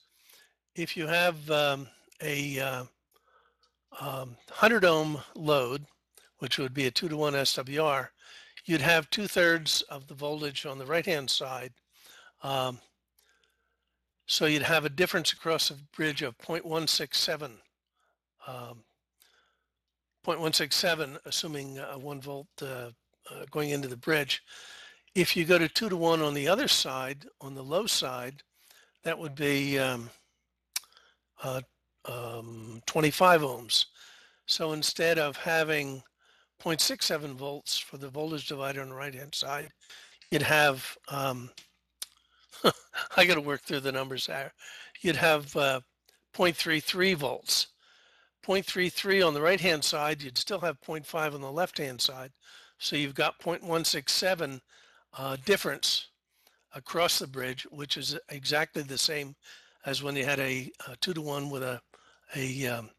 If 0.74 0.96
you 0.96 1.06
have 1.06 1.48
um, 1.50 1.88
a 2.22 2.58
uh, 2.58 2.84
um, 4.00 4.36
100 4.48 4.84
ohm 4.84 5.18
load, 5.34 5.84
which 6.38 6.58
would 6.58 6.74
be 6.74 6.86
a 6.86 6.90
two 6.90 7.08
to 7.08 7.16
one 7.16 7.34
SWR, 7.34 8.08
you'd 8.64 8.80
have 8.80 9.10
two 9.10 9.26
thirds 9.26 9.82
of 9.82 10.06
the 10.06 10.14
voltage 10.14 10.66
on 10.66 10.78
the 10.78 10.86
right 10.86 11.06
hand 11.06 11.30
side. 11.30 11.72
Um, 12.42 12.80
so 14.26 14.46
you'd 14.46 14.62
have 14.62 14.84
a 14.84 14.90
difference 14.90 15.32
across 15.32 15.68
the 15.68 15.78
bridge 15.94 16.22
of 16.22 16.36
0.167, 16.38 17.50
um, 18.46 18.84
0.167, 20.26 21.18
assuming 21.26 21.78
a 21.78 21.98
one 21.98 22.20
volt 22.20 22.46
uh, 22.62 22.90
uh, 23.30 23.44
going 23.50 23.70
into 23.70 23.88
the 23.88 23.96
bridge. 23.96 24.42
If 25.14 25.36
you 25.36 25.44
go 25.44 25.58
to 25.58 25.68
two 25.68 25.88
to 25.88 25.96
one 25.96 26.22
on 26.22 26.34
the 26.34 26.48
other 26.48 26.68
side, 26.68 27.26
on 27.40 27.54
the 27.54 27.62
low 27.62 27.86
side, 27.86 28.42
that 29.04 29.18
would 29.18 29.34
be 29.34 29.78
um, 29.78 30.10
uh, 31.42 31.60
um, 32.06 32.82
25 32.86 33.42
ohms. 33.42 33.86
So 34.46 34.72
instead 34.72 35.18
of 35.18 35.36
having 35.36 36.02
0.67 36.62 37.34
volts 37.34 37.78
for 37.78 37.96
the 37.96 38.08
voltage 38.08 38.48
divider 38.48 38.82
on 38.82 38.88
the 38.88 38.94
right 38.94 39.14
hand 39.14 39.34
side, 39.34 39.68
you'd 40.30 40.42
have, 40.42 40.96
um, 41.08 41.50
I 43.16 43.24
got 43.24 43.34
to 43.34 43.40
work 43.40 43.62
through 43.62 43.80
the 43.80 43.92
numbers 43.92 44.26
there. 44.26 44.52
You'd 45.00 45.16
have 45.16 45.54
uh, 45.56 45.80
0.33 46.34 47.16
volts. 47.16 47.68
0.33 48.46 49.26
on 49.26 49.34
the 49.34 49.40
right 49.40 49.60
hand 49.60 49.82
side, 49.82 50.22
you'd 50.22 50.36
still 50.36 50.60
have 50.60 50.80
0.5 50.80 51.34
on 51.34 51.40
the 51.40 51.50
left 51.50 51.78
hand 51.78 52.00
side. 52.00 52.30
So 52.78 52.96
you've 52.96 53.14
got 53.14 53.40
0.167 53.40 54.60
uh, 55.16 55.36
difference 55.44 56.08
across 56.74 57.18
the 57.18 57.26
bridge, 57.26 57.66
which 57.70 57.96
is 57.96 58.18
exactly 58.28 58.82
the 58.82 58.98
same 58.98 59.34
as 59.86 60.02
when 60.02 60.16
you 60.16 60.24
had 60.24 60.40
a, 60.40 60.70
a 60.88 60.96
two 60.96 61.14
to 61.14 61.20
one 61.20 61.50
with 61.50 61.62
a, 61.62 61.80
a 62.34 62.66
um, 62.66 62.90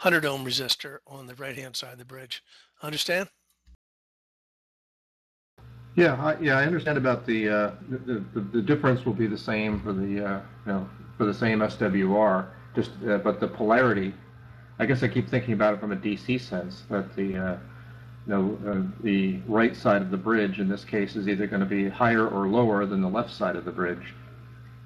100 0.00 0.24
ohm 0.26 0.44
resistor 0.44 0.98
on 1.06 1.26
the 1.26 1.34
right 1.36 1.56
hand 1.56 1.76
side 1.76 1.92
of 1.92 1.98
the 1.98 2.04
bridge. 2.04 2.42
Understand? 2.82 3.28
Yeah, 5.96 6.14
I, 6.14 6.38
yeah, 6.40 6.58
I 6.58 6.64
understand 6.64 6.98
about 6.98 7.24
the, 7.24 7.48
uh, 7.48 7.70
the, 7.88 8.24
the 8.34 8.40
the 8.40 8.62
difference 8.62 9.06
will 9.06 9.14
be 9.14 9.28
the 9.28 9.38
same 9.38 9.80
for 9.80 9.92
the 9.92 10.26
uh, 10.26 10.40
you 10.66 10.72
know 10.72 10.88
for 11.16 11.24
the 11.24 11.34
same 11.34 11.60
SWR. 11.60 12.48
Just 12.74 12.90
uh, 13.08 13.18
but 13.18 13.38
the 13.38 13.46
polarity, 13.46 14.12
I 14.80 14.86
guess 14.86 15.04
I 15.04 15.08
keep 15.08 15.28
thinking 15.28 15.54
about 15.54 15.74
it 15.74 15.80
from 15.80 15.92
a 15.92 15.96
DC 15.96 16.40
sense 16.40 16.82
that 16.90 17.14
the 17.14 17.36
uh, 17.36 17.56
you 18.26 18.32
know 18.32 18.58
uh, 18.66 19.02
the 19.04 19.38
right 19.46 19.76
side 19.76 20.02
of 20.02 20.10
the 20.10 20.16
bridge 20.16 20.58
in 20.58 20.68
this 20.68 20.84
case 20.84 21.14
is 21.14 21.28
either 21.28 21.46
going 21.46 21.60
to 21.60 21.66
be 21.66 21.88
higher 21.88 22.26
or 22.26 22.48
lower 22.48 22.86
than 22.86 23.00
the 23.00 23.08
left 23.08 23.32
side 23.32 23.54
of 23.54 23.64
the 23.64 23.72
bridge. 23.72 24.14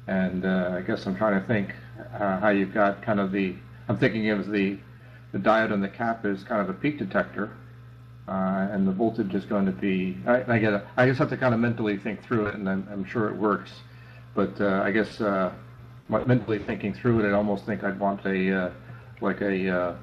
And 0.09 0.45
uh, 0.45 0.75
I 0.77 0.83
guess 0.83 1.07
I'm 1.07 1.17
trying 1.17 1.41
to 1.41 1.47
think 1.47 1.75
how 2.19 2.51
you've 2.51 2.73
got 2.73 3.03
kind 3.03 3.19
of 3.19 3.33
the 3.33 3.57
I'm 3.89 3.97
thinking 3.99 4.29
of 4.31 4.51
the 4.51 4.79
the 5.33 5.39
diode 5.39 5.73
on 5.73 5.81
the 5.81 5.89
cap 5.89 6.25
is 6.25 6.43
kind 6.45 6.61
of 6.61 6.71
a 6.71 6.73
peak 6.73 6.99
detector, 6.99 7.51
uh, 8.29 8.69
and 8.71 8.87
the 8.87 8.93
voltage 8.93 9.35
is 9.35 9.45
going 9.45 9.67
to 9.67 9.73
be. 9.73 10.17
I, 10.27 10.41
I. 10.41 10.83
I 10.97 11.07
just 11.07 11.19
have 11.19 11.31
to 11.31 11.37
kind 11.37 11.55
of 11.55 11.61
mentally 11.61 11.97
think 11.97 12.23
through 12.23 12.47
it, 12.47 12.55
and 12.55 12.69
I'm, 12.69 12.87
I'm 12.91 13.05
sure 13.05 13.29
it 13.29 13.37
works. 13.37 13.73
But 14.35 14.61
uh, 14.61 14.83
I 14.85 14.91
guess 14.91 15.21
uh, 15.21 15.53
mentally 16.09 16.59
thinking 16.59 16.95
through 16.95 17.21
it, 17.21 17.29
I 17.29 17.33
almost 17.33 17.67
think 17.67 17.83
I'd 17.85 17.99
want 17.99 18.25
a 18.27 18.67
uh, 18.67 18.71
like 19.21 19.41
a 19.41 19.71
uh, 19.71 19.97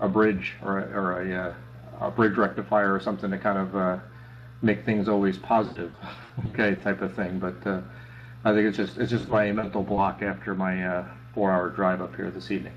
a 0.00 0.08
bridge 0.08 0.54
or 0.62 0.78
a, 0.78 0.82
or 0.92 1.22
a, 1.22 1.54
uh, 2.00 2.06
a 2.06 2.10
bridge 2.10 2.36
rectifier 2.36 2.94
or 2.94 3.00
something 3.00 3.30
to 3.30 3.38
kind 3.38 3.58
of 3.58 4.00
make 4.62 4.84
things 4.84 5.08
always 5.08 5.38
positive, 5.38 5.92
okay, 6.50 6.76
type 6.76 7.02
of 7.02 7.14
thing. 7.14 7.38
But 7.40 7.56
I 8.44 8.52
think 8.52 8.66
it's 8.66 8.76
just 8.76 8.96
it's 8.98 9.10
just 9.10 9.28
my 9.28 9.50
mental 9.52 9.82
block 9.82 10.22
after 10.22 10.54
my 10.54 11.04
four-hour 11.34 11.70
drive 11.70 12.00
up 12.00 12.14
here 12.14 12.30
this 12.30 12.50
evening. 12.52 12.74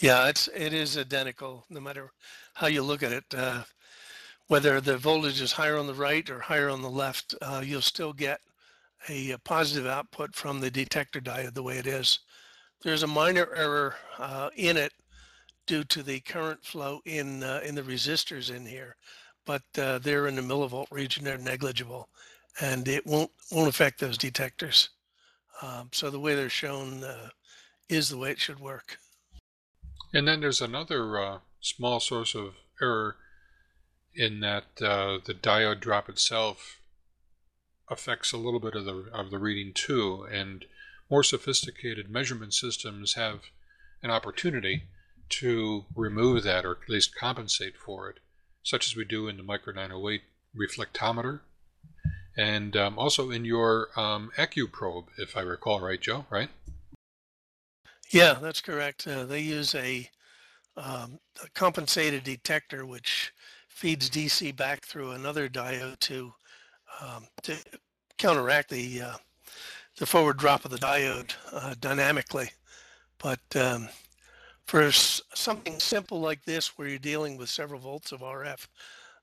Yeah, 0.00 0.28
it's 0.28 0.48
it 0.54 0.72
is 0.72 0.96
identical 0.96 1.64
no 1.68 1.80
matter 1.80 2.12
how 2.54 2.68
you 2.68 2.82
look 2.82 3.02
at 3.02 3.12
it. 3.12 3.24
Uh, 3.34 3.64
whether 4.46 4.80
the 4.80 4.96
voltage 4.96 5.40
is 5.40 5.52
higher 5.52 5.76
on 5.76 5.88
the 5.88 5.94
right 5.94 6.28
or 6.30 6.38
higher 6.38 6.68
on 6.68 6.82
the 6.82 6.90
left, 6.90 7.34
uh, 7.42 7.62
you'll 7.64 7.82
still 7.82 8.12
get 8.12 8.40
a, 9.08 9.32
a, 9.32 9.38
positive 9.38 9.86
output 9.86 10.34
from 10.34 10.60
the 10.60 10.70
detector 10.70 11.20
diode 11.20 11.52
the 11.52 11.62
way 11.62 11.78
it 11.78 11.86
is. 11.86 12.20
There's 12.82 13.02
a 13.02 13.08
minor 13.08 13.48
error 13.54 13.96
uh, 14.18 14.50
in 14.56 14.76
it 14.76 14.92
due 15.66 15.84
to 15.84 16.02
the 16.04 16.20
current 16.20 16.64
flow 16.64 17.00
in 17.04 17.42
uh, 17.42 17.60
in 17.64 17.74
the 17.74 17.82
resistors 17.82 18.54
in 18.54 18.64
here, 18.64 18.94
but 19.46 19.62
uh, 19.78 19.98
they're 19.98 20.28
in 20.28 20.36
the 20.36 20.42
millivolt 20.42 20.92
region. 20.92 21.24
They're 21.24 21.38
negligible, 21.38 22.08
and 22.60 22.86
it 22.86 23.04
won't 23.04 23.32
won't 23.50 23.68
affect 23.68 23.98
those 23.98 24.16
detectors. 24.16 24.90
Um, 25.60 25.88
so 25.92 26.08
the 26.08 26.20
way 26.20 26.36
they're 26.36 26.48
shown 26.48 27.02
uh, 27.02 27.30
is 27.88 28.08
the 28.08 28.18
way 28.18 28.30
it 28.30 28.38
should 28.38 28.60
work. 28.60 28.96
And 30.18 30.26
then 30.26 30.40
there's 30.40 30.60
another 30.60 31.16
uh, 31.16 31.38
small 31.60 32.00
source 32.00 32.34
of 32.34 32.54
error 32.82 33.14
in 34.16 34.40
that 34.40 34.64
uh, 34.82 35.18
the 35.24 35.32
diode 35.32 35.78
drop 35.78 36.08
itself 36.08 36.80
affects 37.88 38.32
a 38.32 38.36
little 38.36 38.58
bit 38.58 38.74
of 38.74 38.84
the 38.84 39.04
of 39.14 39.30
the 39.30 39.38
reading 39.38 39.72
too, 39.72 40.26
and 40.28 40.64
more 41.08 41.22
sophisticated 41.22 42.10
measurement 42.10 42.52
systems 42.52 43.14
have 43.14 43.42
an 44.02 44.10
opportunity 44.10 44.88
to 45.28 45.84
remove 45.94 46.42
that 46.42 46.64
or 46.64 46.78
at 46.82 46.90
least 46.90 47.14
compensate 47.14 47.76
for 47.76 48.10
it, 48.10 48.18
such 48.64 48.88
as 48.88 48.96
we 48.96 49.04
do 49.04 49.28
in 49.28 49.36
the 49.36 49.44
Micro 49.44 49.72
908 49.72 50.22
reflectometer, 50.52 51.42
and 52.36 52.76
um, 52.76 52.98
also 52.98 53.30
in 53.30 53.44
your 53.44 53.90
um, 53.94 54.32
AccuProbe, 54.36 55.06
if 55.16 55.36
I 55.36 55.42
recall 55.42 55.78
right, 55.78 56.00
Joe, 56.00 56.26
right? 56.28 56.50
Yeah, 58.10 58.34
that's 58.40 58.60
correct. 58.60 59.06
Uh, 59.06 59.24
they 59.24 59.40
use 59.40 59.74
a, 59.74 60.08
um, 60.76 61.18
a, 61.44 61.48
compensated 61.54 62.24
detector 62.24 62.86
which 62.86 63.32
feeds 63.68 64.08
DC 64.08 64.56
back 64.56 64.84
through 64.84 65.10
another 65.10 65.48
diode 65.48 65.98
to 66.00 66.32
um, 67.00 67.26
to 67.42 67.56
counteract 68.16 68.70
the 68.70 69.02
uh, 69.02 69.16
the 69.98 70.06
forward 70.06 70.38
drop 70.38 70.64
of 70.64 70.70
the 70.70 70.78
diode 70.78 71.34
uh, 71.52 71.74
dynamically. 71.80 72.50
But 73.18 73.40
um, 73.56 73.88
for 74.66 74.90
something 74.92 75.78
simple 75.78 76.20
like 76.20 76.44
this, 76.44 76.78
where 76.78 76.88
you're 76.88 76.98
dealing 76.98 77.36
with 77.36 77.48
several 77.50 77.80
volts 77.80 78.12
of 78.12 78.20
RF, 78.20 78.66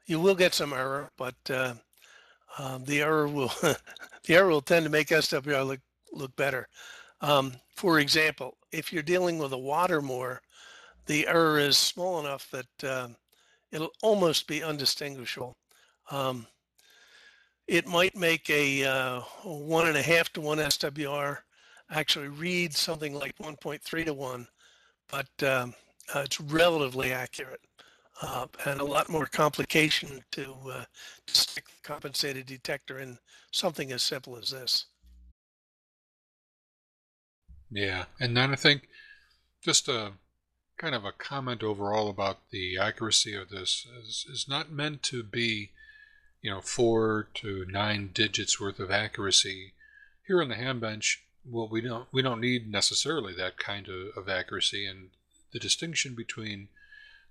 you 0.05 0.19
will 0.19 0.35
get 0.35 0.53
some 0.53 0.73
error, 0.73 1.09
but 1.17 1.35
uh, 1.49 1.73
um, 2.59 2.83
the 2.85 3.01
error 3.01 3.27
will 3.27 3.51
the 3.61 4.35
error 4.35 4.49
will 4.49 4.61
tend 4.61 4.85
to 4.85 4.91
make 4.91 5.07
SWR 5.07 5.65
look 5.65 5.79
look 6.11 6.35
better. 6.35 6.67
Um, 7.21 7.53
for 7.75 7.99
example, 7.99 8.57
if 8.71 8.91
you're 8.91 9.03
dealing 9.03 9.37
with 9.37 9.53
a 9.53 9.57
water 9.57 10.01
Watermore, 10.01 10.39
the 11.05 11.27
error 11.27 11.59
is 11.59 11.77
small 11.77 12.19
enough 12.19 12.49
that 12.51 12.83
uh, 12.83 13.07
it'll 13.71 13.91
almost 14.01 14.47
be 14.47 14.63
undistinguishable. 14.63 15.55
Um, 16.11 16.47
it 17.67 17.87
might 17.87 18.15
make 18.15 18.49
a 18.49 18.83
uh, 18.83 19.21
one 19.43 19.87
and 19.87 19.97
a 19.97 20.01
half 20.01 20.31
to 20.33 20.41
one 20.41 20.57
SWR 20.59 21.37
actually 21.91 22.27
read 22.27 22.73
something 22.73 23.13
like 23.13 23.37
1.3 23.37 24.05
to 24.05 24.13
one, 24.13 24.47
but 25.09 25.27
um, 25.43 25.73
uh, 26.13 26.19
it's 26.19 26.39
relatively 26.39 27.11
accurate. 27.11 27.61
Uh, 28.21 28.47
and 28.65 28.79
a 28.79 28.85
lot 28.85 29.09
more 29.09 29.25
complication 29.25 30.23
to, 30.31 30.55
uh, 30.71 30.85
to 31.27 31.35
stick 31.35 31.65
the 31.65 31.81
compensated 31.83 32.45
detector 32.45 32.99
in 32.99 33.17
something 33.51 33.91
as 33.91 34.03
simple 34.03 34.37
as 34.37 34.51
this. 34.51 34.85
Yeah, 37.71 38.05
and 38.19 38.35
then 38.35 38.51
I 38.51 38.55
think 38.55 38.87
just 39.61 39.87
a 39.87 40.13
kind 40.77 40.95
of 40.95 41.05
a 41.05 41.11
comment 41.11 41.63
overall 41.63 42.09
about 42.09 42.49
the 42.51 42.77
accuracy 42.77 43.35
of 43.35 43.49
this 43.49 43.87
is, 43.99 44.25
is 44.29 44.45
not 44.47 44.71
meant 44.71 45.01
to 45.03 45.23
be, 45.23 45.71
you 46.41 46.51
know, 46.51 46.61
four 46.61 47.27
to 47.35 47.65
nine 47.69 48.11
digits 48.13 48.59
worth 48.59 48.79
of 48.79 48.91
accuracy. 48.91 49.73
Here 50.27 50.41
on 50.41 50.49
the 50.49 50.55
Hambench, 50.55 51.17
well, 51.45 51.67
we 51.67 51.81
don't 51.81 52.07
we 52.11 52.21
don't 52.21 52.41
need 52.41 52.69
necessarily 52.69 53.33
that 53.35 53.57
kind 53.57 53.87
of, 53.87 54.17
of 54.17 54.29
accuracy, 54.29 54.85
and 54.85 55.09
the 55.51 55.59
distinction 55.59 56.15
between 56.15 56.69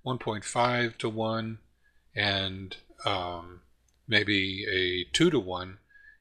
1.5 0.07 0.99
to 0.99 1.09
1 1.09 1.59
and 2.15 2.77
um, 3.05 3.61
maybe 4.07 4.65
a 4.71 5.05
2 5.13 5.31
to 5.31 5.41
1 5.41 5.79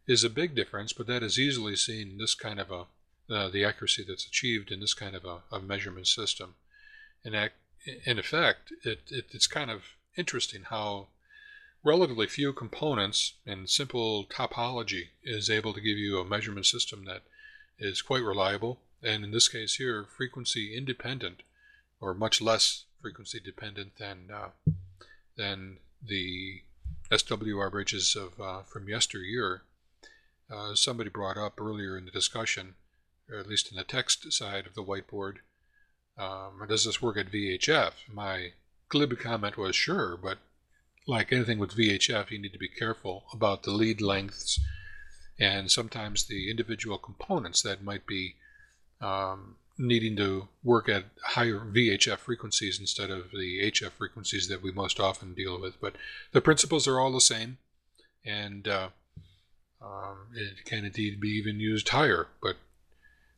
is 0.07 0.23
a 0.23 0.29
big 0.29 0.55
difference, 0.55 0.93
but 0.93 1.07
that 1.07 1.23
is 1.23 1.39
easily 1.39 1.75
seen 1.75 2.11
in 2.11 2.17
this 2.17 2.33
kind 2.33 2.59
of 2.59 2.71
a 2.71 2.85
uh, 3.33 3.49
the 3.49 3.65
accuracy 3.65 4.03
that's 4.07 4.25
achieved 4.25 4.71
in 4.71 4.79
this 4.79 4.93
kind 4.93 5.15
of 5.15 5.25
a, 5.25 5.39
a 5.51 5.59
measurement 5.59 6.07
system. 6.07 6.55
And 7.25 7.51
in 8.05 8.19
effect, 8.19 8.71
it, 8.83 9.01
it, 9.09 9.25
it's 9.31 9.47
kind 9.47 9.71
of 9.71 9.83
interesting 10.17 10.63
how 10.69 11.07
relatively 11.83 12.27
few 12.27 12.53
components 12.53 13.33
and 13.45 13.69
simple 13.69 14.25
topology 14.25 15.09
is 15.23 15.49
able 15.49 15.73
to 15.73 15.81
give 15.81 15.97
you 15.97 16.19
a 16.19 16.25
measurement 16.25 16.65
system 16.65 17.05
that 17.05 17.23
is 17.79 18.01
quite 18.01 18.23
reliable, 18.23 18.79
and 19.01 19.23
in 19.23 19.31
this 19.31 19.49
case 19.49 19.75
here, 19.75 20.05
frequency 20.05 20.75
independent, 20.75 21.43
or 21.99 22.13
much 22.13 22.41
less 22.41 22.85
frequency 23.01 23.39
dependent 23.39 23.97
than 23.97 24.29
uh, 24.33 24.49
than 25.35 25.77
the 26.01 26.61
SWR 27.11 27.71
bridges 27.71 28.15
of 28.15 28.39
uh, 28.39 28.61
from 28.63 28.87
yesteryear, 28.87 29.63
uh, 30.49 30.75
somebody 30.75 31.09
brought 31.09 31.37
up 31.37 31.59
earlier 31.59 31.97
in 31.97 32.05
the 32.05 32.11
discussion, 32.11 32.75
or 33.29 33.37
at 33.39 33.47
least 33.47 33.71
in 33.71 33.77
the 33.77 33.83
text 33.83 34.31
side 34.31 34.65
of 34.65 34.75
the 34.75 34.83
whiteboard, 34.83 35.37
um, 36.17 36.61
does 36.67 36.85
this 36.85 37.01
work 37.01 37.17
at 37.17 37.31
VHF? 37.31 37.91
My 38.11 38.51
glib 38.89 39.17
comment 39.19 39.57
was 39.57 39.75
sure, 39.75 40.17
but 40.21 40.39
like 41.07 41.33
anything 41.33 41.59
with 41.59 41.75
VHF, 41.75 42.31
you 42.31 42.39
need 42.39 42.53
to 42.53 42.59
be 42.59 42.67
careful 42.67 43.25
about 43.33 43.63
the 43.63 43.71
lead 43.71 44.01
lengths 44.01 44.59
and 45.39 45.71
sometimes 45.71 46.25
the 46.25 46.49
individual 46.49 46.97
components 46.97 47.61
that 47.63 47.83
might 47.83 48.05
be 48.05 48.35
um, 49.01 49.55
needing 49.77 50.15
to 50.15 50.47
work 50.63 50.87
at 50.87 51.05
higher 51.23 51.59
VHF 51.59 52.19
frequencies 52.19 52.79
instead 52.79 53.09
of 53.09 53.31
the 53.31 53.71
HF 53.71 53.91
frequencies 53.91 54.47
that 54.47 54.61
we 54.61 54.71
most 54.71 54.99
often 54.99 55.33
deal 55.33 55.59
with. 55.59 55.79
But 55.81 55.95
the 56.31 56.41
principles 56.41 56.87
are 56.87 56.99
all 56.99 57.11
the 57.11 57.21
same, 57.21 57.57
and 58.23 58.67
uh, 58.67 58.89
um, 59.81 60.27
it 60.35 60.63
can 60.65 60.85
indeed 60.85 61.19
be 61.19 61.29
even 61.29 61.59
used 61.59 61.89
higher. 61.89 62.27
But 62.41 62.57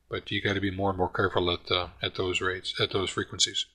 but 0.09 0.29
you 0.31 0.41
got 0.41 0.53
to 0.53 0.61
be 0.61 0.71
more 0.71 0.89
and 0.89 0.97
more 0.97 1.09
careful 1.09 1.51
at 1.51 1.71
uh, 1.71 1.87
at 2.01 2.15
those 2.15 2.41
rates 2.41 2.73
at 2.79 2.91
those 2.91 3.09
frequencies. 3.09 3.65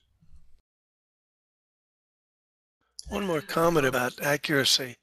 One 3.09 3.25
more 3.25 3.41
comment 3.41 3.85
about 3.85 4.21
accuracy. 4.21 4.95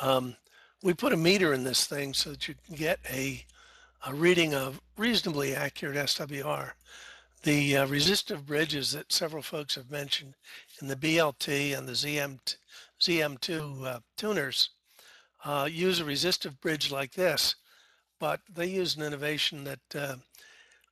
Um, 0.00 0.36
we 0.82 0.92
put 0.92 1.12
a 1.12 1.16
meter 1.16 1.54
in 1.54 1.64
this 1.64 1.86
thing 1.86 2.12
so 2.12 2.30
that 2.30 2.48
you 2.48 2.54
can 2.66 2.74
get 2.74 2.98
a, 3.08 3.44
a 4.06 4.12
reading 4.12 4.54
of 4.54 4.80
reasonably 4.96 5.54
accurate 5.54 5.96
SWR. 5.96 6.72
The 7.44 7.76
uh, 7.76 7.86
resistive 7.86 8.44
bridges 8.44 8.92
that 8.92 9.12
several 9.12 9.42
folks 9.42 9.76
have 9.76 9.90
mentioned 9.90 10.34
in 10.80 10.88
the 10.88 10.96
BLT 10.96 11.76
and 11.76 11.86
the 11.86 11.92
ZM, 11.92 12.40
ZM2 13.00 13.86
uh, 13.86 14.00
tuners 14.16 14.70
uh, 15.44 15.68
use 15.70 16.00
a 16.00 16.04
resistive 16.04 16.60
bridge 16.60 16.90
like 16.90 17.12
this, 17.12 17.54
but 18.18 18.40
they 18.52 18.66
use 18.66 18.96
an 18.96 19.02
innovation 19.02 19.64
that 19.64 20.16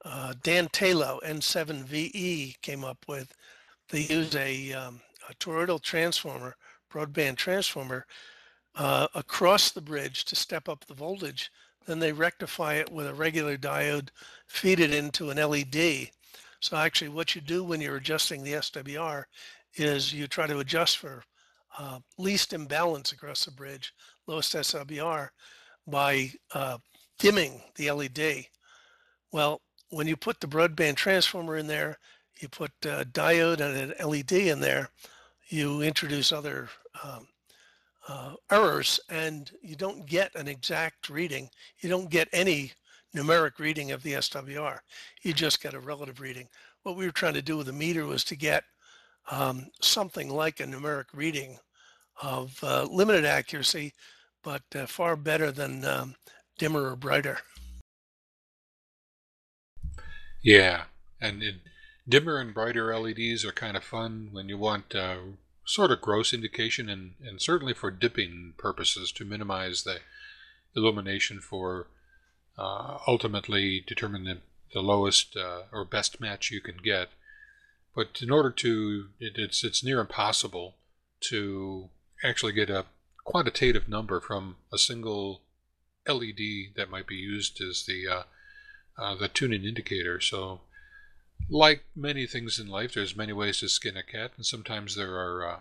uh, 0.04 0.34
Dan 0.42 0.68
Tayloe, 0.68 1.22
N7VE, 1.22 2.60
came 2.60 2.84
up 2.84 2.98
with. 3.08 3.32
They 3.90 4.00
use 4.02 4.34
a 4.34 4.72
um, 4.72 5.00
a 5.28 5.34
toroidal 5.34 5.80
transformer, 5.80 6.56
broadband 6.92 7.36
transformer, 7.36 8.06
uh, 8.74 9.06
across 9.14 9.70
the 9.70 9.80
bridge 9.80 10.24
to 10.26 10.36
step 10.36 10.68
up 10.68 10.84
the 10.86 10.94
voltage. 10.94 11.50
Then 11.86 11.98
they 11.98 12.12
rectify 12.12 12.74
it 12.74 12.90
with 12.90 13.06
a 13.06 13.14
regular 13.14 13.56
diode, 13.56 14.08
feed 14.46 14.80
it 14.80 14.94
into 14.94 15.30
an 15.30 15.38
LED. 15.38 16.10
So 16.60 16.76
actually 16.76 17.08
what 17.08 17.34
you 17.34 17.40
do 17.40 17.64
when 17.64 17.80
you're 17.80 17.96
adjusting 17.96 18.42
the 18.42 18.52
SWR 18.54 19.24
is 19.74 20.12
you 20.12 20.26
try 20.26 20.46
to 20.46 20.60
adjust 20.60 20.98
for 20.98 21.24
uh, 21.78 21.98
least 22.18 22.52
imbalance 22.52 23.12
across 23.12 23.44
the 23.44 23.50
bridge, 23.50 23.92
lowest 24.26 24.54
SWR, 24.54 25.30
by 25.86 26.30
uh, 26.54 26.78
dimming 27.18 27.60
the 27.76 27.90
LED. 27.90 28.46
Well, 29.32 29.60
when 29.92 30.06
you 30.06 30.16
put 30.16 30.40
the 30.40 30.46
broadband 30.46 30.96
transformer 30.96 31.58
in 31.58 31.66
there, 31.66 31.98
you 32.40 32.48
put 32.48 32.70
a 32.84 33.04
diode 33.04 33.60
and 33.60 33.92
an 33.92 34.08
LED 34.08 34.32
in 34.32 34.58
there, 34.58 34.88
you 35.48 35.82
introduce 35.82 36.32
other 36.32 36.70
um, 37.04 37.28
uh, 38.08 38.32
errors 38.50 38.98
and 39.10 39.52
you 39.60 39.76
don't 39.76 40.06
get 40.06 40.34
an 40.34 40.48
exact 40.48 41.10
reading. 41.10 41.48
You 41.80 41.90
don't 41.90 42.08
get 42.08 42.28
any 42.32 42.72
numeric 43.14 43.58
reading 43.58 43.92
of 43.92 44.02
the 44.02 44.14
SWR. 44.14 44.78
You 45.20 45.34
just 45.34 45.62
get 45.62 45.74
a 45.74 45.80
relative 45.80 46.20
reading. 46.20 46.48
What 46.84 46.96
we 46.96 47.04
were 47.04 47.12
trying 47.12 47.34
to 47.34 47.42
do 47.42 47.58
with 47.58 47.66
the 47.66 47.72
meter 47.72 48.06
was 48.06 48.24
to 48.24 48.36
get 48.36 48.64
um, 49.30 49.66
something 49.82 50.30
like 50.30 50.60
a 50.60 50.64
numeric 50.64 51.06
reading 51.12 51.58
of 52.22 52.58
uh, 52.64 52.84
limited 52.90 53.26
accuracy, 53.26 53.92
but 54.42 54.62
uh, 54.74 54.86
far 54.86 55.16
better 55.16 55.52
than 55.52 55.84
um, 55.84 56.14
dimmer 56.58 56.90
or 56.90 56.96
brighter. 56.96 57.38
Yeah, 60.42 60.84
and 61.20 61.42
dimmer 62.08 62.38
and 62.38 62.52
brighter 62.52 62.96
LEDs 62.98 63.44
are 63.44 63.52
kind 63.52 63.76
of 63.76 63.84
fun 63.84 64.30
when 64.32 64.48
you 64.48 64.58
want 64.58 64.94
uh, 64.94 65.18
sort 65.64 65.92
of 65.92 66.00
gross 66.00 66.32
indication 66.32 66.88
and, 66.88 67.14
and 67.24 67.40
certainly 67.40 67.74
for 67.74 67.90
dipping 67.90 68.54
purposes 68.58 69.12
to 69.12 69.24
minimize 69.24 69.84
the 69.84 69.98
illumination 70.74 71.40
for 71.40 71.86
uh, 72.58 72.98
ultimately 73.06 73.84
determine 73.86 74.24
the, 74.24 74.38
the 74.74 74.80
lowest 74.80 75.36
uh, 75.36 75.62
or 75.72 75.84
best 75.84 76.20
match 76.20 76.50
you 76.50 76.60
can 76.60 76.78
get. 76.82 77.08
But 77.94 78.20
in 78.20 78.30
order 78.30 78.50
to, 78.50 79.08
it, 79.20 79.34
it's, 79.36 79.62
it's 79.62 79.84
near 79.84 80.00
impossible 80.00 80.74
to 81.28 81.88
actually 82.24 82.52
get 82.52 82.70
a 82.70 82.86
quantitative 83.24 83.88
number 83.88 84.20
from 84.20 84.56
a 84.72 84.78
single 84.78 85.42
LED 86.08 86.74
that 86.74 86.90
might 86.90 87.06
be 87.06 87.14
used 87.14 87.60
as 87.60 87.84
the 87.86 88.08
uh, 88.98 89.14
the 89.14 89.28
tuning 89.28 89.64
indicator. 89.64 90.20
So 90.20 90.60
like 91.48 91.84
many 91.94 92.26
things 92.26 92.58
in 92.58 92.68
life, 92.68 92.94
there's 92.94 93.16
many 93.16 93.32
ways 93.32 93.60
to 93.60 93.68
skin 93.68 93.96
a 93.96 94.02
cat, 94.02 94.32
and 94.36 94.46
sometimes 94.46 94.94
there 94.94 95.14
are 95.16 95.46
uh, 95.46 95.60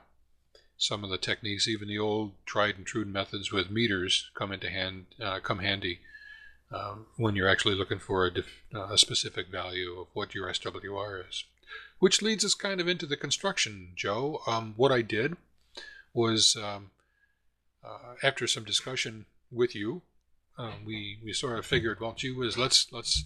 some 0.77 1.03
of 1.03 1.09
the 1.09 1.17
techniques, 1.17 1.67
even 1.67 1.87
the 1.87 1.99
old 1.99 2.31
tried 2.45 2.77
and 2.77 2.85
true 2.85 3.05
methods 3.05 3.51
with 3.51 3.69
meters, 3.69 4.29
come 4.33 4.51
into 4.51 4.69
hand, 4.69 5.05
uh, 5.21 5.39
come 5.39 5.59
handy 5.59 5.99
um, 6.71 7.07
when 7.17 7.35
you're 7.35 7.49
actually 7.49 7.75
looking 7.75 7.99
for 7.99 8.25
a, 8.25 8.31
uh, 8.73 8.93
a 8.93 8.97
specific 8.97 9.47
value 9.47 9.99
of 9.99 10.07
what 10.13 10.33
your 10.33 10.47
SWR 10.49 11.27
is. 11.29 11.43
Which 11.99 12.21
leads 12.21 12.43
us 12.43 12.55
kind 12.55 12.81
of 12.81 12.87
into 12.87 13.05
the 13.05 13.17
construction, 13.17 13.89
Joe. 13.95 14.41
Um, 14.47 14.73
what 14.75 14.91
I 14.91 15.01
did 15.01 15.37
was, 16.13 16.55
um, 16.55 16.89
uh, 17.83 18.15
after 18.23 18.47
some 18.47 18.63
discussion 18.63 19.25
with 19.51 19.75
you, 19.75 20.01
um, 20.57 20.85
we 20.85 21.19
we 21.23 21.33
sort 21.33 21.59
of 21.59 21.65
figured, 21.65 21.99
well, 21.99 22.13
gee 22.13 22.31
whiz, 22.31 22.57
let's 22.57 22.91
let's 22.91 23.25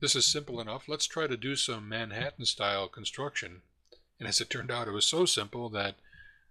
this 0.00 0.14
is 0.14 0.26
simple 0.26 0.60
enough. 0.60 0.88
Let's 0.88 1.06
try 1.06 1.26
to 1.26 1.36
do 1.36 1.56
some 1.56 1.88
Manhattan 1.88 2.44
style 2.44 2.88
construction. 2.88 3.62
And 4.18 4.28
as 4.28 4.40
it 4.40 4.50
turned 4.50 4.70
out, 4.70 4.88
it 4.88 4.92
was 4.92 5.06
so 5.06 5.24
simple 5.24 5.68
that 5.70 5.96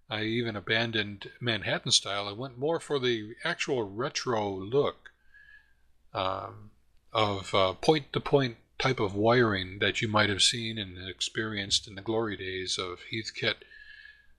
I 0.09 0.23
even 0.23 0.55
abandoned 0.55 1.29
Manhattan 1.39 1.91
style. 1.91 2.27
I 2.27 2.33
went 2.33 2.57
more 2.57 2.79
for 2.79 2.99
the 2.99 3.35
actual 3.43 3.83
retro 3.83 4.53
look 4.53 5.11
um, 6.13 6.71
of 7.13 7.53
point 7.81 8.11
to 8.13 8.19
point 8.19 8.57
type 8.77 8.99
of 8.99 9.15
wiring 9.15 9.79
that 9.79 10.01
you 10.01 10.07
might 10.07 10.29
have 10.29 10.43
seen 10.43 10.77
and 10.77 10.97
experienced 11.07 11.87
in 11.87 11.95
the 11.95 12.01
glory 12.01 12.35
days 12.35 12.77
of 12.77 12.99
Heathkit 13.11 13.55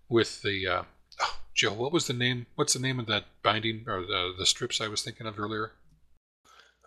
with 0.08 0.42
the. 0.42 0.66
Uh, 0.66 0.82
oh, 1.20 1.38
Joe, 1.54 1.72
what 1.72 1.92
was 1.92 2.06
the 2.06 2.12
name? 2.12 2.46
What's 2.54 2.74
the 2.74 2.80
name 2.80 2.98
of 2.98 3.06
that 3.06 3.24
binding 3.42 3.84
or 3.86 4.00
the, 4.02 4.34
the 4.36 4.46
strips 4.46 4.80
I 4.80 4.88
was 4.88 5.02
thinking 5.02 5.26
of 5.26 5.38
earlier? 5.38 5.72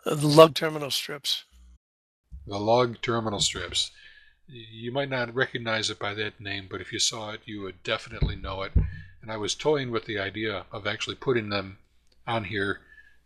Uh, 0.06 0.16
the 0.16 0.28
lug 0.28 0.54
terminal 0.54 0.92
strips 0.92 1.44
the 2.48 2.58
lug 2.58 3.02
terminal 3.02 3.42
strips. 3.42 3.92
You 4.48 4.92
might 4.92 5.10
not 5.10 5.36
recognize 5.36 5.90
it 5.90 6.00
by 6.00 6.14
that 6.14 6.40
name, 6.40 6.68
but 6.70 6.80
if 6.80 6.94
you 6.94 7.00
saw 7.00 7.32
it, 7.32 7.42
you 7.46 7.62
would 7.62 7.84
definitely 7.84 8.38
know 8.38 8.64
it. 8.64 8.72
And 9.22 9.32
I 9.32 9.38
was 9.38 9.54
toying 9.54 9.92
with 9.92 10.06
the 10.06 10.18
idea 10.18 10.66
of 10.72 10.88
actually 10.88 11.18
putting 11.18 11.50
them 11.50 11.80
on 12.26 12.46
here 12.46 12.80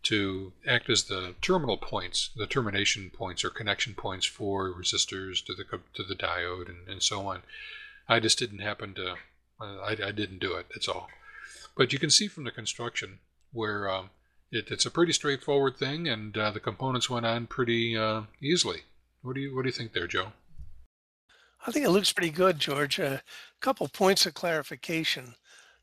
to 0.04 0.54
act 0.66 0.90
as 0.90 1.04
the 1.04 1.36
terminal 1.42 1.78
points, 1.78 2.32
the 2.36 2.48
termination 2.48 3.12
points 3.12 3.46
or 3.46 3.52
connection 3.52 3.94
points 3.94 4.26
for 4.26 4.74
resistors 4.74 5.46
to 5.46 5.54
the 5.54 5.66
to 5.94 6.04
the 6.04 6.16
diode 6.16 6.70
and, 6.70 6.88
and 6.90 7.04
so 7.04 7.28
on. 7.28 7.44
I 8.10 8.20
just 8.20 8.40
didn't 8.40 8.60
happen 8.60 8.96
to, 8.96 9.18
I, 9.62 9.98
I 10.08 10.12
didn't 10.12 10.40
do 10.40 10.56
it. 10.56 10.68
That's 10.74 10.88
all. 10.88 11.08
But 11.76 11.94
you 11.94 12.00
can 12.00 12.10
see 12.10 12.28
from 12.28 12.44
the 12.44 12.52
construction 12.52 13.20
where 13.54 13.90
um, 13.90 14.10
it, 14.52 14.70
it's 14.72 14.86
a 14.86 14.92
pretty 14.92 15.14
straightforward 15.14 15.78
thing, 15.78 16.08
and 16.08 16.38
uh, 16.38 16.52
the 16.52 16.60
components 16.60 17.10
went 17.10 17.26
on 17.26 17.48
pretty 17.48 17.98
uh, 17.98 18.24
easily. 18.42 18.82
What 19.22 19.36
do 19.36 19.42
you 19.42 19.56
What 19.56 19.64
do 19.64 19.70
you 19.70 19.74
think 19.74 19.94
there, 19.94 20.08
Joe? 20.08 20.34
I 21.66 21.72
think 21.72 21.86
it 21.86 21.92
looks 21.92 22.12
pretty 22.12 22.32
good, 22.32 22.60
George. 22.60 23.00
A 23.00 23.08
uh, 23.08 23.18
couple 23.60 23.88
points 23.88 24.26
of 24.26 24.34
clarification. 24.34 25.36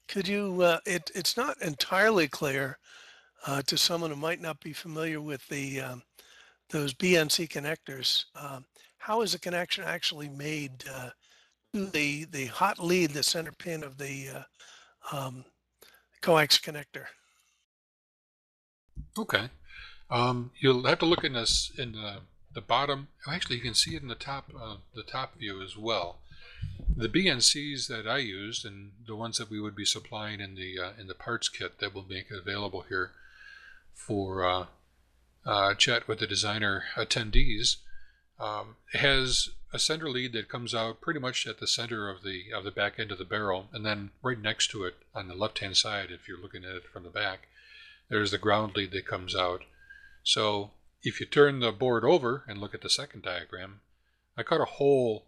Could 0.09 0.27
you? 0.27 0.63
Uh, 0.63 0.81
it 0.85 1.11
it's 1.15 1.37
not 1.37 1.61
entirely 1.63 2.29
clear 2.29 2.79
uh, 3.47 3.63
to 3.63 3.79
someone 3.79 4.11
who 4.11 4.17
might 4.17 4.41
not 4.41 4.61
be 4.61 4.73
familiar 4.73 5.21
with 5.21 5.47
the 5.49 5.81
um, 5.81 6.03
those 6.71 6.95
BNC 6.95 7.49
connectors. 7.49 8.25
Um, 8.35 8.65
how 8.99 9.23
is 9.23 9.33
the 9.33 9.39
connection 9.39 9.85
actually 9.85 10.29
made 10.29 10.85
uh, 10.93 11.11
the 11.73 12.25
the 12.25 12.47
hot 12.47 12.79
lead, 12.79 13.11
the 13.11 13.23
center 13.23 13.53
pin 13.53 13.83
of 13.83 13.99
the 13.99 14.29
uh, 15.13 15.17
um, 15.17 15.45
coax 16.21 16.59
connector? 16.59 17.07
Okay, 19.19 19.49
um, 20.11 20.51
you'll 20.61 20.87
have 20.87 20.99
to 21.01 21.07
look 21.07 21.25
in 21.25 21.33
this 21.33 21.73
in 21.79 21.93
the 21.93 22.21
the 22.59 22.63
bottom, 22.63 23.07
actually 23.31 23.57
you 23.57 23.63
can 23.63 23.75
see 23.75 23.95
it 23.95 24.03
in 24.03 24.09
the 24.09 24.15
top, 24.15 24.51
uh, 24.61 24.77
the 24.95 25.05
top 25.05 25.39
view 25.39 25.63
as 25.63 25.77
well. 25.77 26.19
The 26.97 27.09
BNCs 27.09 27.87
that 27.87 28.09
I 28.09 28.19
used 28.19 28.65
and 28.65 28.93
the 29.07 29.15
ones 29.15 29.39
that 29.39 29.49
we 29.49 29.61
would 29.61 29.77
be 29.77 29.85
supplying 29.85 30.41
in 30.41 30.57
the 30.57 30.77
uh, 30.79 30.91
in 30.99 31.07
the 31.07 31.15
parts 31.15 31.49
kit 31.49 31.79
that 31.79 31.95
we'll 31.95 32.07
make 32.09 32.33
available 32.33 32.85
here 32.89 33.13
for 33.95 34.45
uh, 34.45 34.67
uh, 35.47 35.75
chat 35.75 36.09
with 36.09 36.19
the 36.19 36.27
designer 36.27 36.85
attendees 36.97 37.77
um, 38.41 38.77
has 38.93 39.51
a 39.73 39.79
center 39.79 40.09
lead 40.09 40.33
that 40.33 40.49
comes 40.49 40.75
out 40.75 41.01
pretty 41.01 41.21
much 41.21 41.47
at 41.47 41.61
the 41.61 41.67
center 41.67 42.09
of 42.09 42.23
the 42.23 42.53
of 42.55 42.65
the 42.65 42.71
back 42.71 42.99
end 42.99 43.13
of 43.13 43.19
the 43.19 43.25
barrel, 43.25 43.69
and 43.73 43.85
then 43.85 44.11
right 44.23 44.41
next 44.41 44.71
to 44.71 44.85
it 44.85 44.97
on 45.15 45.29
the 45.29 45.35
left 45.35 45.59
hand 45.59 45.77
side, 45.77 46.11
if 46.11 46.27
you're 46.27 46.41
looking 46.41 46.65
at 46.65 46.77
it 46.77 46.85
from 46.93 47.03
the 47.03 47.11
back, 47.11 47.49
there's 48.09 48.31
the 48.31 48.39
ground 48.39 48.77
lead 48.77 48.93
that 48.93 49.07
comes 49.07 49.37
out. 49.37 49.65
So 50.23 50.71
if 51.03 51.21
you 51.21 51.27
turn 51.27 51.61
the 51.61 51.73
board 51.73 52.05
over 52.05 52.45
and 52.49 52.59
look 52.59 52.75
at 52.75 52.81
the 52.81 52.91
second 52.91 53.23
diagram, 53.23 53.81
I 54.37 54.43
cut 54.43 54.61
a 54.61 54.65
hole 54.65 55.27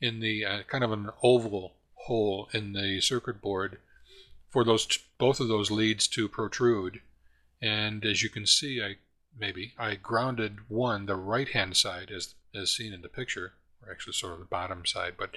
in 0.00 0.20
the 0.20 0.44
uh, 0.44 0.62
kind 0.64 0.84
of 0.84 0.92
an 0.92 1.10
oval 1.22 1.74
hole 1.94 2.48
in 2.52 2.72
the 2.72 3.00
circuit 3.00 3.40
board 3.40 3.78
for 4.48 4.64
those 4.64 4.86
both 5.18 5.40
of 5.40 5.48
those 5.48 5.70
leads 5.70 6.06
to 6.08 6.28
protrude. 6.28 7.00
And 7.62 8.04
as 8.04 8.22
you 8.22 8.28
can 8.28 8.46
see, 8.46 8.82
I 8.82 8.96
maybe 9.38 9.74
I 9.78 9.94
grounded 9.94 10.68
one 10.68 11.06
the 11.06 11.16
right 11.16 11.48
hand 11.48 11.76
side 11.76 12.10
as 12.10 12.34
as 12.54 12.70
seen 12.70 12.92
in 12.92 13.02
the 13.02 13.08
picture, 13.08 13.52
or 13.84 13.92
actually 13.92 14.12
sort 14.12 14.34
of 14.34 14.38
the 14.38 14.44
bottom 14.44 14.84
side, 14.86 15.14
but 15.18 15.36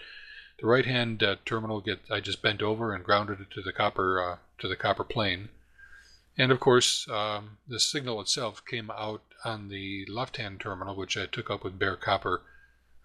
the 0.60 0.68
right 0.68 0.86
hand 0.86 1.24
uh, 1.24 1.36
terminal 1.46 1.82
get 1.82 2.00
I 2.12 2.20
just 2.20 2.42
bent 2.42 2.62
over 2.62 2.94
and 2.94 3.04
grounded 3.04 3.42
it 3.42 3.52
to 3.52 3.62
the 3.62 3.74
copper 3.74 4.22
uh, 4.22 4.38
to 4.60 4.68
the 4.68 4.76
copper 4.76 5.04
plane. 5.04 5.50
And 6.38 6.52
of 6.52 6.60
course, 6.60 7.08
um, 7.10 7.58
the 7.68 7.80
signal 7.80 8.20
itself 8.22 8.64
came 8.66 8.90
out 8.90 9.22
on 9.46 9.70
the 9.70 10.06
left 10.08 10.38
hand 10.38 10.60
terminal, 10.60 10.96
which 10.96 11.18
I 11.18 11.26
took 11.26 11.50
up 11.50 11.64
with 11.64 11.78
bare 11.78 11.96
copper 11.96 12.42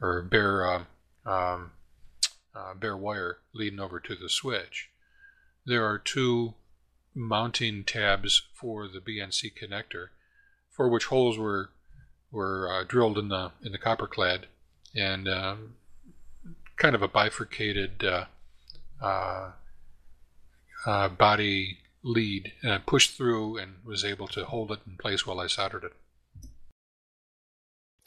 or 0.00 0.22
bare 0.22 0.66
um, 0.66 0.86
um, 1.26 1.72
uh, 2.54 2.74
bare 2.74 2.96
wire 2.96 3.38
leading 3.52 3.80
over 3.80 4.00
to 4.00 4.14
the 4.14 4.28
switch. 4.28 4.88
There 5.66 5.84
are 5.84 5.98
two 5.98 6.54
mounting 7.14 7.84
tabs 7.84 8.42
for 8.54 8.88
the 8.88 9.00
BNC 9.00 9.52
connector, 9.60 10.08
for 10.70 10.88
which 10.88 11.06
holes 11.06 11.36
were 11.36 11.70
were 12.30 12.70
uh, 12.70 12.84
drilled 12.84 13.18
in 13.18 13.28
the 13.28 13.52
in 13.64 13.72
the 13.72 13.78
copper 13.78 14.06
clad, 14.06 14.46
and 14.94 15.28
um, 15.28 15.74
kind 16.76 16.94
of 16.94 17.02
a 17.02 17.08
bifurcated 17.08 18.04
uh, 18.04 18.24
uh, 19.02 19.50
uh 20.86 21.08
body 21.08 21.78
lead, 22.02 22.52
I 22.64 22.78
pushed 22.78 23.16
through 23.16 23.58
and 23.58 23.76
was 23.84 24.04
able 24.04 24.28
to 24.28 24.44
hold 24.44 24.72
it 24.72 24.80
in 24.86 24.96
place 24.96 25.26
while 25.26 25.40
I 25.40 25.46
soldered 25.46 25.84
it. 25.84 25.92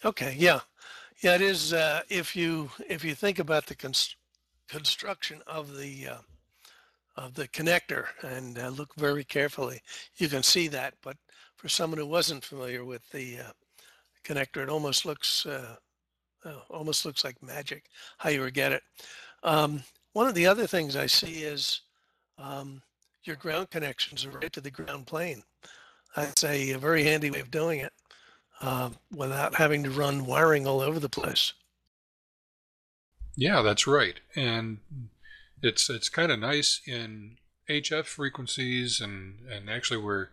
Okay, 0.03 0.35
yeah, 0.37 0.61
yeah. 1.21 1.35
It 1.35 1.41
is. 1.41 1.73
Uh, 1.73 2.01
if 2.09 2.35
you 2.35 2.71
if 2.89 3.03
you 3.03 3.13
think 3.13 3.37
about 3.37 3.67
the 3.67 3.75
const- 3.75 4.15
construction 4.67 5.41
of 5.45 5.77
the 5.77 6.07
uh, 6.07 6.17
of 7.15 7.35
the 7.35 7.47
connector 7.49 8.05
and 8.23 8.57
uh, 8.57 8.69
look 8.69 8.95
very 8.95 9.23
carefully, 9.23 9.81
you 10.17 10.27
can 10.27 10.41
see 10.41 10.67
that. 10.69 10.95
But 11.03 11.17
for 11.55 11.69
someone 11.69 11.99
who 11.99 12.07
wasn't 12.07 12.43
familiar 12.43 12.83
with 12.83 13.07
the 13.11 13.39
uh, 13.39 13.51
connector, 14.23 14.63
it 14.63 14.69
almost 14.69 15.05
looks 15.05 15.45
uh, 15.45 15.75
uh, 16.45 16.53
almost 16.69 17.05
looks 17.05 17.23
like 17.23 17.41
magic 17.43 17.85
how 18.17 18.29
you 18.29 18.41
would 18.41 18.53
get 18.53 18.71
it. 18.71 18.83
Um, 19.43 19.83
one 20.13 20.27
of 20.27 20.35
the 20.35 20.47
other 20.47 20.67
things 20.67 20.95
I 20.95 21.05
see 21.05 21.43
is 21.43 21.81
um, 22.37 22.81
your 23.23 23.35
ground 23.35 23.69
connections 23.69 24.25
are 24.25 24.31
right 24.31 24.51
to 24.53 24.61
the 24.61 24.71
ground 24.71 25.07
plane. 25.07 25.43
That's 26.15 26.43
a, 26.43 26.71
a 26.71 26.77
very 26.77 27.03
handy 27.03 27.31
way 27.31 27.39
of 27.39 27.51
doing 27.51 27.79
it 27.79 27.93
uh, 28.61 28.89
without 29.15 29.55
having 29.55 29.83
to 29.83 29.91
run 29.91 30.25
wiring 30.25 30.67
all 30.67 30.81
over 30.81 30.99
the 30.99 31.09
place. 31.09 31.53
Yeah, 33.35 33.61
that's 33.61 33.87
right. 33.87 34.19
And 34.35 34.79
it's 35.61 35.89
it's 35.89 36.09
kind 36.09 36.31
of 36.31 36.39
nice 36.39 36.81
in 36.85 37.37
HF 37.69 38.05
frequencies 38.05 38.99
and 38.99 39.39
and 39.49 39.69
actually 39.69 40.01
where 40.01 40.31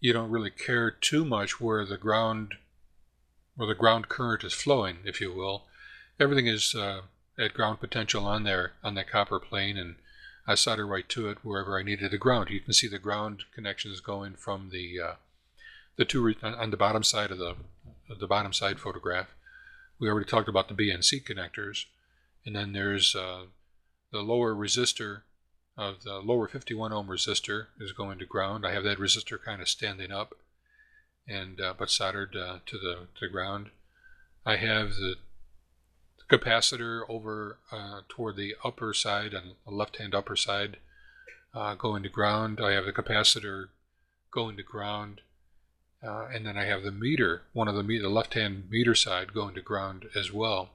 you 0.00 0.12
don't 0.12 0.30
really 0.30 0.50
care 0.50 0.90
too 0.90 1.24
much 1.24 1.60
where 1.60 1.84
the 1.84 1.96
ground 1.96 2.54
where 3.56 3.68
the 3.68 3.74
ground 3.74 4.08
current 4.08 4.44
is 4.44 4.52
flowing, 4.52 4.98
if 5.04 5.20
you 5.20 5.32
will. 5.32 5.64
Everything 6.18 6.46
is 6.46 6.74
uh, 6.74 7.02
at 7.38 7.54
ground 7.54 7.80
potential 7.80 8.26
on 8.26 8.44
there 8.44 8.72
on 8.82 8.94
that 8.94 9.10
copper 9.10 9.38
plane, 9.38 9.76
and 9.76 9.96
I 10.46 10.54
solder 10.54 10.86
right 10.86 11.08
to 11.10 11.28
it 11.28 11.38
wherever 11.42 11.78
I 11.78 11.82
needed 11.82 12.10
the 12.10 12.18
ground. 12.18 12.50
You 12.50 12.60
can 12.60 12.72
see 12.72 12.88
the 12.88 12.98
ground 12.98 13.44
connections 13.54 14.00
going 14.00 14.34
from 14.34 14.70
the 14.70 15.00
uh, 15.00 15.12
the 15.96 16.04
two 16.04 16.22
re- 16.22 16.36
on 16.42 16.70
the 16.70 16.76
bottom 16.76 17.02
side 17.02 17.30
of 17.30 17.38
the 17.38 17.56
the 18.08 18.26
bottom 18.26 18.52
side 18.52 18.80
photograph. 18.80 19.28
We 19.98 20.08
already 20.08 20.28
talked 20.28 20.48
about 20.48 20.68
the 20.68 20.74
BNC 20.74 21.24
connectors, 21.24 21.86
and 22.44 22.54
then 22.54 22.72
there's 22.72 23.14
uh, 23.14 23.44
the 24.12 24.20
lower 24.20 24.54
resistor 24.54 25.22
of 25.76 26.02
the 26.04 26.18
lower 26.18 26.46
51 26.46 26.92
ohm 26.92 27.08
resistor 27.08 27.66
is 27.80 27.92
going 27.92 28.18
to 28.18 28.26
ground. 28.26 28.66
I 28.66 28.72
have 28.72 28.84
that 28.84 28.98
resistor 28.98 29.42
kind 29.42 29.60
of 29.60 29.68
standing 29.68 30.12
up, 30.12 30.34
and 31.28 31.60
uh, 31.60 31.74
but 31.78 31.90
soldered 31.90 32.36
uh, 32.36 32.58
to 32.66 32.78
the 32.78 33.06
to 33.18 33.28
ground. 33.28 33.70
I 34.46 34.56
have 34.56 34.90
the 34.96 35.16
capacitor 36.30 37.02
over 37.08 37.58
uh, 37.70 38.00
toward 38.08 38.36
the 38.36 38.54
upper 38.64 38.92
side 38.92 39.34
on 39.34 39.54
the 39.64 39.72
left-hand 39.72 40.14
upper 40.14 40.36
side 40.36 40.78
uh, 41.54 41.74
going 41.74 42.02
to 42.02 42.08
ground. 42.08 42.60
I 42.60 42.72
have 42.72 42.84
the 42.84 42.92
capacitor 42.92 43.68
going 44.30 44.56
to 44.56 44.62
ground, 44.62 45.20
uh, 46.02 46.26
and 46.32 46.44
then 46.44 46.58
I 46.58 46.64
have 46.64 46.82
the 46.82 46.90
meter, 46.90 47.42
one 47.52 47.68
of 47.68 47.74
the, 47.74 47.82
the 47.82 48.08
left-hand 48.08 48.64
meter 48.70 48.94
side 48.94 49.32
going 49.32 49.54
to 49.54 49.62
ground 49.62 50.06
as 50.14 50.32
well. 50.32 50.70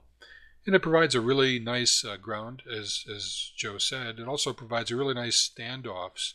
And 0.66 0.74
it 0.74 0.82
provides 0.82 1.14
a 1.14 1.20
really 1.20 1.58
nice 1.58 2.04
uh, 2.04 2.16
ground, 2.16 2.62
as, 2.70 3.04
as 3.12 3.52
Joe 3.56 3.78
said. 3.78 4.18
It 4.18 4.28
also 4.28 4.52
provides 4.52 4.90
a 4.90 4.96
really 4.96 5.14
nice 5.14 5.48
standoffs. 5.48 6.34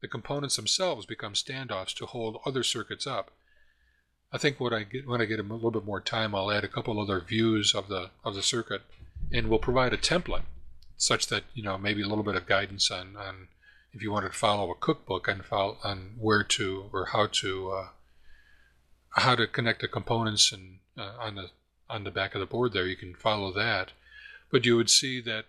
The 0.00 0.08
components 0.08 0.56
themselves 0.56 1.06
become 1.06 1.32
standoffs 1.34 1.94
to 1.96 2.06
hold 2.06 2.40
other 2.46 2.62
circuits 2.62 3.06
up. 3.06 3.32
I 4.34 4.38
think 4.38 4.58
what 4.58 4.72
I 4.72 4.82
get 4.82 5.06
when 5.06 5.20
I 5.20 5.26
get 5.26 5.38
a 5.38 5.44
little 5.44 5.70
bit 5.70 5.84
more 5.84 6.00
time, 6.00 6.34
I'll 6.34 6.50
add 6.50 6.64
a 6.64 6.68
couple 6.68 6.98
other 6.98 7.20
views 7.20 7.72
of 7.72 7.86
the 7.86 8.10
of 8.24 8.34
the 8.34 8.42
circuit, 8.42 8.82
and 9.32 9.48
we'll 9.48 9.60
provide 9.60 9.92
a 9.92 9.96
template 9.96 10.42
such 10.96 11.28
that 11.28 11.44
you 11.54 11.62
know 11.62 11.78
maybe 11.78 12.02
a 12.02 12.08
little 12.08 12.24
bit 12.24 12.34
of 12.34 12.44
guidance 12.44 12.90
on, 12.90 13.16
on 13.16 13.46
if 13.92 14.02
you 14.02 14.10
wanted 14.10 14.32
to 14.32 14.38
follow 14.38 14.72
a 14.72 14.74
cookbook 14.74 15.28
on 15.28 15.42
follow, 15.42 15.78
on 15.84 16.16
where 16.18 16.42
to 16.42 16.90
or 16.92 17.06
how 17.12 17.28
to 17.28 17.70
uh, 17.70 17.88
how 19.10 19.36
to 19.36 19.46
connect 19.46 19.82
the 19.82 19.88
components 19.88 20.50
and 20.50 20.80
uh, 20.98 21.12
on 21.20 21.36
the 21.36 21.50
on 21.88 22.02
the 22.02 22.10
back 22.10 22.34
of 22.34 22.40
the 22.40 22.46
board 22.46 22.72
there 22.72 22.88
you 22.88 22.96
can 22.96 23.14
follow 23.14 23.52
that, 23.52 23.92
but 24.50 24.66
you 24.66 24.76
would 24.76 24.90
see 24.90 25.20
that 25.20 25.44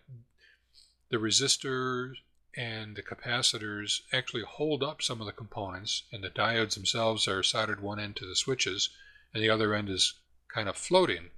the 1.09 1.17
resistors 1.17 2.17
and 2.57 2.95
the 2.95 3.03
capacitors 3.03 4.01
actually 4.13 4.43
hold 4.43 4.81
up 4.81 5.01
some 5.01 5.19
of 5.19 5.27
the 5.27 5.33
components, 5.33 6.03
and 6.11 6.23
the 6.23 6.29
diodes 6.29 6.75
themselves 6.75 7.27
are 7.27 7.43
soldered 7.43 7.81
one 7.81 7.99
end 7.99 8.15
to 8.15 8.25
the 8.25 8.35
switches, 8.35 8.89
and 9.33 9.43
the 9.43 9.49
other 9.49 9.73
end 9.73 9.89
is 9.89 10.13
kind 10.47 10.69
of 10.69 10.77
floating 10.77 11.29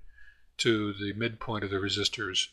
to 0.58 0.94
the 0.94 1.14
midpoint 1.14 1.64
of 1.64 1.70
the 1.70 1.78
resistors 1.78 2.48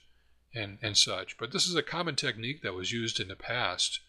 and, 0.54 0.78
and 0.80 0.96
such. 0.96 1.36
But 1.36 1.52
this 1.52 1.66
is 1.66 1.74
a 1.74 1.82
common 1.82 2.16
technique 2.16 2.62
that 2.62 2.74
was 2.74 2.92
used 2.92 3.20
in 3.20 3.28
the 3.28 3.36
past, 3.36 4.00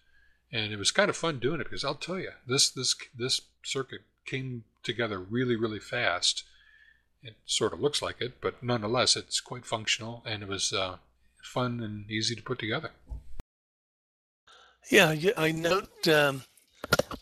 and 0.51 0.71
it 0.71 0.79
was 0.79 0.91
kind 0.91 1.09
of 1.09 1.17
fun 1.17 1.39
doing 1.39 1.59
it 1.59 1.65
because 1.65 1.83
I'll 1.83 1.95
tell 1.95 2.19
you, 2.19 2.31
this 2.47 2.69
this 2.69 2.95
this 3.17 3.41
circuit 3.63 4.01
came 4.25 4.63
together 4.83 5.19
really 5.19 5.55
really 5.55 5.79
fast. 5.79 6.43
It 7.23 7.35
sort 7.45 7.73
of 7.73 7.81
looks 7.81 8.01
like 8.01 8.21
it, 8.21 8.39
but 8.39 8.61
nonetheless, 8.61 9.15
it's 9.15 9.39
quite 9.39 9.65
functional, 9.65 10.21
and 10.25 10.43
it 10.43 10.49
was 10.49 10.71
uh, 10.71 10.97
fun 11.41 11.81
and 11.81 12.09
easy 12.09 12.35
to 12.35 12.43
put 12.43 12.59
together. 12.59 12.91
Yeah, 14.91 15.15
I 15.35 15.51
note. 15.51 16.07
Um, 16.07 16.43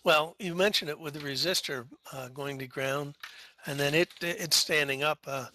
well, 0.04 0.36
you 0.38 0.54
mentioned 0.54 0.90
it 0.90 1.00
with 1.00 1.14
the 1.14 1.22
resistor 1.22 1.86
uh, 2.12 2.28
going 2.28 2.60
to 2.60 2.68
ground, 2.68 3.16
and 3.66 3.80
then 3.80 3.94
it 3.94 4.10
it's 4.20 4.58
standing 4.58 5.02
up 5.02 5.20
uh, 5.26 5.46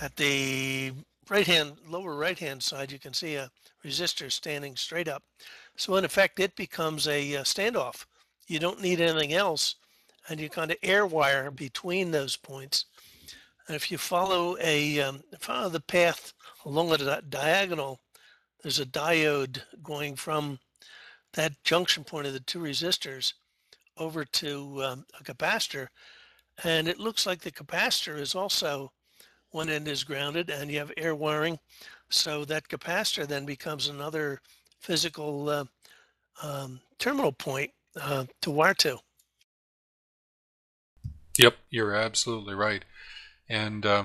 at 0.00 0.14
the 0.14 0.92
right 1.28 1.46
hand 1.46 1.72
lower 1.88 2.14
right 2.14 2.38
hand 2.38 2.62
side. 2.62 2.92
You 2.92 3.00
can 3.00 3.12
see 3.12 3.34
a 3.34 3.50
resistor 3.84 4.30
standing 4.30 4.76
straight 4.76 5.08
up. 5.08 5.24
So 5.76 5.96
in 5.96 6.04
effect, 6.04 6.38
it 6.38 6.54
becomes 6.54 7.08
a, 7.08 7.36
uh, 7.36 7.42
standoff. 7.42 8.06
You 8.46 8.60
don't 8.60 8.80
need 8.80 9.00
anything 9.00 9.32
else, 9.32 9.74
and 10.28 10.38
you 10.38 10.48
kind 10.48 10.70
of 10.70 10.76
air 10.84 11.06
wire 11.06 11.50
between 11.50 12.12
those 12.12 12.36
points. 12.36 12.84
And 13.66 13.74
if 13.74 13.90
you 13.90 13.98
follow 13.98 14.56
a 14.60 15.00
um, 15.00 15.22
follow 15.40 15.70
the 15.70 15.80
path 15.80 16.32
along 16.64 16.92
a 16.92 17.20
diagonal, 17.22 17.98
there's 18.62 18.78
a 18.78 18.86
diode 18.86 19.62
going 19.82 20.14
from 20.14 20.60
that 21.38 21.62
junction 21.62 22.02
point 22.02 22.26
of 22.26 22.32
the 22.32 22.40
two 22.40 22.58
resistors 22.58 23.34
over 23.96 24.24
to 24.24 24.82
um, 24.82 25.06
a 25.20 25.22
capacitor. 25.22 25.86
And 26.64 26.88
it 26.88 26.98
looks 26.98 27.26
like 27.26 27.40
the 27.40 27.52
capacitor 27.52 28.18
is 28.18 28.34
also 28.34 28.90
one 29.50 29.68
end 29.68 29.86
is 29.86 30.02
grounded 30.02 30.50
and 30.50 30.68
you 30.68 30.80
have 30.80 30.90
air 30.96 31.14
wiring. 31.14 31.60
So 32.10 32.44
that 32.46 32.66
capacitor 32.66 33.24
then 33.24 33.46
becomes 33.46 33.86
another 33.86 34.40
physical 34.80 35.48
uh, 35.48 35.64
um, 36.42 36.80
terminal 36.98 37.30
point 37.30 37.70
uh, 38.00 38.24
to 38.42 38.50
wire 38.50 38.74
to. 38.74 38.98
Yep, 41.38 41.54
you're 41.70 41.94
absolutely 41.94 42.54
right. 42.54 42.84
And 43.48 43.86
uh, 43.86 44.04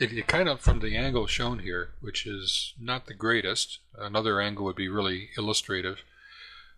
it, 0.00 0.12
it, 0.12 0.26
kind 0.26 0.48
of, 0.48 0.60
from 0.60 0.80
the 0.80 0.96
angle 0.96 1.28
shown 1.28 1.60
here, 1.60 1.90
which 2.00 2.26
is 2.26 2.74
not 2.76 3.06
the 3.06 3.14
greatest, 3.14 3.78
another 3.96 4.40
angle 4.40 4.64
would 4.64 4.74
be 4.74 4.88
really 4.88 5.28
illustrative 5.36 5.98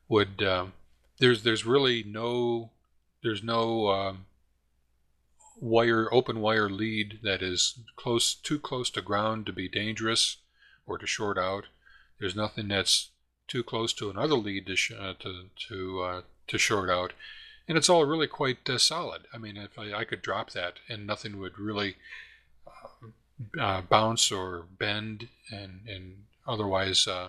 would 0.08 0.42
um, 0.42 0.72
there's 1.18 1.42
there's 1.42 1.64
really 1.64 2.02
no 2.02 2.70
there's 3.22 3.42
no 3.42 3.88
um, 3.88 4.26
wire, 5.60 6.12
open 6.12 6.40
wire 6.40 6.68
lead 6.68 7.20
that 7.22 7.42
is 7.42 7.78
close, 7.96 8.34
too 8.34 8.58
close 8.58 8.90
to 8.90 9.00
ground 9.00 9.46
to 9.46 9.52
be 9.52 9.68
dangerous 9.68 10.38
or 10.86 10.98
to 10.98 11.06
short 11.06 11.38
out. 11.38 11.64
There's 12.20 12.36
nothing 12.36 12.68
that's 12.68 13.10
too 13.48 13.62
close 13.62 13.92
to 13.94 14.10
another 14.10 14.34
lead 14.34 14.66
to 14.66 14.76
sh- 14.76 14.92
uh, 14.98 15.14
to 15.20 15.46
to 15.68 16.02
uh, 16.02 16.22
to 16.48 16.58
short 16.58 16.90
out, 16.90 17.12
and 17.66 17.76
it's 17.76 17.88
all 17.88 18.04
really 18.04 18.26
quite 18.26 18.68
uh, 18.68 18.78
solid. 18.78 19.22
I 19.32 19.38
mean, 19.38 19.56
if 19.56 19.78
I, 19.78 19.92
I, 19.92 20.04
could 20.04 20.22
drop 20.22 20.50
that 20.52 20.74
and 20.88 21.06
nothing 21.06 21.38
would 21.38 21.58
really 21.58 21.96
uh, 22.66 23.60
uh, 23.60 23.80
bounce 23.82 24.30
or 24.30 24.64
bend 24.78 25.28
and 25.50 25.80
and 25.88 26.24
otherwise 26.46 27.06
uh, 27.08 27.28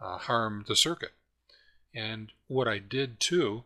harm 0.00 0.64
the 0.68 0.76
circuit. 0.76 1.12
And 1.94 2.32
what 2.48 2.68
I 2.68 2.78
did 2.78 3.20
too 3.20 3.64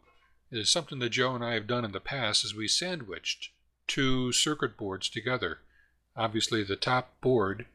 is 0.51 0.70
something 0.70 0.99
that 0.99 1.11
Joe 1.11 1.35
and 1.35 1.45
I 1.45 1.55
have 1.55 1.66
done 1.66 1.85
in 1.85 1.93
the 1.93 2.01
past 2.01 2.45
is 2.45 2.55
we 2.55 2.68
sandwiched 2.68 3.51
two 3.87 4.33
circuit 4.33 4.76
boards 4.76 5.09
together. 5.09 5.59
Obviously, 6.16 6.62
the 6.62 6.76
top 6.76 7.20
board, 7.20 7.66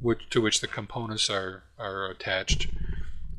which, 0.00 0.28
to 0.30 0.40
which 0.40 0.60
the 0.60 0.66
components 0.66 1.30
are, 1.30 1.64
are 1.78 2.10
attached, 2.10 2.68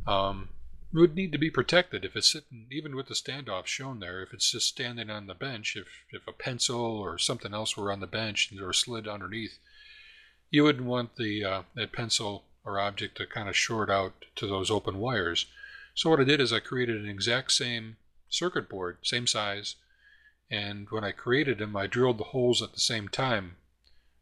um, 0.08 0.50
would 0.94 1.16
need 1.16 1.32
to 1.32 1.38
be 1.38 1.50
protected 1.50 2.06
if 2.06 2.16
it's 2.16 2.32
sitting, 2.32 2.66
even 2.72 2.96
with 2.96 3.08
the 3.08 3.14
standoff 3.14 3.66
shown 3.66 4.00
there, 4.00 4.22
if 4.22 4.34
it's 4.34 4.52
just 4.52 4.68
standing 4.68 5.10
on 5.10 5.28
the 5.28 5.34
bench, 5.34 5.76
if, 5.76 5.88
if 6.12 6.28
a 6.28 6.32
pencil 6.32 6.80
or 6.80 7.18
something 7.18 7.54
else 7.54 7.76
were 7.76 7.92
on 7.92 8.00
the 8.00 8.08
bench 8.08 8.54
or 8.62 8.74
slid 8.74 9.08
underneath, 9.08 9.60
you 10.50 10.64
wouldn't 10.64 10.86
want 10.86 11.18
the 11.18 11.44
uh, 11.44 11.62
that 11.76 11.92
pencil 11.92 12.46
or 12.64 12.80
object 12.80 13.18
to 13.18 13.28
kind 13.28 13.50
of 13.50 13.56
short 13.56 13.90
out 13.90 14.14
to 14.36 14.48
those 14.48 14.72
open 14.72 14.98
wires. 14.98 15.46
So 15.98 16.12
what 16.12 16.20
I 16.20 16.26
did 16.26 16.40
is 16.40 16.54
I 16.54 16.60
created 16.60 17.02
an 17.02 17.10
exact 17.10 17.52
same 17.52 17.98
circuit 18.30 18.70
board, 18.70 19.00
same 19.02 19.26
size, 19.26 19.78
and 20.48 20.88
when 20.92 21.04
I 21.04 21.12
created 21.12 21.58
them, 21.58 21.76
I 21.76 21.88
drilled 21.88 22.20
the 22.20 22.26
holes 22.36 22.62
at 22.62 22.74
the 22.74 22.80
same 22.80 23.08
time 23.08 23.56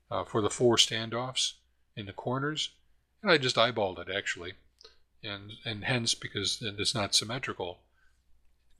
uh, 0.10 0.24
for 0.24 0.42
the 0.42 0.50
four 0.50 0.78
standoffs 0.78 1.56
in 1.94 2.06
the 2.06 2.14
corners, 2.14 2.70
and 3.22 3.30
I 3.30 3.38
just 3.38 3.58
eyeballed 3.58 4.00
it 4.00 4.08
actually, 4.10 4.54
and 5.22 5.52
and 5.66 5.84
hence 5.84 6.16
because 6.16 6.60
it's 6.62 6.96
not 6.96 7.14
symmetrical, 7.14 7.80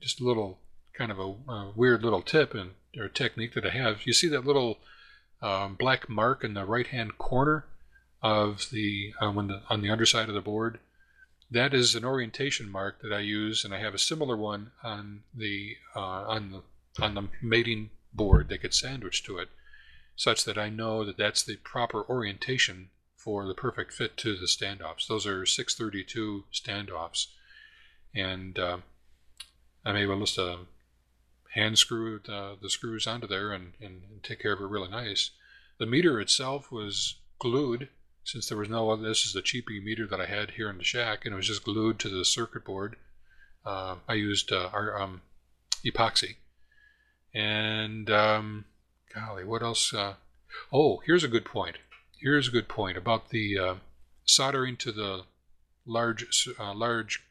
just 0.00 0.18
a 0.22 0.24
little 0.24 0.58
kind 0.94 1.10
of 1.10 1.18
a, 1.18 1.34
a 1.52 1.72
weird 1.76 2.02
little 2.02 2.22
tip 2.22 2.54
and 2.54 2.70
or 2.96 3.08
technique 3.08 3.52
that 3.52 3.66
I 3.66 3.70
have. 3.76 4.06
You 4.06 4.14
see 4.14 4.28
that 4.28 4.46
little 4.46 4.78
um, 5.42 5.74
black 5.74 6.08
mark 6.08 6.42
in 6.42 6.54
the 6.54 6.64
right 6.64 6.86
hand 6.86 7.18
corner 7.18 7.66
of 8.22 8.70
the, 8.72 9.12
uh, 9.20 9.30
when 9.30 9.48
the 9.48 9.60
on 9.68 9.82
the 9.82 9.90
underside 9.90 10.30
of 10.30 10.34
the 10.34 10.40
board. 10.40 10.78
That 11.50 11.72
is 11.72 11.94
an 11.94 12.04
orientation 12.04 12.68
mark 12.68 13.02
that 13.02 13.12
I 13.12 13.20
use, 13.20 13.64
and 13.64 13.72
I 13.72 13.78
have 13.78 13.94
a 13.94 13.98
similar 13.98 14.36
one 14.36 14.72
on 14.82 15.22
the 15.34 15.76
uh, 15.94 16.00
on 16.00 16.50
the 16.50 16.62
on 17.02 17.14
the 17.14 17.28
mating 17.42 17.90
board 18.12 18.48
that 18.48 18.62
gets 18.62 18.80
sandwiched 18.80 19.24
to 19.26 19.38
it, 19.38 19.48
such 20.16 20.44
that 20.44 20.58
I 20.58 20.70
know 20.70 21.04
that 21.04 21.16
that's 21.16 21.42
the 21.42 21.56
proper 21.56 22.02
orientation 22.08 22.90
for 23.16 23.46
the 23.46 23.54
perfect 23.54 23.92
fit 23.92 24.16
to 24.18 24.36
the 24.36 24.46
standoffs. 24.46 25.06
Those 25.06 25.26
are 25.26 25.44
632 25.44 26.44
standoffs, 26.52 27.26
and 28.14 28.58
uh, 28.58 28.78
I'm 29.84 29.96
able 29.96 30.24
to 30.24 30.66
hand 31.54 31.78
screw 31.78 32.20
the, 32.24 32.56
the 32.60 32.70
screws 32.70 33.06
onto 33.06 33.26
there 33.26 33.52
and, 33.52 33.72
and, 33.80 34.02
and, 34.10 34.22
take 34.22 34.40
care 34.40 34.52
of 34.52 34.60
it 34.60 34.66
really 34.66 34.90
nice. 34.90 35.30
The 35.78 35.86
meter 35.86 36.20
itself 36.20 36.70
was 36.70 37.16
glued 37.38 37.88
since 38.26 38.48
there 38.48 38.58
was 38.58 38.68
no 38.68 38.90
other. 38.90 39.08
This 39.08 39.24
is 39.24 39.32
the 39.32 39.40
cheapy 39.40 39.80
meter 39.80 40.06
that 40.06 40.20
I 40.20 40.26
had 40.26 40.52
here 40.52 40.68
in 40.68 40.76
the 40.76 40.84
shack, 40.84 41.24
and 41.24 41.32
it 41.32 41.36
was 41.36 41.46
just 41.46 41.64
glued 41.64 41.98
to 42.00 42.10
the 42.10 42.24
circuit 42.24 42.64
board. 42.64 42.96
Uh, 43.64 43.96
I 44.06 44.14
used 44.14 44.52
uh, 44.52 44.68
our 44.72 45.00
um, 45.00 45.22
epoxy 45.84 46.36
and 47.36 48.08
um, 48.08 48.64
golly, 49.14 49.44
what 49.44 49.62
else? 49.62 49.92
Uh, 49.92 50.14
oh, 50.72 51.02
here's 51.04 51.22
a 51.22 51.28
good 51.28 51.44
point. 51.44 51.76
Here's 52.18 52.48
a 52.48 52.52
good 52.52 52.66
point 52.66 52.96
about 52.96 53.28
the 53.28 53.58
uh, 53.58 53.74
soldering 54.24 54.78
to 54.78 54.90
the 54.90 55.24
large 55.86 56.48
uh, 56.58 56.74
large 56.74 57.22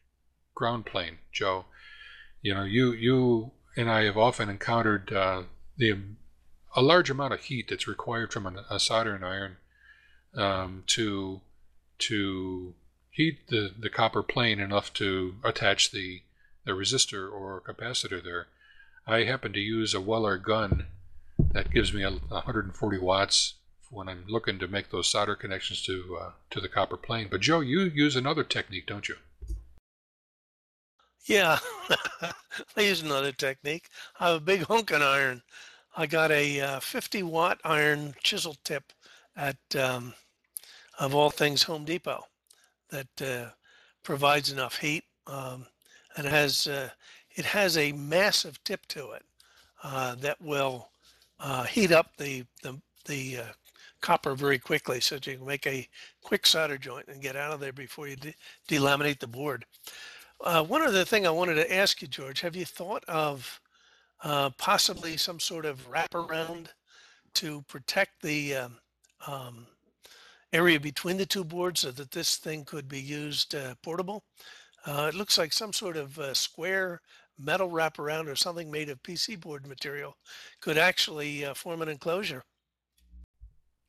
ground 0.53 0.85
plane, 0.85 1.17
Joe. 1.31 1.65
You 2.43 2.53
know, 2.53 2.63
you 2.63 2.91
you 2.93 3.51
and 3.75 3.89
I 3.89 4.03
have 4.03 4.17
often 4.17 4.47
encountered 4.47 5.11
uh, 5.11 5.43
the 5.75 5.97
a 6.75 6.83
large 6.83 7.09
amount 7.09 7.33
of 7.33 7.41
heat 7.41 7.67
that's 7.69 7.87
required 7.87 8.31
from 8.31 8.45
a, 8.45 8.65
a 8.69 8.79
soldering 8.79 9.23
iron 9.23 9.57
um, 10.35 10.83
to 10.87 11.41
to 11.97 12.73
heat 13.09 13.47
the, 13.47 13.71
the 13.77 13.89
copper 13.89 14.21
plane 14.21 14.59
enough 14.59 14.91
to 14.93 15.35
attach 15.43 15.91
the 15.91 16.21
the 16.65 16.71
resistor 16.71 17.31
or 17.31 17.61
capacitor 17.61 18.23
there. 18.23 18.47
I 19.07 19.23
happen 19.23 19.53
to 19.53 19.59
use 19.59 19.93
a 19.93 20.01
Weller 20.01 20.37
gun 20.37 20.87
that 21.51 21.71
gives 21.71 21.93
me 21.93 22.03
140 22.03 22.97
watts 22.97 23.53
when 23.91 24.09
I'm 24.09 24.25
looking 24.27 24.57
to 24.59 24.67
make 24.67 24.89
those 24.89 25.07
solder 25.07 25.35
connections 25.35 25.81
to 25.83 26.17
uh, 26.19 26.31
to 26.49 26.59
the 26.59 26.69
copper 26.69 26.97
plane. 26.97 27.27
But 27.29 27.41
Joe, 27.41 27.59
you 27.59 27.81
use 27.81 28.15
another 28.15 28.43
technique, 28.43 28.87
don't 28.87 29.07
you? 29.07 29.15
Yeah, 31.25 31.57
I 32.77 32.81
use 32.81 33.01
another 33.01 33.31
technique. 33.31 33.89
I 34.19 34.27
have 34.27 34.37
a 34.37 34.45
big 34.45 34.61
honking 34.63 35.01
iron. 35.01 35.41
I 35.97 36.05
got 36.05 36.31
a 36.31 36.61
uh, 36.61 36.79
50 36.79 37.23
watt 37.23 37.59
iron 37.63 38.15
chisel 38.21 38.55
tip 38.63 38.93
at, 39.35 39.57
um, 39.75 40.13
of 40.99 41.13
all 41.13 41.29
things, 41.29 41.63
Home 41.63 41.85
Depot 41.85 42.25
that 42.89 43.21
uh, 43.21 43.49
provides 44.03 44.51
enough 44.51 44.77
heat 44.77 45.03
um, 45.27 45.65
and 46.17 46.25
has 46.27 46.67
uh, 46.67 46.89
it 47.35 47.45
has 47.45 47.77
a 47.77 47.91
massive 47.91 48.63
tip 48.63 48.85
to 48.87 49.11
it 49.11 49.23
uh, 49.83 50.15
that 50.15 50.41
will 50.41 50.89
uh, 51.39 51.63
heat 51.63 51.91
up 51.91 52.15
the 52.17 52.45
the, 52.63 52.79
the 53.05 53.37
uh, 53.39 53.51
copper 54.01 54.35
very 54.35 54.59
quickly, 54.59 54.99
so 54.99 55.15
that 55.15 55.27
you 55.27 55.37
can 55.37 55.45
make 55.45 55.65
a 55.67 55.87
quick 56.23 56.45
solder 56.45 56.77
joint 56.77 57.07
and 57.07 57.21
get 57.21 57.35
out 57.35 57.53
of 57.53 57.59
there 57.59 57.73
before 57.73 58.07
you 58.07 58.15
de- 58.15 58.35
delaminate 58.69 59.19
the 59.19 59.27
board. 59.27 59.65
Uh, 60.43 60.63
one 60.63 60.81
other 60.81 61.05
thing 61.05 61.25
I 61.25 61.31
wanted 61.31 61.55
to 61.55 61.73
ask 61.73 62.01
you, 62.01 62.07
George, 62.07 62.41
have 62.41 62.55
you 62.55 62.65
thought 62.65 63.03
of 63.07 63.59
possibly 64.57 65.17
some 65.17 65.39
sort 65.39 65.65
of 65.65 65.89
wraparound 65.89 66.67
to 67.33 67.61
protect 67.63 68.21
the 68.21 68.55
um, 68.55 68.77
um, 69.27 69.67
area 70.55 70.79
between 70.79 71.17
the 71.17 71.25
two 71.25 71.43
boards 71.43 71.81
so 71.81 71.91
that 71.91 72.11
this 72.11 72.37
thing 72.37 72.63
could 72.63 72.87
be 72.87 73.01
used 73.01 73.53
uh, 73.53 73.75
portable? 73.83 74.23
Uh, 74.85 75.09
it 75.09 75.15
looks 75.15 75.37
like 75.37 75.51
some 75.51 75.73
sort 75.73 75.97
of 75.97 76.17
uh, 76.17 76.33
square 76.33 77.01
metal 77.37 77.69
wraparound 77.69 78.27
or 78.27 78.35
something 78.35 78.71
made 78.71 78.89
of 78.89 79.03
PC 79.03 79.39
board 79.39 79.67
material 79.67 80.15
could 80.61 80.77
actually 80.77 81.43
uh, 81.43 81.53
form 81.53 81.81
an 81.81 81.89
enclosure. 81.89 82.43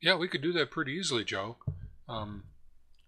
Yeah, 0.01 0.15
we 0.15 0.27
could 0.27 0.41
do 0.41 0.51
that 0.53 0.71
pretty 0.71 0.91
easily, 0.91 1.23
Joe. 1.23 1.57
Um, 2.09 2.43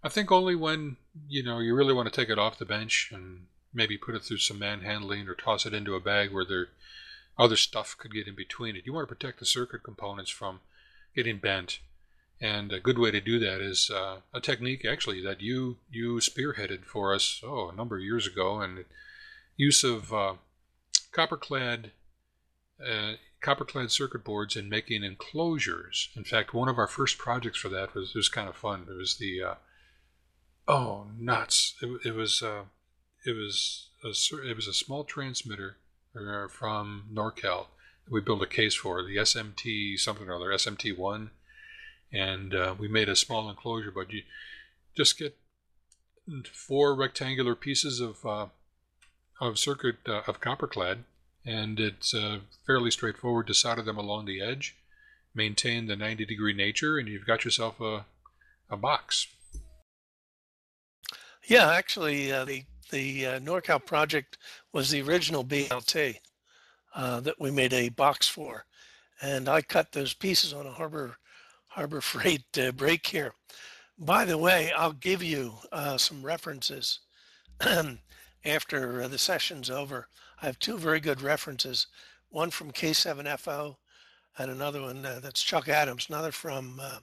I 0.03 0.09
think 0.09 0.31
only 0.31 0.55
when 0.55 0.97
you 1.27 1.43
know 1.43 1.59
you 1.59 1.75
really 1.75 1.93
want 1.93 2.11
to 2.11 2.15
take 2.15 2.29
it 2.29 2.39
off 2.39 2.57
the 2.57 2.65
bench 2.65 3.11
and 3.13 3.47
maybe 3.73 3.97
put 3.97 4.15
it 4.15 4.23
through 4.23 4.37
some 4.37 4.59
manhandling 4.59 5.27
or 5.27 5.35
toss 5.35 5.65
it 5.65 5.73
into 5.73 5.95
a 5.95 5.99
bag 5.99 6.33
where 6.33 6.45
there 6.45 6.69
other 7.37 7.55
stuff 7.55 7.95
could 7.97 8.13
get 8.13 8.27
in 8.27 8.35
between 8.35 8.75
it. 8.75 8.85
You 8.85 8.93
want 8.93 9.07
to 9.07 9.15
protect 9.15 9.39
the 9.39 9.45
circuit 9.45 9.83
components 9.83 10.31
from 10.31 10.59
getting 11.15 11.37
bent, 11.37 11.79
and 12.41 12.71
a 12.71 12.79
good 12.79 12.97
way 12.97 13.11
to 13.11 13.21
do 13.21 13.39
that 13.39 13.61
is 13.61 13.89
uh, 13.93 14.17
a 14.33 14.39
technique 14.39 14.85
actually 14.85 15.21
that 15.23 15.41
you 15.41 15.77
you 15.91 16.15
spearheaded 16.15 16.85
for 16.85 17.13
us 17.13 17.41
oh 17.43 17.69
a 17.69 17.75
number 17.75 17.97
of 17.97 18.03
years 18.03 18.25
ago, 18.27 18.61
and 18.61 18.85
use 19.57 19.83
of 19.83 20.13
uh, 20.13 20.35
copper-clad 21.11 21.91
uh, 22.85 23.13
copper-clad 23.41 23.91
circuit 23.91 24.23
boards 24.23 24.55
in 24.55 24.69
making 24.69 25.03
enclosures. 25.03 26.09
In 26.15 26.23
fact, 26.23 26.53
one 26.53 26.69
of 26.69 26.77
our 26.77 26.87
first 26.87 27.17
projects 27.17 27.59
for 27.59 27.69
that 27.69 27.93
was 27.93 28.13
was 28.15 28.29
kind 28.29 28.47
of 28.47 28.55
fun. 28.55 28.87
It 28.89 28.97
was 28.97 29.17
the 29.17 29.43
uh, 29.43 29.55
oh 30.67 31.07
nuts! 31.17 31.75
It, 31.81 32.07
it 32.07 32.15
was 32.15 32.41
uh, 32.41 32.63
it 33.25 33.35
was 33.35 33.89
a, 34.03 34.09
it 34.49 34.55
was 34.55 34.67
a 34.67 34.73
small 34.73 35.03
transmitter 35.03 35.77
uh, 36.15 36.47
from 36.47 37.09
NorCal 37.13 37.67
that 38.05 38.11
we 38.11 38.21
built 38.21 38.41
a 38.41 38.47
case 38.47 38.75
for 38.75 39.03
the 39.03 39.17
SMT 39.17 39.99
something 39.99 40.27
or 40.27 40.35
other 40.35 40.49
SMT 40.49 40.97
one, 40.97 41.31
and 42.11 42.53
uh, 42.53 42.75
we 42.77 42.87
made 42.87 43.09
a 43.09 43.15
small 43.15 43.49
enclosure. 43.49 43.91
But 43.91 44.11
you 44.11 44.23
just 44.95 45.17
get 45.17 45.37
four 46.51 46.95
rectangular 46.95 47.55
pieces 47.55 47.99
of 47.99 48.25
uh, 48.25 48.47
of 49.39 49.57
circuit 49.57 49.97
uh, 50.07 50.21
of 50.27 50.41
copperclad, 50.41 50.99
and 51.45 51.79
it's 51.79 52.13
uh, 52.13 52.39
fairly 52.65 52.91
straightforward 52.91 53.47
to 53.47 53.53
solder 53.53 53.81
them 53.81 53.97
along 53.97 54.25
the 54.25 54.41
edge, 54.41 54.75
maintain 55.33 55.87
the 55.87 55.95
90 55.95 56.25
degree 56.25 56.53
nature, 56.53 56.97
and 56.97 57.07
you've 57.07 57.25
got 57.25 57.45
yourself 57.45 57.79
a, 57.79 58.05
a 58.69 58.77
box. 58.77 59.27
Yeah, 61.47 61.71
actually, 61.71 62.31
uh, 62.31 62.45
the 62.45 62.63
the 62.91 63.25
uh, 63.25 63.39
NorCal 63.39 63.85
project 63.85 64.37
was 64.73 64.89
the 64.89 65.01
original 65.01 65.43
BLT 65.43 66.15
that 66.95 67.39
we 67.39 67.51
made 67.51 67.71
a 67.71 67.89
box 67.89 68.27
for, 68.27 68.65
and 69.21 69.47
I 69.47 69.61
cut 69.61 69.91
those 69.91 70.13
pieces 70.13 70.53
on 70.53 70.65
a 70.65 70.71
Harbor 70.71 71.17
Harbor 71.79 72.01
Freight 72.01 72.57
uh, 72.57 72.73
brake 72.73 73.07
here. 73.07 73.31
By 73.97 74.25
the 74.25 74.37
way, 74.37 74.69
I'll 74.73 74.91
give 74.91 75.23
you 75.23 75.53
uh, 75.71 75.97
some 75.97 76.21
references 76.21 76.99
after 78.45 79.07
the 79.07 79.17
session's 79.17 79.69
over. 79.69 80.09
I 80.41 80.47
have 80.47 80.59
two 80.59 80.77
very 80.77 80.99
good 80.99 81.21
references, 81.21 81.87
one 82.31 82.51
from 82.51 82.73
K7FO 82.73 83.77
and 84.37 84.51
another 84.51 84.81
one 84.81 85.05
uh, 85.05 85.21
that's 85.23 85.41
Chuck 85.41 85.69
Adams, 85.69 86.07
another 86.09 86.33
from 86.33 86.81
uh, 86.83 86.97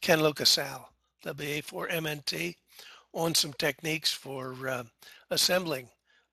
Ken 0.00 0.20
LoCasale, 0.20 0.84
WA4MNT, 1.26 2.54
on 3.12 3.34
some 3.34 3.52
techniques 3.54 4.12
for 4.12 4.54
uh, 4.68 4.84
assembling 5.32 5.88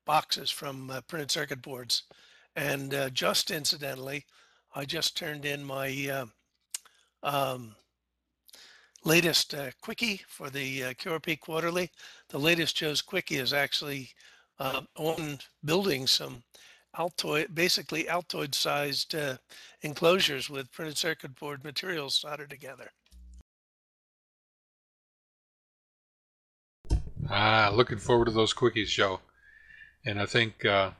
boxes 0.06 0.52
from 0.52 0.88
uh, 0.92 1.00
printed 1.08 1.32
circuit 1.32 1.62
boards. 1.62 2.04
And 2.54 2.94
uh, 2.94 3.10
just 3.10 3.50
incidentally, 3.50 4.24
I 4.72 4.84
just 4.84 5.16
turned 5.16 5.44
in 5.44 5.64
my 5.64 6.08
uh, 6.12 6.26
um, 7.24 7.74
latest 9.04 9.54
uh, 9.54 9.70
quickie 9.80 10.22
for 10.28 10.50
the 10.50 10.84
uh, 10.84 10.92
QRP 10.94 11.40
Quarterly. 11.40 11.90
The 12.28 12.38
latest 12.38 12.76
Joe's 12.76 13.02
quickie 13.02 13.36
is 13.36 13.52
actually 13.52 14.10
uh, 14.58 14.82
on 14.96 15.38
building 15.64 16.06
some 16.06 16.42
Altoid, 16.96 17.54
basically 17.54 18.04
Altoid 18.04 18.54
sized 18.54 19.14
uh, 19.14 19.36
enclosures 19.82 20.50
with 20.50 20.72
printed 20.72 20.98
circuit 20.98 21.34
board 21.38 21.62
materials 21.62 22.14
soldered 22.14 22.50
together. 22.50 22.90
Ah, 27.30 27.70
looking 27.74 27.98
forward 27.98 28.24
to 28.24 28.30
those 28.30 28.54
quickies, 28.54 28.88
Joe. 28.88 29.20
And 30.04 30.20
I 30.20 30.26
think 30.26 30.64
uh, 30.64 30.92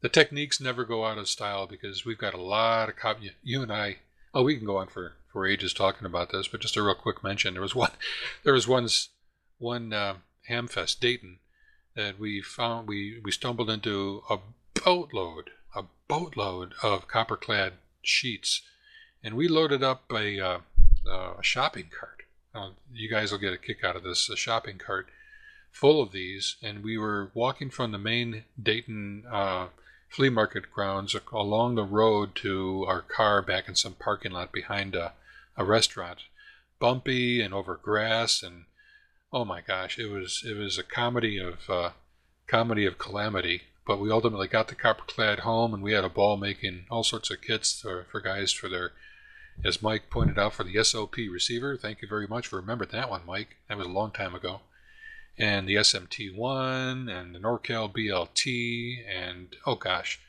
the 0.00 0.08
techniques 0.08 0.60
never 0.60 0.84
go 0.84 1.04
out 1.04 1.18
of 1.18 1.28
style 1.28 1.66
because 1.66 2.04
we've 2.04 2.18
got 2.18 2.34
a 2.34 2.40
lot 2.40 2.88
of 2.88 2.96
copy. 2.96 3.30
You 3.42 3.62
and 3.62 3.72
I, 3.72 3.98
oh, 4.34 4.42
we 4.42 4.56
can 4.56 4.66
go 4.66 4.78
on 4.78 4.88
for, 4.88 5.12
for 5.32 5.46
ages 5.46 5.72
talking 5.72 6.06
about 6.06 6.30
this, 6.32 6.48
but 6.48 6.60
just 6.60 6.76
a 6.76 6.82
real 6.82 6.94
quick 6.94 7.22
mention. 7.22 7.54
There 7.54 7.62
was 7.62 7.74
one, 7.74 7.92
there 8.44 8.54
was 8.54 8.68
one's, 8.68 9.10
one 9.58 9.92
uh, 9.92 10.14
Hamfest 10.48 11.00
Dayton 11.00 11.38
that 11.94 12.18
we 12.18 12.40
found 12.40 12.88
we 12.88 13.20
we 13.22 13.30
stumbled 13.30 13.70
into 13.70 14.22
a 14.30 14.38
boatload, 14.74 15.50
a 15.74 15.84
boatload 16.08 16.74
of 16.82 17.08
copper-clad 17.08 17.74
sheets, 18.02 18.62
and 19.22 19.34
we 19.34 19.48
loaded 19.48 19.82
up 19.82 20.04
a, 20.12 20.40
uh, 20.40 20.58
a 21.06 21.42
shopping 21.42 21.90
cart. 21.96 22.22
Now, 22.54 22.72
you 22.92 23.10
guys 23.10 23.30
will 23.30 23.38
get 23.38 23.52
a 23.52 23.58
kick 23.58 23.84
out 23.84 23.96
of 23.96 24.02
this. 24.02 24.28
A 24.28 24.36
shopping 24.36 24.78
cart 24.78 25.08
full 25.70 26.02
of 26.02 26.12
these, 26.12 26.56
and 26.62 26.82
we 26.82 26.98
were 26.98 27.30
walking 27.34 27.70
from 27.70 27.92
the 27.92 27.98
main 27.98 28.44
Dayton 28.60 29.24
uh, 29.30 29.68
flea 30.08 30.30
market 30.30 30.70
grounds 30.72 31.14
along 31.32 31.74
the 31.74 31.84
road 31.84 32.34
to 32.36 32.84
our 32.88 33.02
car 33.02 33.40
back 33.40 33.68
in 33.68 33.74
some 33.76 33.94
parking 33.94 34.32
lot 34.32 34.52
behind 34.52 34.96
a, 34.96 35.12
a 35.56 35.64
restaurant, 35.64 36.20
bumpy 36.78 37.40
and 37.40 37.54
over 37.54 37.76
grass, 37.76 38.42
and 38.42 38.64
oh 39.32 39.44
my 39.44 39.60
gosh, 39.60 39.98
it 39.98 40.10
was 40.10 40.42
it 40.46 40.56
was 40.56 40.78
a 40.78 40.82
comedy 40.82 41.38
of 41.38 41.68
uh, 41.68 41.90
comedy 42.46 42.86
of 42.86 42.98
calamity. 42.98 43.62
But 43.86 44.00
we 44.00 44.10
ultimately 44.10 44.46
got 44.46 44.68
the 44.68 44.74
copperclad 44.74 45.40
home, 45.40 45.74
and 45.74 45.82
we 45.82 45.92
had 45.92 46.04
a 46.04 46.08
ball 46.08 46.36
making 46.36 46.84
all 46.90 47.02
sorts 47.02 47.30
of 47.30 47.40
kits 47.40 47.80
for, 47.80 48.06
for 48.10 48.20
guys 48.20 48.52
for 48.52 48.68
their, 48.68 48.92
as 49.64 49.82
Mike 49.82 50.10
pointed 50.10 50.38
out, 50.38 50.52
for 50.52 50.62
the 50.62 50.84
SOP 50.84 51.16
receiver. 51.16 51.76
Thank 51.76 52.02
you 52.02 52.06
very 52.06 52.28
much 52.28 52.46
for 52.46 52.56
remembering 52.56 52.90
that 52.92 53.10
one, 53.10 53.22
Mike. 53.26 53.56
That 53.68 53.78
was 53.78 53.86
a 53.86 53.90
long 53.90 54.12
time 54.12 54.34
ago 54.34 54.60
and 55.40 55.66
the 55.66 55.76
SMT1 55.76 57.10
and 57.10 57.34
the 57.34 57.38
NorCal 57.38 57.90
BLT 57.90 58.98
and 59.08 59.56
oh 59.66 59.74
gosh, 59.74 60.20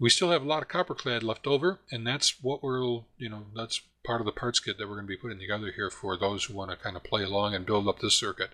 we 0.00 0.08
still 0.08 0.30
have 0.30 0.42
a 0.42 0.46
lot 0.46 0.62
of 0.62 0.68
copperclad 0.68 1.22
left 1.22 1.46
over, 1.46 1.80
and 1.90 2.06
that's 2.06 2.42
what 2.42 2.62
we'll 2.62 3.06
you 3.18 3.28
know 3.28 3.44
that's 3.54 3.82
part 4.08 4.22
of 4.22 4.24
the 4.24 4.32
parts 4.32 4.58
kit 4.58 4.78
that 4.78 4.88
we're 4.88 4.94
going 4.94 5.06
to 5.06 5.14
be 5.14 5.18
putting 5.18 5.38
together 5.38 5.70
here 5.70 5.90
for 5.90 6.16
those 6.16 6.44
who 6.44 6.54
want 6.54 6.70
to 6.70 6.76
kind 6.78 6.96
of 6.96 7.04
play 7.04 7.22
along 7.22 7.54
and 7.54 7.66
build 7.66 7.86
up 7.86 7.98
this 7.98 8.14
circuit 8.14 8.52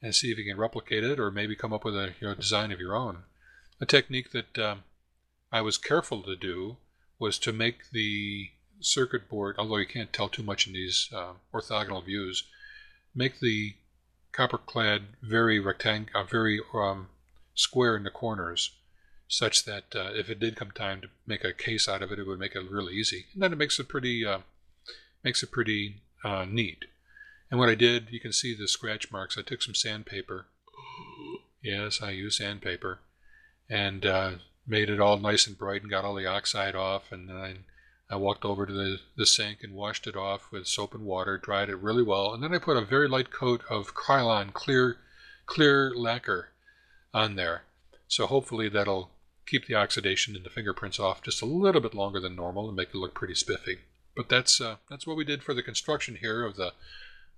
and 0.00 0.14
see 0.14 0.32
if 0.32 0.38
you 0.38 0.44
can 0.44 0.56
replicate 0.56 1.04
it 1.04 1.20
or 1.20 1.30
maybe 1.30 1.54
come 1.54 1.74
up 1.74 1.84
with 1.84 1.94
a 1.94 2.14
you 2.18 2.26
know, 2.26 2.34
design 2.34 2.72
of 2.72 2.80
your 2.80 2.96
own. 2.96 3.24
A 3.78 3.84
technique 3.84 4.32
that 4.32 4.58
um, 4.58 4.84
I 5.52 5.60
was 5.60 5.76
careful 5.76 6.22
to 6.22 6.34
do 6.34 6.78
was 7.18 7.38
to 7.40 7.52
make 7.52 7.90
the 7.92 8.52
circuit 8.80 9.28
board, 9.28 9.56
although 9.58 9.76
you 9.76 9.86
can't 9.86 10.14
tell 10.14 10.30
too 10.30 10.42
much 10.42 10.66
in 10.66 10.72
these 10.72 11.10
uh, 11.14 11.34
orthogonal 11.52 12.02
views, 12.02 12.44
make 13.14 13.40
the 13.40 13.74
copper 14.32 14.56
clad, 14.56 15.02
very 15.20 15.60
rectangular, 15.60 16.22
uh, 16.22 16.24
very 16.24 16.58
um, 16.72 17.08
square 17.54 17.96
in 17.96 18.02
the 18.02 18.10
corners, 18.10 18.70
such 19.28 19.66
that 19.66 19.94
uh, 19.94 20.10
if 20.14 20.30
it 20.30 20.40
did 20.40 20.56
come 20.56 20.70
time 20.70 21.02
to 21.02 21.08
make 21.26 21.44
a 21.44 21.52
case 21.52 21.86
out 21.86 22.02
of 22.02 22.10
it, 22.10 22.18
it 22.18 22.26
would 22.26 22.38
make 22.38 22.54
it 22.54 22.70
really 22.70 22.94
easy. 22.94 23.26
And 23.34 23.42
then 23.42 23.52
it 23.52 23.58
makes 23.58 23.78
it 23.78 23.88
pretty, 23.88 24.24
uh, 24.24 24.38
makes 25.24 25.42
it 25.42 25.50
pretty 25.50 26.02
uh, 26.22 26.44
neat. 26.48 26.84
And 27.50 27.58
what 27.58 27.68
I 27.68 27.74
did, 27.74 28.08
you 28.10 28.20
can 28.20 28.32
see 28.32 28.54
the 28.54 28.68
scratch 28.68 29.10
marks. 29.10 29.38
I 29.38 29.42
took 29.42 29.62
some 29.62 29.74
sandpaper. 29.74 30.46
Yes, 31.62 32.02
I 32.02 32.10
use 32.10 32.36
sandpaper, 32.36 32.98
and 33.70 34.04
uh, 34.04 34.32
made 34.66 34.90
it 34.90 35.00
all 35.00 35.16
nice 35.16 35.46
and 35.46 35.56
bright, 35.56 35.80
and 35.80 35.90
got 35.90 36.04
all 36.04 36.14
the 36.14 36.26
oxide 36.26 36.74
off, 36.74 37.10
and 37.10 37.26
then 37.26 37.64
I 38.10 38.16
walked 38.16 38.44
over 38.44 38.66
to 38.66 38.72
the, 38.72 39.00
the 39.16 39.24
sink 39.24 39.60
and 39.62 39.72
washed 39.72 40.06
it 40.06 40.14
off 40.14 40.52
with 40.52 40.66
soap 40.66 40.94
and 40.94 41.04
water, 41.04 41.38
dried 41.38 41.70
it 41.70 41.76
really 41.76 42.02
well, 42.02 42.34
and 42.34 42.42
then 42.42 42.52
I 42.52 42.58
put 42.58 42.76
a 42.76 42.84
very 42.84 43.08
light 43.08 43.30
coat 43.30 43.62
of 43.70 43.94
Krylon 43.94 44.52
clear 44.52 44.98
clear 45.46 45.94
lacquer 45.94 46.50
on 47.12 47.36
there. 47.36 47.62
So 48.08 48.26
hopefully 48.26 48.68
that'll 48.68 49.10
keep 49.46 49.66
the 49.66 49.74
oxidation 49.74 50.36
and 50.36 50.44
the 50.44 50.50
fingerprints 50.50 50.98
off 50.98 51.22
just 51.22 51.42
a 51.42 51.46
little 51.46 51.80
bit 51.80 51.94
longer 51.94 52.20
than 52.20 52.36
normal 52.36 52.68
and 52.68 52.76
make 52.76 52.90
it 52.90 52.96
look 52.96 53.14
pretty 53.14 53.34
spiffy. 53.34 53.78
But 54.16 54.28
that's 54.28 54.60
uh, 54.60 54.76
that's 54.88 55.06
what 55.06 55.16
we 55.16 55.24
did 55.24 55.42
for 55.42 55.54
the 55.54 55.62
construction 55.62 56.16
here 56.20 56.44
of 56.44 56.56
the, 56.56 56.72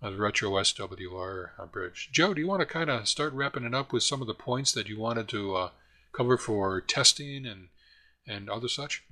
the 0.03 0.17
Retro 0.17 0.51
SWR 0.51 1.51
uh, 1.59 1.67
bridge. 1.67 2.11
Joe, 2.13 2.35
do 2.35 2.41
you 2.41 2.47
want 2.47 2.61
to 2.61 2.67
kind 2.67 2.91
of 2.91 3.09
start 3.09 3.33
wrapping 3.33 3.65
it 3.65 3.75
up 3.75 3.93
with 3.93 4.03
some 4.03 4.21
of 4.21 4.27
the 4.27 4.35
points 4.35 4.73
that 4.73 4.89
you 4.89 4.99
wanted 4.99 5.29
to 5.29 5.55
uh, 5.57 5.71
cover 6.13 6.37
for 6.37 6.81
testing 6.81 7.47
and 7.47 7.69
and 8.27 8.51
other 8.51 8.69
such? 8.69 9.05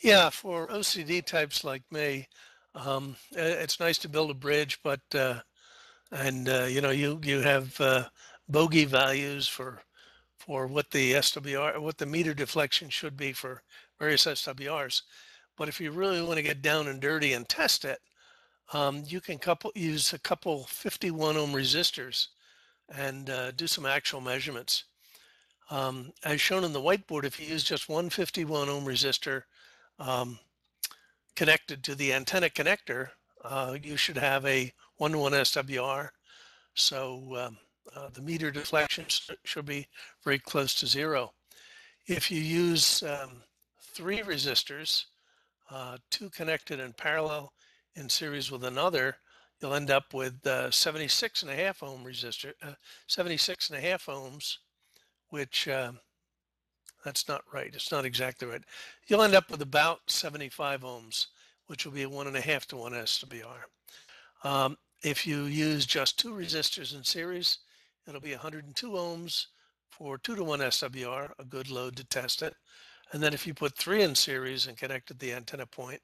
Yeah, 0.00 0.28
for 0.30 0.66
OCD 0.68 1.24
types 1.24 1.64
like 1.64 1.82
me, 1.90 2.28
um, 2.74 3.16
it's 3.32 3.80
nice 3.80 3.98
to 3.98 4.08
build 4.08 4.30
a 4.30 4.34
bridge, 4.34 4.80
but 4.82 5.00
uh, 5.14 5.40
and 6.10 6.48
uh, 6.48 6.64
you 6.64 6.80
know 6.80 6.90
you 6.90 7.20
you 7.22 7.40
have 7.40 7.80
uh, 7.80 8.04
bogey 8.48 8.84
values 8.84 9.48
for 9.48 9.82
for 10.38 10.66
what 10.66 10.90
the 10.90 11.12
SWR 11.14 11.80
what 11.80 11.98
the 11.98 12.06
meter 12.06 12.34
deflection 12.34 12.90
should 12.90 13.16
be 13.16 13.32
for 13.32 13.62
various 13.98 14.24
SWRs. 14.26 15.02
But 15.56 15.68
if 15.68 15.80
you 15.80 15.90
really 15.90 16.20
want 16.22 16.36
to 16.36 16.42
get 16.42 16.62
down 16.62 16.88
and 16.88 17.00
dirty 17.00 17.32
and 17.32 17.48
test 17.48 17.84
it, 17.84 18.00
um, 18.72 19.04
you 19.06 19.20
can 19.20 19.38
couple 19.38 19.72
use 19.74 20.12
a 20.12 20.18
couple 20.18 20.64
51 20.64 21.36
ohm 21.36 21.52
resistors 21.52 22.28
and 22.88 23.30
uh, 23.30 23.50
do 23.52 23.66
some 23.66 23.86
actual 23.86 24.20
measurements. 24.20 24.84
Um, 25.70 26.12
as 26.24 26.40
shown 26.40 26.64
in 26.64 26.72
the 26.72 26.80
whiteboard, 26.80 27.24
if 27.24 27.40
you 27.40 27.46
use 27.46 27.64
just 27.64 27.88
one 27.88 28.10
51 28.10 28.68
ohm 28.68 28.84
resistor 28.84 29.44
um, 29.98 30.38
connected 31.36 31.82
to 31.84 31.94
the 31.94 32.12
antenna 32.12 32.48
connector, 32.48 33.10
uh, 33.44 33.76
you 33.82 33.96
should 33.96 34.16
have 34.16 34.44
a 34.46 34.72
one-to-one 34.96 35.32
SWR. 35.32 36.10
So 36.74 37.36
um, 37.36 37.58
uh, 37.94 38.08
the 38.12 38.22
meter 38.22 38.50
deflection 38.50 39.06
should 39.44 39.66
be 39.66 39.86
very 40.22 40.38
close 40.38 40.74
to 40.76 40.86
zero. 40.86 41.32
If 42.06 42.30
you 42.30 42.40
use 42.40 43.02
um, 43.02 43.42
three 43.80 44.18
resistors, 44.18 45.04
uh, 45.74 45.96
two 46.08 46.30
connected 46.30 46.78
in 46.78 46.92
parallel 46.92 47.52
in 47.96 48.08
series 48.08 48.48
with 48.48 48.62
another, 48.62 49.16
you'll 49.60 49.74
end 49.74 49.90
up 49.90 50.14
with 50.14 50.46
uh, 50.46 50.70
76 50.70 51.42
and 51.42 51.50
a 51.50 51.54
half 51.56 51.82
ohm 51.82 52.04
resistor, 52.04 52.52
uh, 52.62 52.74
76 53.08 53.70
and 53.70 53.78
a 53.78 53.82
half 53.82 54.06
ohms, 54.06 54.58
which 55.30 55.66
um, 55.66 55.98
that's 57.04 57.28
not 57.28 57.42
right. 57.52 57.72
It's 57.74 57.90
not 57.90 58.04
exactly 58.04 58.46
right. 58.46 58.62
You'll 59.08 59.22
end 59.22 59.34
up 59.34 59.50
with 59.50 59.62
about 59.62 59.98
75 60.06 60.82
ohms, 60.82 61.26
which 61.66 61.84
will 61.84 61.92
be 61.92 62.02
a 62.02 62.08
one 62.08 62.28
and 62.28 62.36
a 62.36 62.40
half 62.40 62.66
to 62.68 62.76
one 62.76 62.92
SWR. 62.92 63.64
Um, 64.44 64.78
if 65.02 65.26
you 65.26 65.46
use 65.46 65.86
just 65.86 66.20
two 66.20 66.34
resistors 66.34 66.94
in 66.94 67.02
series, 67.02 67.58
it'll 68.06 68.20
be 68.20 68.30
102 68.30 68.90
ohms 68.90 69.46
for 69.90 70.18
two 70.18 70.36
to 70.36 70.44
one 70.44 70.60
SWR, 70.60 71.30
a 71.38 71.44
good 71.44 71.68
load 71.68 71.96
to 71.96 72.04
test 72.04 72.42
it. 72.42 72.54
And 73.12 73.22
then 73.22 73.34
if 73.34 73.46
you 73.46 73.54
put 73.54 73.76
three 73.76 74.02
in 74.02 74.14
series 74.14 74.66
and 74.66 74.76
connected 74.76 75.18
the 75.18 75.32
antenna 75.32 75.66
point 75.66 76.00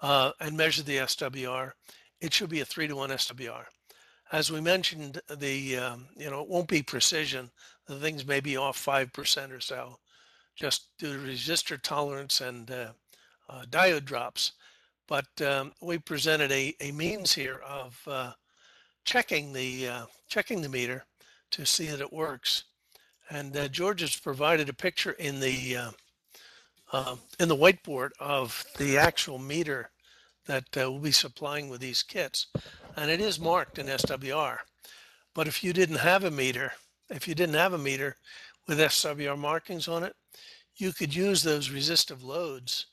uh, 0.00 0.32
and 0.40 0.56
measure 0.56 0.82
the 0.82 0.98
SWR, 0.98 1.72
it 2.20 2.32
should 2.32 2.50
be 2.50 2.60
a 2.60 2.64
three 2.64 2.86
to 2.88 2.96
one 2.96 3.10
SWR. 3.10 3.64
As 4.32 4.50
we 4.50 4.60
mentioned, 4.60 5.20
the 5.38 5.76
um, 5.76 6.06
you 6.16 6.30
know 6.30 6.40
it 6.42 6.48
won't 6.48 6.68
be 6.68 6.82
precision. 6.82 7.50
The 7.86 7.96
things 7.96 8.26
may 8.26 8.40
be 8.40 8.56
off 8.56 8.76
five 8.76 9.12
percent 9.12 9.52
or 9.52 9.60
so, 9.60 9.98
just 10.54 10.88
due 10.98 11.14
to 11.14 11.18
resistor 11.18 11.80
tolerance 11.82 12.40
and 12.40 12.70
uh, 12.70 12.92
uh, 13.48 13.62
diode 13.68 14.04
drops. 14.04 14.52
But 15.08 15.26
um, 15.44 15.72
we 15.82 15.98
presented 15.98 16.52
a, 16.52 16.72
a 16.80 16.92
means 16.92 17.34
here 17.34 17.60
of 17.66 18.00
uh, 18.06 18.32
checking 19.04 19.52
the 19.52 19.88
uh, 19.88 20.06
checking 20.28 20.62
the 20.62 20.68
meter 20.68 21.04
to 21.50 21.66
see 21.66 21.86
that 21.86 22.00
it 22.00 22.12
works. 22.12 22.64
And 23.30 23.56
uh, 23.56 23.66
George 23.68 24.00
has 24.00 24.16
provided 24.16 24.68
a 24.68 24.74
picture 24.74 25.12
in 25.12 25.40
the 25.40 25.76
uh, 26.92 27.16
in 27.38 27.48
the 27.48 27.56
whiteboard 27.56 28.10
of 28.18 28.64
the 28.78 28.98
actual 28.98 29.38
meter 29.38 29.90
that 30.46 30.64
we'll 30.74 30.98
be 30.98 31.12
supplying 31.12 31.68
with 31.68 31.80
these 31.80 32.02
kits, 32.02 32.46
and 32.96 33.10
it 33.10 33.20
is 33.20 33.38
marked 33.38 33.78
in 33.78 33.86
SWR. 33.86 34.58
But 35.34 35.46
if 35.46 35.62
you 35.62 35.72
didn't 35.72 35.96
have 35.96 36.24
a 36.24 36.30
meter, 36.30 36.72
if 37.08 37.28
you 37.28 37.34
didn't 37.34 37.54
have 37.54 37.72
a 37.72 37.78
meter 37.78 38.16
with 38.66 38.78
SWR 38.78 39.38
markings 39.38 39.86
on 39.86 40.02
it, 40.02 40.16
you 40.76 40.92
could 40.92 41.14
use 41.14 41.42
those 41.42 41.70
resistive 41.70 42.24
loads 42.24 42.86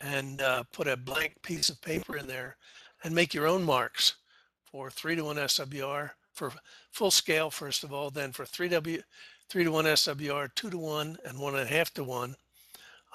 and 0.00 0.42
uh, 0.42 0.64
put 0.72 0.88
a 0.88 0.96
blank 0.96 1.40
piece 1.42 1.68
of 1.68 1.80
paper 1.80 2.16
in 2.16 2.26
there 2.26 2.56
and 3.04 3.14
make 3.14 3.32
your 3.32 3.46
own 3.46 3.62
marks 3.62 4.16
for 4.64 4.90
3 4.90 5.16
to 5.16 5.24
1 5.24 5.36
SWR 5.36 6.10
for 6.32 6.52
full 6.90 7.10
scale, 7.10 7.50
first 7.50 7.84
of 7.84 7.92
all, 7.92 8.10
then 8.10 8.32
for 8.32 8.44
3W, 8.44 9.02
3 9.48 9.64
to 9.64 9.70
1 9.70 9.84
SWR, 9.84 10.48
2 10.54 10.70
to 10.70 10.78
1, 10.78 11.18
and 11.24 11.38
1.5 11.38 11.90
to 11.90 12.04
1, 12.04 12.36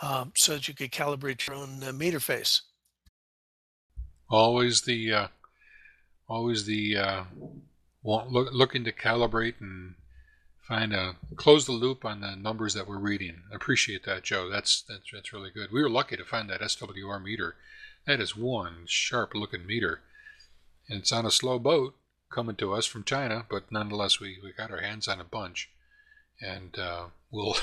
um, 0.02 0.32
so 0.36 0.54
that 0.54 0.68
you 0.68 0.74
could 0.74 0.92
calibrate 0.92 1.48
your 1.48 1.56
own 1.56 1.84
uh, 1.84 1.92
meter 1.92 2.20
face. 2.20 2.62
Always 4.30 4.82
the, 4.82 5.12
uh, 5.14 5.28
always 6.28 6.66
the, 6.66 6.98
uh, 6.98 7.24
look, 8.04 8.50
looking 8.52 8.84
to 8.84 8.92
calibrate 8.92 9.56
and 9.60 9.96
find 10.68 10.94
a 10.94 11.16
close 11.36 11.66
the 11.66 11.72
loop 11.72 12.04
on 12.04 12.22
the 12.22 12.36
numbers 12.36 12.74
that 12.74 12.88
we're 12.88 12.98
reading. 12.98 13.44
Appreciate 13.54 14.04
that, 14.06 14.24
Joe. 14.24 14.50
That's 14.50 14.82
that's 14.82 15.12
that's 15.14 15.32
really 15.32 15.52
good. 15.52 15.72
We 15.72 15.82
were 15.82 15.90
lucky 15.90 16.18
to 16.18 16.26
find 16.26 16.50
that 16.50 16.62
SWR 16.62 17.24
meter. 17.24 17.56
That 18.08 18.20
is 18.20 18.36
one 18.36 18.86
sharp 18.88 19.36
looking 19.36 19.66
meter, 19.66 20.02
and 20.90 21.02
it's 21.02 21.12
on 21.12 21.26
a 21.26 21.32
slow 21.32 21.60
boat 21.60 21.96
coming 22.32 22.56
to 22.58 22.74
us 22.74 22.86
from 22.86 23.04
China, 23.04 23.46
but 23.50 23.72
nonetheless, 23.72 24.20
we, 24.20 24.38
we 24.44 24.52
got 24.52 24.72
our 24.72 24.82
hands 24.82 25.08
on 25.08 25.20
a 25.20 25.24
bunch, 25.24 25.70
and 26.42 26.78
uh, 26.78 27.06
we'll 27.32 27.56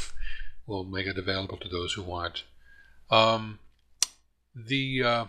we'll 0.73 0.85
make 0.85 1.07
it 1.07 1.19
available 1.19 1.59
to 1.59 1.69
those 1.69 1.93
who 1.93 2.03
want. 2.03 2.45
Um, 3.11 3.59
the 4.55 5.03
uh, 5.03 5.25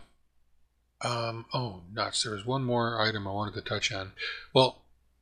um, 1.02 1.46
oh 1.54 1.82
nuts! 1.92 2.24
There 2.24 2.34
was 2.34 2.46
one 2.46 2.64
more 2.64 3.02
item 3.02 3.28
I 3.28 3.32
wanted 3.32 3.56
to 3.56 3.62
touch 3.62 3.92
on. 3.92 4.14
Well, 4.54 4.82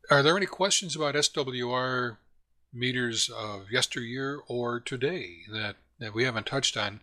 are 0.09 0.21
there 0.21 0.37
any 0.37 0.45
questions 0.45 0.95
about 0.95 1.15
SWR 1.15 2.17
meters 2.73 3.29
of 3.29 3.71
yesteryear 3.71 4.41
or 4.47 4.79
today 4.79 5.39
that, 5.51 5.75
that 5.99 6.13
we 6.13 6.23
haven't 6.23 6.45
touched 6.45 6.77
on? 6.77 6.99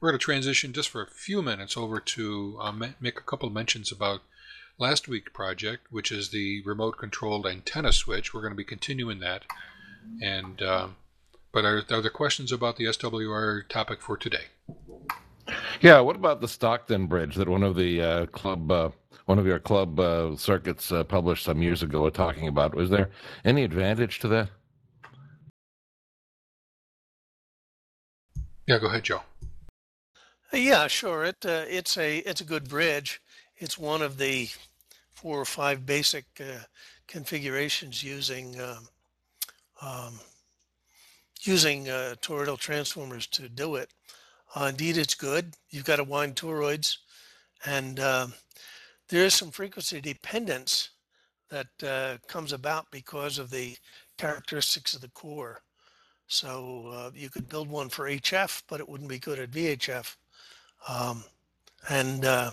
We're 0.00 0.10
going 0.10 0.18
to 0.18 0.24
transition 0.24 0.72
just 0.72 0.88
for 0.88 1.02
a 1.02 1.10
few 1.10 1.40
minutes 1.42 1.76
over 1.76 2.00
to 2.00 2.58
uh, 2.60 2.72
make 2.72 3.18
a 3.18 3.22
couple 3.22 3.48
mentions 3.48 3.90
about 3.90 4.20
last 4.78 5.08
week's 5.08 5.32
project, 5.32 5.86
which 5.90 6.12
is 6.12 6.30
the 6.30 6.62
remote 6.64 6.98
controlled 6.98 7.46
antenna 7.46 7.92
switch. 7.92 8.34
We're 8.34 8.42
going 8.42 8.52
to 8.52 8.56
be 8.56 8.64
continuing 8.64 9.20
that. 9.20 9.44
And 10.20 10.60
um, 10.62 10.96
but 11.56 11.64
are, 11.64 11.82
are 11.88 12.02
there 12.02 12.10
questions 12.10 12.52
about 12.52 12.76
the 12.76 12.84
SWR 12.84 13.66
topic 13.70 14.02
for 14.02 14.18
today? 14.18 14.44
Yeah, 15.80 16.00
what 16.00 16.14
about 16.14 16.42
the 16.42 16.48
Stockton 16.48 17.06
Bridge 17.06 17.34
that 17.36 17.48
one 17.48 17.62
of 17.62 17.76
the 17.76 18.02
uh, 18.02 18.26
club, 18.26 18.70
uh, 18.70 18.90
one 19.24 19.38
of 19.38 19.46
your 19.46 19.58
club 19.58 19.98
uh, 19.98 20.36
circuits 20.36 20.92
uh, 20.92 21.02
published 21.02 21.44
some 21.44 21.62
years 21.62 21.82
ago, 21.82 22.10
talking 22.10 22.46
about? 22.46 22.74
Was 22.74 22.90
there 22.90 23.08
any 23.42 23.64
advantage 23.64 24.18
to 24.18 24.28
that? 24.28 24.50
Yeah, 28.66 28.78
go 28.78 28.88
ahead, 28.88 29.04
Joe. 29.04 29.22
Yeah, 30.52 30.88
sure. 30.88 31.24
It 31.24 31.46
uh, 31.46 31.64
it's 31.68 31.96
a 31.96 32.18
it's 32.18 32.42
a 32.42 32.44
good 32.44 32.68
bridge. 32.68 33.22
It's 33.56 33.78
one 33.78 34.02
of 34.02 34.18
the 34.18 34.50
four 35.10 35.40
or 35.40 35.46
five 35.46 35.86
basic 35.86 36.26
uh, 36.38 36.64
configurations 37.06 38.02
using 38.02 38.60
um, 38.60 38.88
um, 39.80 40.20
using 41.46 41.88
uh, 41.88 42.14
toroidal 42.20 42.58
transformers 42.58 43.26
to 43.28 43.48
do 43.48 43.76
it. 43.76 43.90
Uh, 44.54 44.66
indeed, 44.70 44.96
it's 44.96 45.14
good. 45.14 45.54
You've 45.70 45.84
got 45.84 45.96
to 45.96 46.04
wind 46.04 46.36
toroids, 46.36 46.98
and 47.64 48.00
uh, 48.00 48.28
there 49.08 49.24
is 49.24 49.34
some 49.34 49.50
frequency 49.50 50.00
dependence 50.00 50.90
that 51.50 51.66
uh, 51.86 52.16
comes 52.26 52.52
about 52.52 52.90
because 52.90 53.38
of 53.38 53.50
the 53.50 53.76
characteristics 54.18 54.94
of 54.94 55.00
the 55.00 55.08
core. 55.08 55.60
So 56.26 56.90
uh, 56.92 57.10
you 57.14 57.30
could 57.30 57.48
build 57.48 57.68
one 57.68 57.88
for 57.88 58.06
HF, 58.06 58.62
but 58.68 58.80
it 58.80 58.88
wouldn't 58.88 59.10
be 59.10 59.18
good 59.18 59.38
at 59.38 59.50
VHF. 59.50 60.16
Um, 60.88 61.22
and 61.88 62.24
uh, 62.24 62.50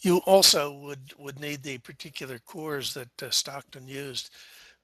you 0.00 0.18
also 0.26 0.72
would, 0.72 1.14
would 1.18 1.40
need 1.40 1.62
the 1.62 1.78
particular 1.78 2.38
cores 2.38 2.92
that 2.94 3.08
Stockton 3.32 3.88
used. 3.88 4.30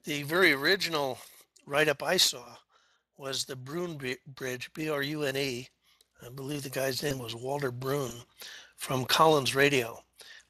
The 0.04 0.22
very 0.22 0.52
original 0.52 1.18
write-up 1.66 2.02
I 2.02 2.16
saw 2.16 2.56
was 3.16 3.44
the 3.44 3.56
Brune 3.56 3.98
Bridge, 4.34 4.70
B-R-U-N-E. 4.74 5.68
I 6.24 6.28
believe 6.30 6.62
the 6.62 6.70
guy's 6.70 7.02
name 7.02 7.18
was 7.18 7.34
Walter 7.34 7.70
Brune 7.70 8.22
from 8.76 9.04
Collins 9.04 9.54
Radio, 9.54 9.98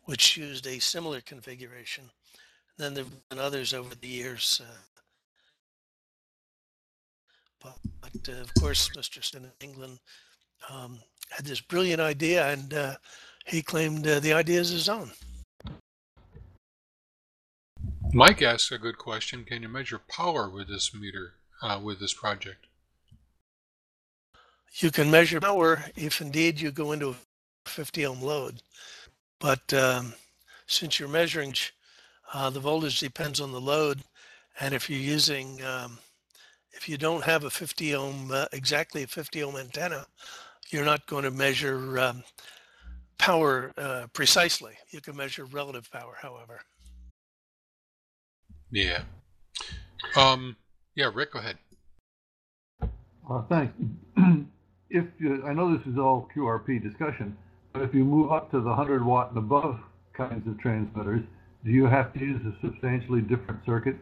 which 0.04 0.36
used 0.36 0.66
a 0.66 0.78
similar 0.78 1.20
configuration. 1.20 2.10
then 2.78 2.94
there 2.94 3.04
have 3.04 3.28
been 3.28 3.38
others 3.38 3.72
over 3.72 3.94
the 3.94 4.08
years. 4.08 4.60
Uh, 7.64 7.70
but, 8.00 8.28
uh, 8.28 8.40
of 8.40 8.54
course, 8.54 8.90
Mr. 8.96 9.22
Stin 9.22 9.44
in 9.44 9.52
England 9.60 9.98
um, 10.70 10.98
had 11.30 11.46
this 11.46 11.60
brilliant 11.60 12.00
idea, 12.00 12.48
and 12.52 12.74
uh, 12.74 12.96
he 13.46 13.62
claimed 13.62 14.06
uh, 14.06 14.20
the 14.20 14.32
idea 14.32 14.60
is 14.60 14.70
his 14.70 14.88
own. 14.88 15.10
Mike 18.12 18.42
asks 18.42 18.70
a 18.72 18.78
good 18.78 18.98
question. 18.98 19.44
Can 19.44 19.62
you 19.62 19.68
measure 19.68 20.00
power 20.08 20.48
with 20.48 20.68
this 20.68 20.94
meter, 20.94 21.34
uh, 21.62 21.80
with 21.82 22.00
this 22.00 22.14
project? 22.14 22.66
You 24.74 24.90
can 24.90 25.10
measure 25.10 25.40
power 25.40 25.84
if 25.96 26.20
indeed 26.20 26.60
you 26.60 26.70
go 26.70 26.92
into 26.92 27.10
a 27.10 27.16
50 27.68 28.06
ohm 28.06 28.20
load. 28.20 28.62
But 29.40 29.72
um, 29.72 30.14
since 30.66 30.98
you're 30.98 31.08
measuring, 31.08 31.54
uh, 32.32 32.50
the 32.50 32.60
voltage 32.60 33.00
depends 33.00 33.40
on 33.40 33.52
the 33.52 33.60
load. 33.60 34.02
And 34.60 34.74
if 34.74 34.90
you're 34.90 34.98
using 34.98 35.62
um, 35.64 35.98
if 36.76 36.88
you 36.88 36.98
don't 36.98 37.24
have 37.24 37.44
a 37.44 37.50
50 37.50 37.94
ohm, 37.94 38.30
uh, 38.30 38.46
exactly 38.52 39.02
a 39.02 39.06
50 39.06 39.42
ohm 39.42 39.56
antenna, 39.56 40.06
you're 40.70 40.84
not 40.84 41.06
going 41.06 41.24
to 41.24 41.30
measure 41.30 41.98
um, 41.98 42.22
power 43.18 43.72
uh, 43.78 44.06
precisely. 44.12 44.74
You 44.90 45.00
can 45.00 45.16
measure 45.16 45.46
relative 45.46 45.90
power, 45.90 46.14
however. 46.20 46.60
Yeah. 48.70 49.02
Um, 50.16 50.56
yeah, 50.96 51.10
Rick, 51.14 51.32
go 51.32 51.38
ahead. 51.38 51.58
Uh, 53.30 53.42
thanks. 53.48 53.74
if 54.90 55.04
you, 55.18 55.44
I 55.46 55.52
know 55.52 55.76
this 55.76 55.86
is 55.86 55.98
all 55.98 56.28
QRP 56.34 56.82
discussion, 56.82 57.36
but 57.72 57.82
if 57.82 57.94
you 57.94 58.04
move 58.04 58.32
up 58.32 58.50
to 58.50 58.60
the 58.60 58.68
100 58.68 59.04
watt 59.04 59.28
and 59.28 59.38
above 59.38 59.78
kinds 60.14 60.48
of 60.48 60.58
transmitters, 60.58 61.22
do 61.64 61.70
you 61.70 61.84
have 61.86 62.12
to 62.14 62.20
use 62.20 62.40
a 62.46 62.66
substantially 62.66 63.20
different 63.20 63.60
circuit? 63.66 63.96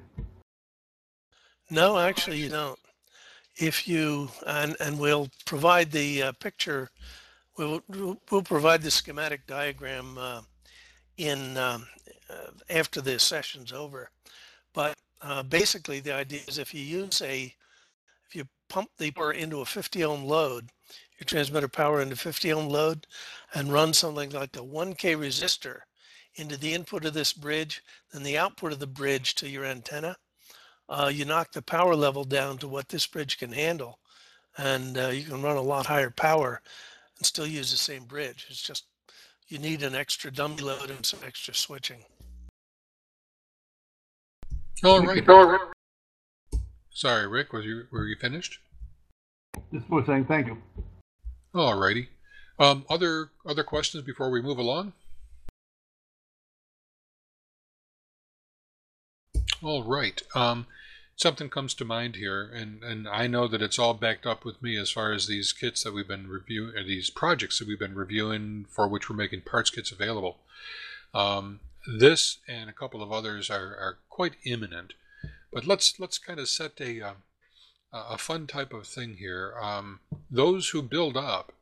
No, 1.71 1.99
actually, 1.99 2.39
you 2.39 2.49
don't. 2.49 2.79
If 3.57 3.89
you 3.89 4.29
and 4.47 4.77
and 4.81 4.99
we'll 4.99 5.29
provide 5.47 5.91
the 5.91 6.25
uh, 6.25 6.33
picture, 6.33 6.91
we'll 7.57 7.83
we'll 7.89 8.43
provide 8.43 8.83
the 8.83 8.91
schematic 8.91 9.47
diagram 9.47 10.19
uh, 10.19 10.43
in 11.17 11.57
um, 11.57 11.87
uh, 12.29 12.51
after 12.69 13.01
the 13.01 13.19
session's 13.19 13.73
over. 13.73 14.11
But 14.75 14.97
uh, 15.25 15.43
basically, 15.43 16.01
the 16.01 16.15
idea 16.15 16.41
is 16.47 16.59
if 16.59 16.75
you 16.75 16.81
use 16.81 17.21
a 17.23 17.55
if 18.29 18.35
you 18.35 18.45
pump 18.69 18.91
the 18.99 19.11
power 19.11 19.33
into 19.33 19.61
a 19.61 19.65
50 19.65 20.05
ohm 20.05 20.25
load, 20.25 20.71
your 21.19 21.25
transmitter 21.27 21.69
power 21.69 22.01
into 22.01 22.17
50 22.17 22.53
ohm 22.53 22.69
load, 22.69 23.07
and 23.55 23.73
run 23.73 23.93
something 23.93 24.31
like 24.31 24.57
a 24.57 24.61
1K 24.61 25.17
resistor 25.17 25.81
into 26.37 26.57
the 26.57 26.75
input 26.75 27.05
of 27.05 27.15
this 27.15 27.33
bridge, 27.33 27.83
then 28.13 28.23
the 28.23 28.39
output 28.39 28.73
of 28.73 28.79
the 28.81 28.87
bridge 28.87 29.35
to 29.37 29.49
your 29.49 29.65
antenna 29.65 30.17
uh, 30.89 31.11
you 31.13 31.25
knock 31.25 31.53
the 31.53 31.63
power 31.63 31.95
level 31.95 32.25
down 32.25 32.59
to 32.59 32.69
what 32.69 32.89
this 32.89 33.07
bridge 33.07 33.39
can 33.39 33.53
handle, 33.53 33.99
and 34.59 34.99
uh, 34.99 35.09
you 35.09 35.25
can 35.25 35.43
run 35.43 35.57
a 35.57 35.63
lot 35.63 35.87
higher 35.87 36.11
power 36.11 36.61
and 37.17 37.27
still 37.27 37.47
use 37.47 37.71
the 37.71 37.77
same 37.77 38.05
bridge. 38.05 38.47
It's 38.51 38.63
just 38.63 38.85
you 39.49 39.59
need 39.59 39.83
an 39.83 39.95
extra 39.95 40.31
dummy 40.31 40.63
load 40.63 40.91
and 40.91 41.05
some 41.05 41.21
extra 41.25 41.55
switching. 41.55 42.05
All 44.85 45.01
right. 45.01 45.25
Sorry, 46.91 47.27
Rick. 47.27 47.55
Was 47.55 47.65
you 47.65 47.87
were 47.91 48.07
you 48.07 48.17
finished? 48.17 48.61
Just 49.73 49.89
was 49.89 50.05
saying 50.07 50.27
thank 50.27 50.49
you. 50.49 50.59
All 51.55 51.79
righty. 51.79 52.09
Um, 52.59 52.85
other 52.91 53.31
other 53.47 53.65
questions 53.65 54.05
before 54.05 54.31
we 54.31 54.43
move 54.43 54.59
along? 54.59 54.93
All 59.63 59.83
right. 59.83 60.21
Um, 60.35 60.67
something 61.17 61.49
comes 61.49 61.73
to 61.75 61.87
mind 61.87 62.17
here, 62.17 62.43
and, 62.43 62.83
and 62.85 63.09
I 63.09 63.27
know 63.27 63.49
that 63.49 63.63
it's 63.63 63.79
all 63.79 63.95
backed 63.95 64.27
up 64.27 64.45
with 64.45 64.63
me 64.63 64.77
as 64.77 64.91
far 64.91 65.13
as 65.13 65.27
these 65.27 65.55
kits 65.55 65.83
that 65.85 65.95
we've 65.95 66.07
been 66.07 66.29
reviewing, 66.29 66.77
or 66.77 66.85
these 66.85 67.09
projects 67.09 67.59
that 67.59 67.69
we've 67.69 67.79
been 67.79 67.95
reviewing 67.95 68.67
for 68.69 68.87
which 68.87 69.09
we're 69.09 69.17
making 69.17 69.41
parts 69.41 69.71
kits 69.71 69.91
available. 69.91 70.37
Um, 71.15 71.61
this 71.87 72.39
and 72.49 72.71
a 72.71 72.75
couple 72.75 73.03
of 73.03 73.13
others 73.13 73.51
are, 73.51 73.77
are 73.77 73.99
quite 74.09 74.35
imminent, 74.45 74.95
but 75.53 75.67
let's 75.67 75.99
let's 76.01 76.19
kind 76.19 76.41
of 76.41 76.49
set 76.49 76.81
a 76.81 77.01
um, 77.03 77.17
a 77.93 78.19
fun 78.19 78.47
type 78.47 78.73
of 78.73 78.87
thing 78.87 79.17
here. 79.19 79.55
Um, 79.61 80.01
those 80.31 80.71
who 80.71 80.83
build 80.83 81.17
up 81.17 81.53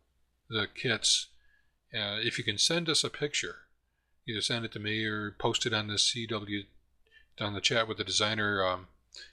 the 0.49 0.67
kits, 0.75 1.29
uh, 1.95 2.19
if 2.23 2.39
you 2.39 2.45
can 2.45 2.59
send 2.59 2.89
us 2.89 3.05
a 3.05 3.11
picture, 3.11 3.57
either 4.29 4.41
send 4.41 4.65
it 4.65 4.73
to 4.73 4.79
me 4.79 5.05
or 5.05 5.33
post 5.39 5.67
it 5.67 5.75
on 5.75 5.89
the 5.89 5.95
CW 5.95 6.65
on 7.41 7.55
the 7.55 7.61
chat 7.61 7.89
with 7.89 7.99
the 7.99 8.05
designer 8.05 8.65
um, 8.65 8.87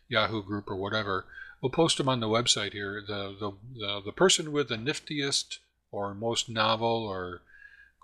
Yahoo 0.07 0.43
group 0.43 0.69
or 0.69 0.75
whatever. 0.75 1.25
We'll 1.61 1.71
post 1.71 1.97
them 1.97 2.09
on 2.09 2.21
the 2.21 2.27
website 2.27 2.73
here. 2.73 3.03
The, 3.05 3.35
the, 3.39 3.51
the, 3.77 4.01
the 4.05 4.11
person 4.11 4.51
with 4.51 4.69
the 4.69 4.77
niftiest 4.77 5.59
or 5.91 6.13
most 6.13 6.49
novel 6.49 7.05
or 7.05 7.41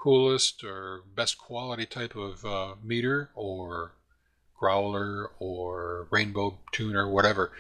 coolest 0.05 0.63
or 0.63 1.01
best 1.15 1.35
quality 1.35 1.87
type 1.87 2.15
of 2.15 2.45
uh, 2.45 2.75
meter 2.83 3.31
or 3.33 3.93
growler 4.59 5.31
or 5.39 6.07
rainbow 6.11 6.59
tuner, 6.71 7.09
whatever, 7.09 7.51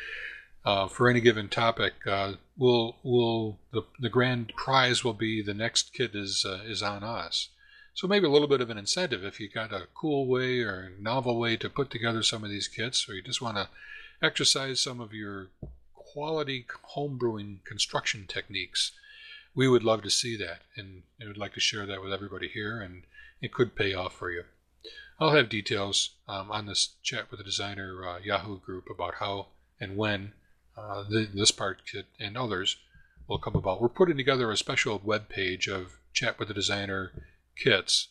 uh, 0.63 0.87
for 0.87 1.09
any 1.09 1.19
given 1.19 1.49
topic, 1.49 1.93
uh, 2.05 2.33
will 2.55 2.97
will 3.03 3.57
the, 3.73 3.81
the 3.99 4.09
grand 4.09 4.53
prize 4.55 5.03
will 5.03 5.13
be 5.13 5.41
the 5.41 5.55
next 5.55 5.91
kit 5.91 6.11
is 6.13 6.45
uh, 6.47 6.61
is 6.63 6.83
on 6.83 7.03
us. 7.03 7.49
So 7.95 8.07
maybe 8.07 8.27
a 8.27 8.29
little 8.29 8.47
bit 8.47 8.61
of 8.61 8.69
an 8.69 8.77
incentive 8.77 9.23
if 9.23 9.39
you 9.39 9.49
got 9.49 9.73
a 9.73 9.87
cool 9.95 10.27
way 10.27 10.59
or 10.59 10.91
novel 10.99 11.39
way 11.39 11.57
to 11.57 11.69
put 11.69 11.89
together 11.89 12.21
some 12.21 12.43
of 12.43 12.51
these 12.51 12.67
kits, 12.67 13.09
or 13.09 13.15
you 13.15 13.23
just 13.23 13.41
want 13.41 13.57
to 13.57 13.69
exercise 14.21 14.79
some 14.79 14.99
of 14.99 15.13
your 15.13 15.47
quality 15.93 16.67
homebrewing 16.95 17.65
construction 17.65 18.25
techniques. 18.27 18.91
We 19.55 19.67
would 19.69 19.83
love 19.83 20.01
to 20.03 20.09
see 20.09 20.35
that, 20.37 20.63
and 20.75 21.03
I 21.21 21.27
would 21.27 21.37
like 21.37 21.53
to 21.53 21.61
share 21.61 21.85
that 21.85 22.03
with 22.03 22.11
everybody 22.11 22.49
here, 22.49 22.81
and 22.81 23.03
it 23.41 23.53
could 23.53 23.75
pay 23.75 23.93
off 23.93 24.13
for 24.13 24.29
you. 24.29 24.43
I'll 25.19 25.31
have 25.31 25.47
details 25.47 26.11
um, 26.27 26.51
on 26.51 26.65
this 26.65 26.95
chat 27.01 27.31
with 27.31 27.37
the 27.37 27.45
designer 27.45 28.05
uh, 28.05 28.17
Yahoo 28.19 28.59
group 28.59 28.89
about 28.93 29.15
how 29.15 29.47
and 29.79 29.95
when 29.95 30.33
uh, 30.77 31.03
the, 31.03 31.29
this 31.33 31.51
part 31.51 31.83
kit 31.89 32.07
and 32.19 32.37
others 32.37 32.77
will 33.27 33.37
come 33.37 33.55
about. 33.55 33.81
We're 33.81 33.87
putting 33.87 34.17
together 34.17 34.51
a 34.51 34.57
special 34.57 35.01
web 35.03 35.29
page 35.29 35.67
of 35.67 35.99
chat 36.13 36.37
with 36.37 36.49
the 36.49 36.53
designer 36.53 37.13
kits, 37.57 38.09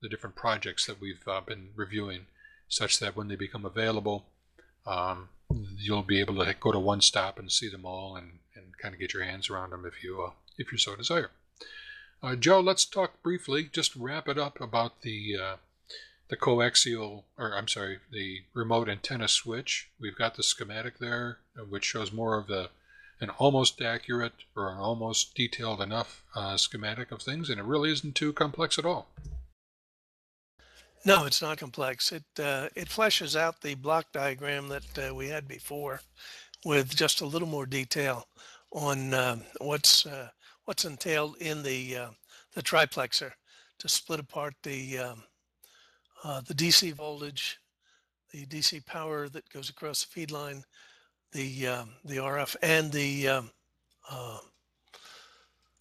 the 0.00 0.08
different 0.08 0.34
projects 0.34 0.86
that 0.86 1.00
we've 1.00 1.26
uh, 1.26 1.42
been 1.42 1.68
reviewing, 1.76 2.26
such 2.68 2.98
that 3.00 3.16
when 3.16 3.28
they 3.28 3.36
become 3.36 3.66
available, 3.66 4.26
um, 4.86 5.28
you'll 5.76 6.02
be 6.02 6.20
able 6.20 6.42
to 6.42 6.54
go 6.58 6.72
to 6.72 6.78
one 6.78 7.02
stop 7.02 7.38
and 7.38 7.52
see 7.52 7.68
them 7.68 7.84
all 7.84 8.16
and, 8.16 8.38
and 8.54 8.78
kind 8.78 8.94
of 8.94 9.00
get 9.00 9.12
your 9.12 9.24
hands 9.24 9.50
around 9.50 9.70
them 9.70 9.84
if 9.86 10.02
you 10.02 10.22
uh, 10.22 10.30
if 10.58 10.72
you 10.72 10.78
so 10.78 10.96
desire. 10.96 11.30
Uh, 12.22 12.34
Joe, 12.34 12.60
let's 12.60 12.84
talk 12.84 13.22
briefly, 13.22 13.68
just 13.70 13.94
wrap 13.94 14.28
it 14.28 14.38
up 14.38 14.60
about 14.60 15.02
the 15.02 15.36
uh, 15.36 15.56
the 16.28 16.36
coaxial, 16.36 17.22
or 17.38 17.54
I'm 17.54 17.68
sorry, 17.68 17.98
the 18.10 18.42
remote 18.52 18.88
antenna 18.88 19.28
switch. 19.28 19.88
We've 20.00 20.16
got 20.16 20.34
the 20.34 20.42
schematic 20.42 20.98
there, 20.98 21.38
uh, 21.58 21.62
which 21.64 21.84
shows 21.84 22.12
more 22.12 22.38
of 22.38 22.46
the 22.46 22.70
an 23.20 23.30
almost 23.30 23.80
accurate 23.80 24.44
or 24.54 24.70
an 24.70 24.78
almost 24.78 25.34
detailed 25.34 25.80
enough 25.80 26.22
uh, 26.34 26.56
schematic 26.56 27.10
of 27.12 27.22
things, 27.22 27.48
and 27.48 27.58
it 27.58 27.64
really 27.64 27.90
isn't 27.90 28.14
too 28.14 28.32
complex 28.32 28.78
at 28.78 28.84
all. 28.84 29.08
No, 31.04 31.24
it's 31.24 31.40
not 31.40 31.58
complex. 31.58 32.10
It 32.12 32.24
uh, 32.38 32.68
it 32.74 32.88
fleshes 32.88 33.36
out 33.36 33.60
the 33.60 33.74
block 33.74 34.06
diagram 34.12 34.68
that 34.68 34.98
uh, 34.98 35.14
we 35.14 35.28
had 35.28 35.46
before, 35.46 36.00
with 36.64 36.96
just 36.96 37.20
a 37.20 37.26
little 37.26 37.48
more 37.48 37.66
detail 37.66 38.26
on 38.72 39.14
uh, 39.14 39.38
what's 39.60 40.04
uh, 40.04 40.30
what's 40.66 40.84
entailed 40.84 41.36
in 41.38 41.62
the 41.62 41.96
uh, 41.96 42.08
the 42.52 42.62
triplexer 42.62 43.32
to 43.78 43.88
split 43.88 44.20
apart 44.20 44.54
the 44.62 44.98
um, 44.98 45.22
uh, 46.22 46.40
the 46.46 46.54
DC 46.54 46.92
voltage, 46.92 47.58
the 48.32 48.44
DC 48.46 48.84
power 48.84 49.28
that 49.28 49.48
goes 49.50 49.70
across 49.70 50.04
the 50.04 50.10
feed 50.10 50.30
line, 50.30 50.62
the 51.32 51.68
um, 51.68 51.90
the 52.04 52.16
RF, 52.16 52.56
and 52.62 52.92
the 52.92 53.28
um, 53.28 53.50
uh, 54.10 54.38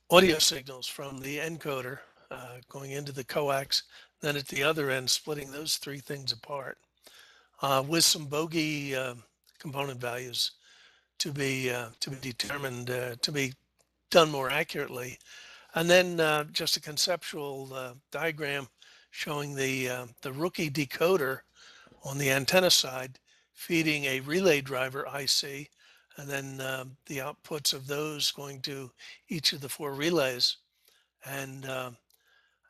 audio 0.09 0.38
signals 0.38 0.88
from 0.88 1.19
the 1.19 1.38
encoder 1.39 1.99
uh, 2.31 2.57
going 2.69 2.91
into 2.91 3.11
the 3.11 3.23
coax. 3.23 3.83
Then 4.21 4.38
at 4.38 4.47
the 4.47 4.63
other 4.63 4.91
end, 4.91 5.09
splitting 5.09 5.51
those 5.51 5.77
three 5.77 5.99
things 5.99 6.31
apart 6.31 6.77
uh, 7.61 7.83
with 7.88 8.03
some 8.03 8.25
bogey 8.25 8.95
um, 8.95 9.23
component 9.59 9.99
values 9.99 10.51
to 11.17 11.31
be 11.31 11.71
uh, 11.71 11.88
to 12.01 12.11
be 12.11 12.17
determined 12.17 12.88
to 12.88 13.31
be 13.31 13.53
done 14.16 14.32
more 14.32 14.49
accurately, 14.49 15.20
and 15.74 15.89
then 15.89 16.47
just 16.53 16.78
a 16.78 16.82
conceptual 16.82 17.95
diagram 18.11 18.66
showing 19.11 19.53
the 19.53 19.89
uh, 19.89 20.05
the 20.22 20.32
rookie 20.32 20.70
decoder 20.70 21.39
on 22.05 22.18
the 22.18 22.32
antenna 22.32 22.72
side 22.72 23.20
feeding 23.53 24.05
a 24.05 24.22
relay 24.22 24.61
driver 24.61 25.05
IC, 25.13 25.70
and 26.16 26.30
then 26.30 26.61
um, 26.61 26.95
the 27.07 27.18
outputs 27.18 27.74
of 27.74 27.88
those 27.88 28.32
going 28.32 28.61
to 28.61 28.89
each 29.28 29.51
of 29.51 29.59
the 29.59 29.68
four 29.68 29.93
relays. 29.93 30.57
And 31.26 31.66
uh, 31.66 31.91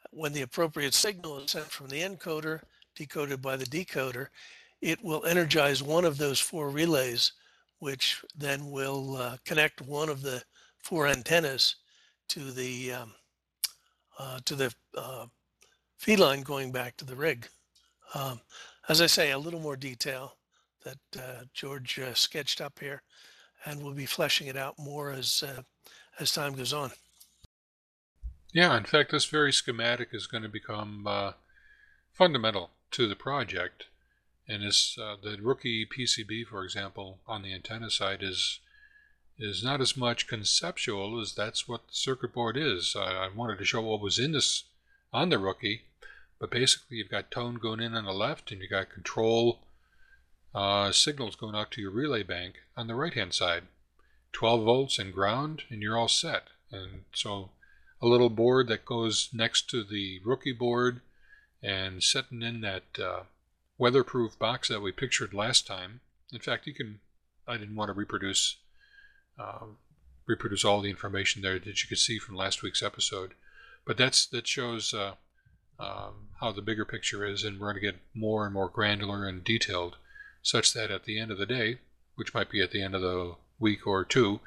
when 0.09 0.33
the 0.33 0.41
appropriate 0.41 0.95
signal 0.95 1.37
is 1.37 1.51
sent 1.51 1.65
from 1.65 1.89
the 1.89 2.01
encoder, 2.01 2.61
decoded 2.95 3.39
by 3.39 3.55
the 3.55 3.65
decoder, 3.65 4.27
it 4.81 5.03
will 5.03 5.25
energize 5.25 5.83
one 5.83 6.05
of 6.05 6.17
those 6.17 6.39
four 6.39 6.71
relays, 6.71 7.33
which 7.79 8.23
then 8.35 8.71
will 8.71 9.17
uh, 9.17 9.37
connect 9.45 9.81
one 9.81 10.09
of 10.09 10.23
the 10.23 10.43
four 10.85 11.07
antennas 11.07 11.77
to 12.27 12.51
the 12.51 12.93
um, 12.93 13.13
uh, 14.19 14.39
to 14.45 14.55
the 14.55 14.73
uh, 14.95 15.25
feed 15.97 16.19
line 16.19 16.41
going 16.41 16.71
back 16.71 16.95
to 16.95 17.05
the 17.05 17.15
rig. 17.15 17.47
Um, 18.13 18.39
as 18.87 19.01
I 19.01 19.07
say, 19.07 19.31
a 19.31 19.39
little 19.39 19.59
more 19.59 19.75
detail 19.75 20.37
that 20.83 20.99
uh, 21.17 21.45
George 21.53 21.97
uh, 21.97 22.13
sketched 22.13 22.61
up 22.61 22.77
here, 22.79 23.01
and 23.65 23.83
we'll 23.83 23.95
be 23.95 24.05
fleshing 24.05 24.45
it 24.45 24.55
out 24.55 24.77
more 24.77 25.11
as 25.11 25.43
uh, 25.45 25.63
as 26.19 26.31
time 26.31 26.53
goes 26.53 26.71
on. 26.71 26.91
Yeah, 28.53 28.77
in 28.77 28.83
fact, 28.83 29.11
this 29.11 29.25
very 29.25 29.51
schematic 29.51 30.09
is 30.13 30.27
going 30.27 30.43
to 30.43 30.49
become 30.49 31.07
uh, 31.07 31.31
fundamental 32.13 32.69
to 32.91 33.07
the 33.07 33.15
project. 33.15 33.87
And 34.47 34.63
uh, 34.63 35.15
the 35.21 35.37
rookie 35.41 35.87
PCB, 35.87 36.45
for 36.45 36.63
example, 36.63 37.17
on 37.27 37.41
the 37.41 37.53
antenna 37.53 37.89
side 37.89 38.21
is 38.21 38.59
is 39.37 39.63
not 39.63 39.81
as 39.81 39.97
much 39.97 40.27
conceptual 40.27 41.19
as 41.19 41.33
that's 41.33 41.67
what 41.67 41.87
the 41.87 41.93
circuit 41.93 42.33
board 42.33 42.55
is. 42.55 42.95
I 42.97 43.29
wanted 43.35 43.57
to 43.59 43.65
show 43.65 43.81
what 43.81 44.01
was 44.01 44.17
in 44.17 44.31
this 44.31 44.63
on 45.11 45.29
the 45.29 45.39
rookie, 45.39 45.83
but 46.39 46.51
basically 46.51 46.97
you've 46.97 47.09
got 47.09 47.31
tone 47.31 47.55
going 47.55 47.81
in 47.81 47.95
on 47.95 48.05
the 48.05 48.13
left 48.13 48.51
and 48.51 48.61
you 48.61 48.67
got 48.67 48.89
control 48.89 49.59
uh, 50.53 50.91
signals 50.91 51.35
going 51.35 51.55
out 51.55 51.71
to 51.71 51.81
your 51.81 51.91
relay 51.91 52.23
bank 52.23 52.55
on 52.77 52.87
the 52.87 52.95
right 52.95 53.13
hand 53.13 53.33
side. 53.33 53.63
12 54.31 54.63
volts 54.63 54.99
and 54.99 55.13
ground 55.13 55.63
and 55.69 55.81
you're 55.81 55.97
all 55.97 56.07
set. 56.07 56.43
And 56.71 57.03
so 57.13 57.49
a 58.01 58.07
little 58.07 58.29
board 58.29 58.67
that 58.67 58.85
goes 58.85 59.29
next 59.33 59.69
to 59.69 59.83
the 59.83 60.19
rookie 60.23 60.53
board 60.53 61.01
and 61.61 62.03
setting 62.03 62.41
in 62.41 62.61
that 62.61 62.83
uh, 63.01 63.23
weatherproof 63.77 64.37
box 64.39 64.69
that 64.69 64.81
we 64.81 64.91
pictured 64.91 65.33
last 65.33 65.67
time. 65.67 66.01
In 66.31 66.39
fact, 66.39 66.67
you 66.67 66.73
can, 66.73 66.99
I 67.47 67.57
didn't 67.57 67.75
want 67.75 67.89
to 67.89 67.93
reproduce 67.93 68.57
uh, 69.39 69.65
reproduce 70.25 70.65
all 70.65 70.81
the 70.81 70.89
information 70.89 71.41
there 71.41 71.59
that 71.59 71.83
you 71.83 71.89
could 71.89 71.99
see 71.99 72.19
from 72.19 72.35
last 72.35 72.63
week's 72.63 72.83
episode. 72.83 73.33
But 73.85 73.97
that's 73.97 74.25
that 74.27 74.47
shows 74.47 74.93
uh, 74.93 75.13
um, 75.79 76.29
how 76.39 76.51
the 76.51 76.61
bigger 76.61 76.85
picture 76.85 77.25
is, 77.25 77.43
and 77.43 77.59
we're 77.59 77.73
going 77.73 77.83
to 77.83 77.91
get 77.91 78.01
more 78.13 78.45
and 78.45 78.53
more 78.53 78.69
granular 78.69 79.27
and 79.27 79.43
detailed, 79.43 79.97
such 80.41 80.73
that 80.73 80.91
at 80.91 81.03
the 81.03 81.19
end 81.19 81.31
of 81.31 81.37
the 81.37 81.45
day, 81.45 81.79
which 82.15 82.33
might 82.33 82.49
be 82.49 82.61
at 82.61 82.71
the 82.71 82.81
end 82.81 82.95
of 82.95 83.01
the 83.01 83.35
week 83.59 83.85
or 83.85 84.03
two, 84.03 84.39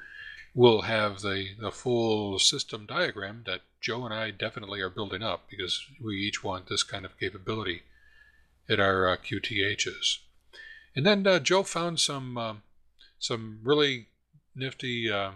we'll 0.53 0.81
have 0.81 1.21
the, 1.21 1.49
the 1.59 1.71
full 1.71 2.39
system 2.39 2.85
diagram 2.85 3.43
that 3.45 3.61
Joe 3.79 4.05
and 4.05 4.13
I 4.13 4.31
definitely 4.31 4.81
are 4.81 4.89
building 4.89 5.23
up 5.23 5.45
because 5.49 5.85
we 6.03 6.15
each 6.15 6.43
want 6.43 6.67
this 6.67 6.83
kind 6.83 7.05
of 7.05 7.17
capability 7.19 7.83
at 8.69 8.79
our 8.79 9.07
uh, 9.07 9.17
QTHs. 9.17 10.17
And 10.95 11.05
then 11.05 11.25
uh, 11.25 11.39
Joe 11.39 11.63
found 11.63 11.99
some 11.99 12.37
um, 12.37 12.63
some 13.19 13.59
really 13.63 14.07
nifty 14.59 15.11
uh, 15.11 15.31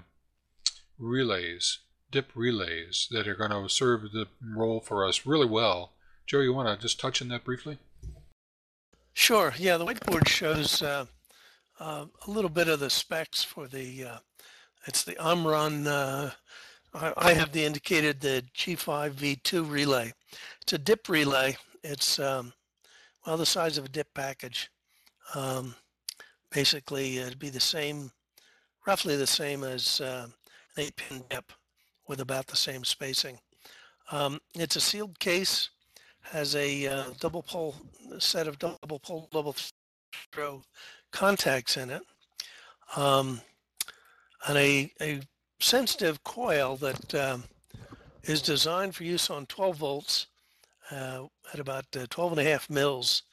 relays 1.00 1.80
dip 2.14 2.32
relays 2.36 3.08
that 3.10 3.28
are 3.28 3.34
going 3.34 3.50
to 3.50 3.68
serve 3.68 4.12
the 4.12 4.28
role 4.56 4.80
for 4.80 5.06
us 5.06 5.26
really 5.26 5.48
well. 5.48 5.94
Joe, 6.28 6.41
you 6.41 6.54
want 6.54 6.70
to 6.70 6.82
just 6.82 7.00
touch 7.00 7.24
on 7.24 7.28
that 7.30 7.44
briefly? 7.44 7.80
Sure. 9.16 9.54
Yeah, 9.58 9.78
the 9.78 9.86
whiteboard 9.86 10.28
shows 10.28 10.84
uh, 10.84 11.06
uh, 11.80 12.06
a 12.28 12.32
little 12.32 12.52
bit 12.52 12.68
of 12.68 12.80
the 12.80 12.90
specs 12.90 13.44
for 13.44 13.68
the. 13.68 14.06
Uh, 14.06 14.18
it's 14.86 15.04
the 15.04 15.16
Omron. 15.16 15.88
Uh, 15.88 16.32
I, 16.94 17.14
I, 17.18 17.34
have 17.34 17.52
the 17.52 17.66
indicated 17.66 18.22
the 18.22 18.44
G5V2 18.56 19.70
relay. 19.70 20.14
It's 20.62 20.74
a 20.74 20.78
dip 20.78 21.10
relay. 21.10 21.58
It's 21.84 22.20
um, 22.20 22.54
well 23.26 23.38
the 23.38 23.45
size 23.45 23.80
of 23.80 23.86
a 23.86 23.90
dip 23.90 24.14
package. 24.14 24.70
Um, 25.34 25.74
basically, 26.52 27.18
it'd 27.18 27.40
be 27.40 27.50
the 27.50 27.60
same, 27.60 28.12
roughly 28.86 29.16
the 29.16 29.28
same 29.28 29.64
as 29.64 30.02
uh, 30.02 30.28
an 30.76 30.84
eight-pin 30.84 31.24
dip 31.30 31.52
with 32.08 32.20
about 32.20 32.48
the 32.48 32.56
same 32.56 32.84
spacing. 32.84 33.40
Um, 34.12 34.40
it's 34.56 34.76
a 34.76 34.82
sealed 34.82 35.20
case, 35.20 35.70
has 36.22 36.56
a 36.56 36.88
uh, 36.88 37.04
double 37.20 37.44
pole 37.44 37.76
set 38.20 38.48
of 38.48 38.60
double 38.60 39.00
pole 39.00 39.30
double 39.32 39.56
throw 40.32 40.62
contacts 41.12 41.78
in 41.78 41.90
it, 41.90 42.04
um, 42.96 43.42
and 44.48 44.58
a, 44.58 44.92
a 45.02 45.22
sensitive 45.60 46.24
coil 46.24 46.76
that 46.78 47.16
um, 47.16 47.44
is 48.24 48.42
designed 48.42 48.96
for 48.96 49.04
use 49.04 49.30
on 49.30 49.46
12 49.46 49.78
volts 49.78 50.28
uh, 50.92 51.24
at 51.54 51.60
about 51.60 51.86
uh, 51.96 52.06
12 52.10 52.34
and 52.34 52.42
a 52.42 52.50
half 52.52 52.70
mils. 52.70 53.24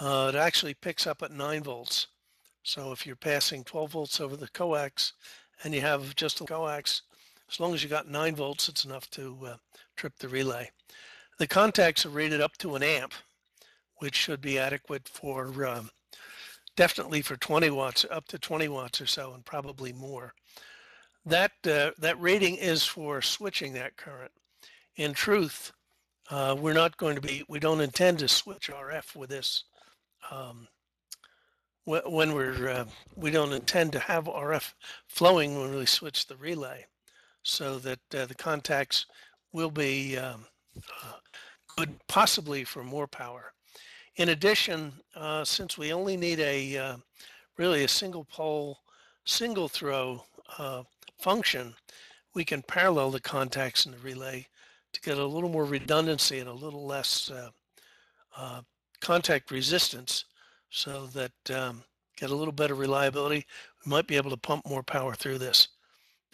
Uh, 0.00 0.30
it 0.32 0.36
actually 0.36 0.74
picks 0.74 1.06
up 1.06 1.22
at 1.22 1.32
9 1.32 1.62
volts. 1.62 2.06
So 2.68 2.92
if 2.92 3.06
you're 3.06 3.16
passing 3.16 3.64
12 3.64 3.92
volts 3.92 4.20
over 4.20 4.36
the 4.36 4.48
coax 4.48 5.14
and 5.64 5.74
you 5.74 5.80
have 5.80 6.14
just 6.16 6.42
a 6.42 6.44
coax, 6.44 7.00
as 7.50 7.58
long 7.58 7.72
as 7.72 7.82
you 7.82 7.88
got 7.88 8.10
9 8.10 8.36
volts, 8.36 8.68
it's 8.68 8.84
enough 8.84 9.08
to 9.12 9.38
uh, 9.46 9.56
trip 9.96 10.12
the 10.18 10.28
relay. 10.28 10.70
The 11.38 11.46
contacts 11.46 12.04
are 12.04 12.10
rated 12.10 12.42
up 12.42 12.58
to 12.58 12.74
an 12.74 12.82
amp, 12.82 13.14
which 14.00 14.14
should 14.14 14.42
be 14.42 14.58
adequate 14.58 15.08
for 15.08 15.64
um, 15.64 15.88
definitely 16.76 17.22
for 17.22 17.38
20 17.38 17.70
watts, 17.70 18.04
up 18.10 18.28
to 18.28 18.38
20 18.38 18.68
watts 18.68 19.00
or 19.00 19.06
so, 19.06 19.32
and 19.32 19.46
probably 19.46 19.94
more. 19.94 20.34
That 21.24 21.52
uh, 21.64 21.92
that 21.98 22.20
rating 22.20 22.56
is 22.56 22.84
for 22.84 23.22
switching 23.22 23.72
that 23.72 23.96
current. 23.96 24.32
In 24.96 25.14
truth, 25.14 25.72
uh, 26.28 26.54
we're 26.58 26.74
not 26.74 26.98
going 26.98 27.14
to 27.14 27.22
be. 27.22 27.46
We 27.48 27.60
don't 27.60 27.80
intend 27.80 28.18
to 28.18 28.28
switch 28.28 28.70
RF 28.70 29.16
with 29.16 29.30
this. 29.30 29.64
Um, 30.30 30.68
when 31.88 32.34
we're 32.34 32.68
uh, 32.68 32.84
we 33.16 33.30
don't 33.30 33.52
intend 33.52 33.92
to 33.92 33.98
have 33.98 34.24
RF 34.24 34.74
flowing 35.06 35.58
when 35.58 35.74
we 35.74 35.86
switch 35.86 36.26
the 36.26 36.36
relay, 36.36 36.84
so 37.42 37.78
that 37.78 38.14
uh, 38.14 38.26
the 38.26 38.34
contacts 38.34 39.06
will 39.52 39.70
be 39.70 40.16
um, 40.18 40.44
uh, 40.76 41.12
good, 41.76 41.94
possibly 42.06 42.64
for 42.64 42.84
more 42.84 43.06
power. 43.06 43.52
In 44.16 44.28
addition, 44.28 44.92
uh, 45.16 45.44
since 45.44 45.78
we 45.78 45.92
only 45.92 46.16
need 46.16 46.40
a 46.40 46.76
uh, 46.76 46.96
really 47.56 47.84
a 47.84 47.88
single 47.88 48.24
pole, 48.24 48.78
single 49.24 49.68
throw 49.68 50.22
function, 51.18 51.74
we 52.34 52.44
can 52.44 52.62
parallel 52.62 53.10
the 53.10 53.20
contacts 53.20 53.86
in 53.86 53.92
the 53.92 53.98
relay 53.98 54.46
to 54.92 55.00
get 55.00 55.18
a 55.18 55.26
little 55.26 55.48
more 55.48 55.64
redundancy 55.64 56.38
and 56.38 56.48
a 56.48 56.52
little 56.52 56.86
less 56.86 57.30
uh, 57.30 57.50
uh, 58.36 58.60
contact 59.00 59.50
resistance 59.50 60.24
so 60.70 61.06
that 61.08 61.50
um, 61.54 61.84
get 62.16 62.30
a 62.30 62.34
little 62.34 62.52
better 62.52 62.74
reliability. 62.74 63.46
We 63.84 63.90
might 63.90 64.06
be 64.06 64.16
able 64.16 64.30
to 64.30 64.36
pump 64.36 64.66
more 64.66 64.82
power 64.82 65.14
through 65.14 65.38
this. 65.38 65.68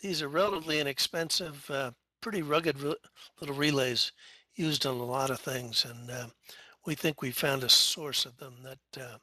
These 0.00 0.22
are 0.22 0.28
relatively 0.28 0.80
inexpensive, 0.80 1.70
uh, 1.70 1.92
pretty 2.20 2.42
rugged 2.42 2.80
re 2.80 2.94
little 3.40 3.54
relays 3.54 4.12
used 4.54 4.86
on 4.86 4.96
a 4.96 5.04
lot 5.04 5.30
of 5.30 5.40
things. 5.40 5.84
And 5.84 6.32
we 6.86 6.94
think 6.94 7.22
we 7.22 7.30
found 7.30 7.62
a 7.62 7.68
source 7.68 8.24
of 8.24 8.36
them 8.38 8.56
that 8.62 9.02
uh, 9.02 9.18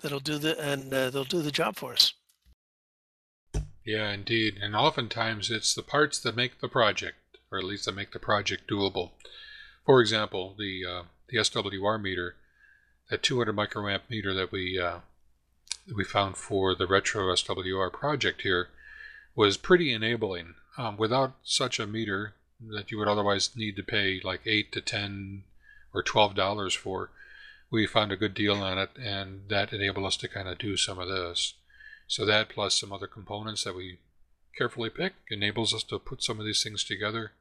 that'll 0.00 0.20
do 0.20 0.38
the 0.38 0.58
and 0.60 0.92
uh, 0.92 1.10
they'll 1.10 1.24
do 1.24 1.42
the 1.42 1.50
job 1.50 1.76
for 1.76 1.92
us. 1.92 2.12
Yeah, 3.84 4.10
indeed. 4.10 4.58
And 4.60 4.74
oftentimes 4.74 5.50
it's 5.50 5.74
the 5.74 5.82
parts 5.82 6.18
that 6.20 6.36
make 6.36 6.60
the 6.60 6.68
project, 6.68 7.38
or 7.50 7.58
at 7.58 7.64
least 7.64 7.84
that 7.84 7.94
make 7.94 8.12
the 8.12 8.18
project 8.18 8.68
doable. 8.68 9.12
For 9.84 10.00
example, 10.00 10.54
the 10.58 10.82
uh, 10.84 11.02
the 11.28 11.38
SWR 11.38 12.00
meter, 12.00 12.36
that 13.10 13.22
200 13.22 13.54
microamp 13.54 14.00
meter 14.08 14.34
that 14.34 14.52
we 14.52 14.78
uh, 14.78 14.98
that 15.86 15.96
we 15.96 16.04
found 16.04 16.36
for 16.36 16.74
the 16.74 16.86
retro 16.86 17.32
SWR 17.32 17.92
project 17.92 18.42
here, 18.42 18.68
was 19.34 19.56
pretty 19.56 19.92
enabling. 19.92 20.54
Um, 20.78 20.96
without 20.96 21.34
such 21.42 21.78
a 21.78 21.86
meter 21.86 22.34
that 22.60 22.90
you 22.90 22.98
would 22.98 23.08
otherwise 23.08 23.56
need 23.56 23.76
to 23.76 23.82
pay 23.82 24.20
like 24.22 24.40
eight 24.46 24.72
to 24.72 24.80
ten 24.80 25.44
or 25.94 26.02
$12 26.02 26.76
for, 26.76 27.10
we 27.70 27.86
found 27.86 28.12
a 28.12 28.16
good 28.16 28.34
deal 28.34 28.56
on 28.56 28.78
it, 28.78 28.90
and 29.00 29.48
that 29.48 29.72
enabled 29.72 30.06
us 30.06 30.16
to 30.18 30.28
kind 30.28 30.48
of 30.48 30.58
do 30.58 30.76
some 30.76 30.98
of 30.98 31.08
this. 31.08 31.54
So 32.06 32.24
that 32.24 32.48
plus 32.48 32.78
some 32.78 32.92
other 32.92 33.06
components 33.06 33.64
that 33.64 33.74
we 33.74 33.98
carefully 34.56 34.90
pick 34.90 35.14
enables 35.30 35.74
us 35.74 35.82
to 35.84 35.98
put 35.98 36.22
some 36.22 36.38
of 36.38 36.46
these 36.46 36.62
things 36.62 36.84
together, 36.84 37.32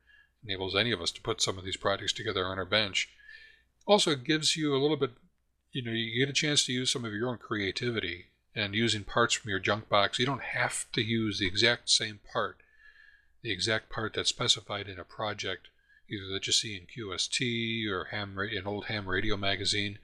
enables 0.44 0.76
any 0.76 0.92
of 0.92 1.02
us 1.02 1.12
to 1.12 1.22
put 1.22 1.42
some 1.42 1.58
of 1.58 1.66
these 1.66 1.78
projects 1.78 2.14
together 2.14 2.46
on 2.46 2.58
our 2.58 2.66
bench. 2.66 3.10
Also 3.86 4.16
gives 4.16 4.56
you 4.56 4.74
a 4.74 4.82
little 4.82 4.98
bit, 4.98 5.12
you 5.76 5.81
know, 5.81 5.91
you 5.91 6.18
get 6.18 6.30
a 6.30 6.34
chance 6.34 6.65
to 6.65 6.72
use 6.72 6.89
some 6.89 7.03
of 7.03 7.11
your 7.11 7.27
own 7.27 7.38
creativity 7.38 8.27
and 8.56 8.73
using 8.73 9.03
parts 9.03 9.34
from 9.34 9.49
your 9.49 9.60
junk 9.60 9.89
box. 9.89 10.18
You 10.18 10.26
don't 10.26 10.41
have 10.41 10.85
to 10.93 11.02
use 11.02 11.38
the 11.38 11.47
exact 11.47 11.89
same 11.89 12.22
part, 12.31 12.56
the 13.41 13.52
exact 13.52 13.89
part 13.89 14.14
that's 14.14 14.30
specified 14.30 14.88
in 14.88 14.97
a 14.97 15.03
project 15.03 15.68
either 16.10 16.31
that 16.31 16.47
you 16.47 16.53
see 16.53 16.77
in 16.77 16.85
QST 16.85 17.89
or 17.89 18.06
ham 18.06 18.38
an 18.38 18.64
old 18.65 18.85
ham 18.85 19.10
radio 19.10 19.35
magazine, 19.35 19.97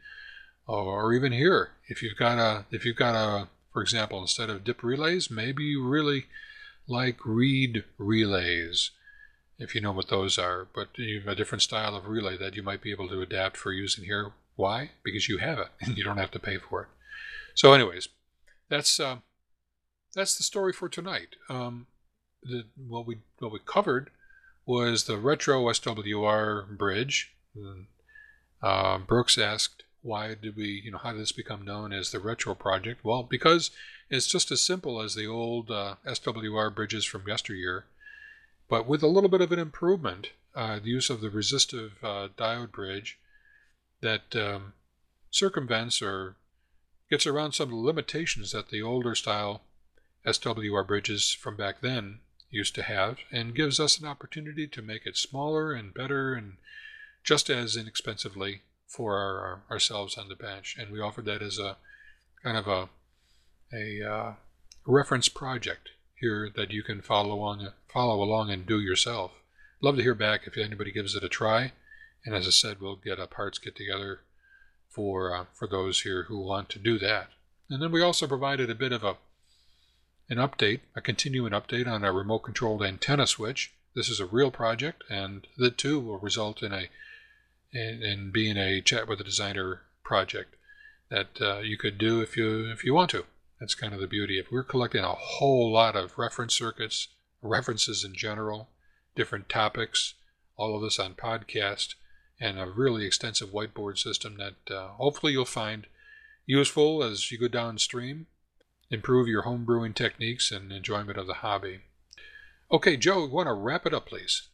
or 0.68 1.14
even 1.14 1.32
here. 1.32 1.70
If 1.88 2.04
you've 2.04 2.18
got 2.18 2.38
a, 2.38 2.66
if 2.70 2.84
you've 2.84 2.98
got 2.98 3.16
a, 3.16 3.48
for 3.72 3.82
example, 3.82 4.20
instead 4.20 4.50
of 4.50 4.66
dip 4.66 4.84
relays, 4.84 5.32
maybe 5.32 5.64
you 5.64 5.88
really 5.88 6.26
like 6.86 7.26
reed 7.26 7.86
relays, 7.98 8.92
if 9.58 9.74
you 9.74 9.80
know 9.80 9.94
what 9.94 10.10
those 10.10 10.38
are. 10.38 10.68
But 10.76 10.90
you 10.98 11.22
have 11.22 11.30
a 11.30 11.36
different 11.36 11.62
style 11.62 11.96
of 11.96 12.10
relay 12.10 12.36
that 12.36 12.58
you 12.58 12.64
might 12.64 12.82
be 12.82 12.92
able 12.92 13.08
to 13.08 13.22
adapt 13.22 13.56
for 13.56 13.72
using 13.72 14.04
here. 14.04 14.34
Why? 14.62 14.92
Because 15.04 15.28
you 15.28 15.40
have 15.40 15.58
it 15.58 15.70
and 15.82 15.98
you 15.98 16.04
don't 16.04 16.18
have 16.18 16.30
to 16.32 16.40
pay 16.40 16.60
for 16.60 16.84
it. 16.84 16.88
So, 17.56 17.74
anyways, 17.74 18.10
that's 18.70 19.00
uh, 19.00 19.18
that's 20.14 20.38
the 20.38 20.44
story 20.44 20.72
for 20.72 20.88
tonight. 20.88 21.36
Um, 21.50 21.88
the, 22.44 22.66
what 22.78 23.08
we 23.08 23.18
what 23.40 23.52
we 23.52 23.60
covered 23.66 24.12
was 24.68 25.06
the 25.06 25.18
retro 25.18 25.64
SWR 25.64 26.78
bridge. 26.78 27.34
Uh, 28.62 29.00
Brooks 29.00 29.40
asked, 29.40 29.84
why 30.04 30.36
did 30.36 30.56
we, 30.56 30.80
you 30.86 30.92
know, 30.92 31.00
how 31.00 31.12
did 31.12 31.22
this 31.22 31.32
become 31.32 31.66
known 31.66 31.92
as 31.92 32.12
the 32.12 32.20
retro 32.20 32.54
project? 32.54 33.04
Well, 33.04 33.24
because 33.24 33.72
it's 34.12 34.28
just 34.28 34.52
as 34.52 34.62
simple 34.62 35.02
as 35.02 35.16
the 35.16 35.26
old 35.26 35.72
uh, 35.72 35.96
SWR 36.06 36.74
bridges 36.74 37.04
from 37.04 37.28
yesteryear, 37.28 37.86
but 38.70 38.86
with 38.86 39.02
a 39.02 39.08
little 39.08 39.30
bit 39.30 39.42
of 39.42 39.52
an 39.52 39.58
improvement, 39.60 40.30
uh, 40.54 40.78
the 40.78 40.90
use 40.90 41.10
of 41.10 41.22
the 41.22 41.32
resistive 41.32 41.94
uh, 42.04 42.28
diode 42.38 42.72
bridge 42.72 43.18
that 44.02 44.36
um, 44.36 44.74
circumvents 45.30 46.02
or 46.02 46.36
gets 47.10 47.28
around 47.28 47.54
some 47.54 47.66
of 47.66 47.72
the 47.72 47.76
limitations 47.76 48.52
that 48.52 48.70
the 48.70 48.82
older 48.82 49.16
style 49.16 49.62
SWR 50.26 50.88
bridges 50.88 51.34
from 51.34 51.56
back 51.56 51.82
then 51.82 52.20
used 52.50 52.76
to 52.76 52.84
have 52.84 53.18
and 53.32 53.56
gives 53.56 53.80
us 53.80 53.98
an 53.98 54.08
opportunity 54.08 54.68
to 54.68 54.82
make 54.82 55.06
it 55.06 55.18
smaller 55.18 55.74
and 55.74 55.94
better 55.94 56.34
and 56.34 56.58
just 57.24 57.50
as 57.50 57.76
inexpensively 57.76 58.62
for 58.88 59.18
our, 59.18 59.40
our, 59.40 59.64
ourselves 59.72 60.18
on 60.18 60.28
the 60.28 60.36
bench. 60.36 60.76
And 60.78 60.92
we 60.92 61.00
offered 61.00 61.26
that 61.26 61.42
as 61.42 61.58
a 61.58 61.78
kind 62.44 62.58
of 62.58 62.68
a, 62.68 62.90
a 63.74 64.10
uh, 64.10 64.34
reference 64.86 65.30
project 65.30 65.90
here 66.20 66.52
that 66.56 66.72
you 66.72 66.84
can 66.84 67.02
follow 67.02 67.34
along, 67.34 67.70
follow 67.92 68.22
along 68.22 68.52
and 68.52 68.66
do 68.66 68.80
yourself. 68.80 69.32
Love 69.82 69.96
to 69.96 70.04
hear 70.04 70.16
back 70.16 70.42
if 70.46 70.58
anybody 70.58 70.92
gives 70.92 71.16
it 71.16 71.24
a 71.24 71.30
try. 71.30 71.72
And 72.26 72.36
as 72.36 72.48
I 72.48 72.52
said, 72.52 72.80
we'll 72.80 72.96
get 72.96 73.20
a 73.20 73.28
parts 73.28 73.58
get 73.58 73.76
together 73.76 74.22
for 74.90 75.36
uh, 75.36 75.46
for 75.54 75.68
those 75.68 76.02
here 76.02 76.24
who 76.24 76.40
want 76.40 76.70
to 76.70 76.80
do 76.80 77.00
that. 77.00 77.30
And 77.70 77.82
then 77.82 77.92
we 77.92 78.02
also 78.02 78.28
provided 78.28 78.70
a 78.70 78.76
bit 78.76 78.92
of 78.92 79.04
a 79.04 79.18
an 80.30 80.38
update, 80.38 80.80
a 80.96 81.02
continuing 81.02 81.52
update 81.52 81.88
on 81.88 82.06
a 82.06 82.12
remote 82.12 82.40
controlled 82.40 82.84
antenna 82.84 83.28
switch. 83.28 83.74
This 83.96 84.10
is 84.10 84.20
a 84.20 84.26
real 84.26 84.52
project, 84.52 85.04
and 85.10 85.46
that 85.58 85.78
too 85.78 86.00
will 86.00 86.20
result 86.20 86.64
in 86.64 86.74
a 86.74 86.90
in, 87.74 88.04
in 88.04 88.32
being 88.32 88.58
a 88.58 88.82
chat 88.82 89.08
with 89.08 89.20
a 89.20 89.26
designer 89.26 89.82
project 90.04 90.56
that 91.10 91.42
uh, 91.42 91.60
you 91.60 91.78
could 91.78 91.98
do 91.98 92.22
if 92.22 92.38
you 92.38 92.72
if 92.72 92.84
you 92.84 92.94
want 92.94 93.10
to. 93.12 93.26
That's 93.60 93.76
kind 93.76 93.94
of 93.94 94.00
the 94.00 94.08
beauty. 94.08 94.40
If 94.40 94.52
we're 94.52 94.64
collecting 94.64 95.04
a 95.04 95.14
whole 95.14 95.72
lot 95.72 95.96
of 95.96 96.18
reference 96.18 96.54
circuits, 96.54 97.10
references 97.42 98.04
in 98.04 98.16
general, 98.16 98.70
different 99.16 99.50
topics, 99.50 100.16
all 100.58 100.76
of 100.76 100.82
this 100.82 100.98
on 100.98 101.14
podcast, 101.14 101.96
and 102.42 102.60
a 102.60 102.66
really 102.66 103.06
extensive 103.06 103.50
whiteboard 103.50 103.98
system 103.98 104.38
that 104.38 104.76
uh, 104.76 104.90
hopefully 104.90 105.32
you'll 105.32 105.46
find 105.46 105.88
useful 106.46 107.04
as 107.04 107.32
you 107.32 107.38
go 107.38 107.48
downstream 107.48 108.28
improve 108.92 109.28
your 109.28 109.44
home 109.44 109.64
brewing 109.64 109.94
techniques 109.94 110.52
and 110.52 110.72
enjoyment 110.72 111.18
of 111.18 111.26
the 111.26 111.36
hobby. 111.36 111.80
Okay, 112.72 112.98
Joe, 112.98 113.26
want 113.26 113.48
to 113.48 113.54
wrap 113.54 113.86
it 113.86 113.94
up, 113.94 114.06
please? 114.06 114.50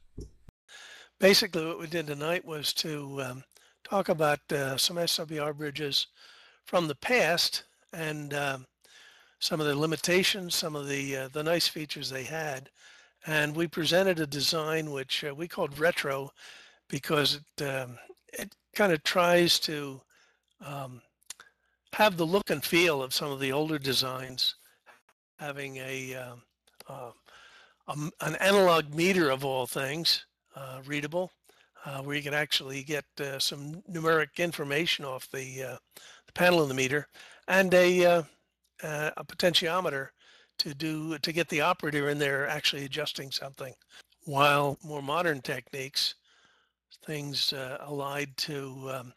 Basically, 1.20 1.66
what 1.66 1.80
we 1.80 1.88
did 1.88 2.08
tonight 2.08 2.46
was 2.46 2.72
to 2.74 3.22
um, 3.24 3.44
talk 3.84 4.08
about 4.08 4.40
uh, 4.52 4.78
some 4.78 4.98
SWR 4.98 5.58
bridges 5.58 6.08
from 6.66 6.88
the 6.88 6.96
past 6.96 7.64
and 7.92 8.34
um, 8.34 8.68
some 9.40 9.60
of 9.60 9.66
the 9.66 9.76
limitations, 9.76 10.54
some 10.54 10.76
of 10.76 10.88
the 10.88 11.16
uh, 11.16 11.28
the 11.30 11.44
nice 11.44 11.68
features 11.68 12.10
they 12.10 12.24
had, 12.24 12.70
and 13.26 13.56
we 13.56 13.68
presented 13.68 14.20
a 14.20 14.28
design 14.28 14.92
which 14.92 15.24
uh, 15.24 15.34
we 15.34 15.48
called 15.48 15.80
retro 15.80 16.32
because 16.90 17.40
it 17.58 17.64
um, 17.64 17.98
it 18.34 18.54
kind 18.76 18.94
of 18.94 19.04
tries 19.04 19.60
to 19.60 20.02
um, 20.66 21.02
have 21.94 22.18
the 22.18 22.26
look 22.26 22.50
and 22.50 22.64
feel 22.64 23.02
of 23.02 23.14
some 23.14 23.32
of 23.32 23.40
the 23.40 23.52
older 23.52 23.80
designs, 23.80 24.56
having 25.40 25.78
a, 25.78 26.16
um, 26.16 26.42
uh, 26.88 27.12
an 28.22 28.36
analog 28.36 28.94
meter 28.94 29.30
of 29.30 29.44
all 29.46 29.66
things, 29.66 30.26
uh, 30.56 30.80
readable, 30.86 31.32
uh, 31.86 32.02
where 32.02 32.16
you 32.16 32.24
can 32.24 32.34
actually 32.34 32.84
get 32.84 33.06
uh, 33.20 33.40
some 33.40 33.82
numeric 33.90 34.38
information 34.38 35.06
off 35.06 35.28
the, 35.32 35.64
uh, 35.64 35.78
the 36.26 36.34
panel 36.34 36.62
of 36.62 36.68
the 36.68 36.74
meter, 36.74 37.08
and 37.48 37.74
a, 37.74 38.06
uh, 38.06 38.24
a 38.84 39.24
potentiometer 39.26 40.10
to 40.60 40.74
do 40.74 41.18
to 41.20 41.32
get 41.32 41.48
the 41.50 41.62
operator 41.62 42.10
in 42.10 42.18
there 42.18 42.48
actually 42.48 42.84
adjusting 42.84 43.32
something. 43.32 43.74
While 44.26 44.78
more 44.84 45.04
modern 45.04 45.42
techniques, 45.42 46.16
things 47.06 47.54
allied 47.82 48.36
to 48.38 48.90
um, 48.92 49.14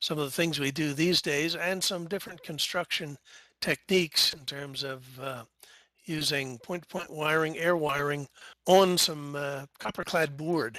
some 0.00 0.18
of 0.18 0.24
the 0.24 0.30
things 0.30 0.60
we 0.60 0.70
do 0.70 0.92
these 0.92 1.22
days 1.22 1.56
and 1.56 1.82
some 1.82 2.06
different 2.06 2.42
construction 2.42 3.16
techniques 3.60 4.34
in 4.34 4.44
terms 4.44 4.82
of 4.82 5.04
uh, 5.20 5.42
using 6.04 6.58
point-to-point 6.58 7.10
wiring, 7.10 7.56
air 7.56 7.76
wiring 7.76 8.28
on 8.66 8.98
some 8.98 9.34
uh, 9.36 9.64
copper-clad 9.78 10.36
board 10.36 10.78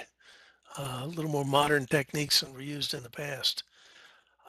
uh, 0.78 1.00
a 1.02 1.06
little 1.06 1.30
more 1.30 1.44
modern 1.44 1.86
techniques 1.86 2.40
than 2.40 2.52
were 2.52 2.60
used 2.60 2.94
in 2.94 3.02
the 3.02 3.10
past. 3.10 3.64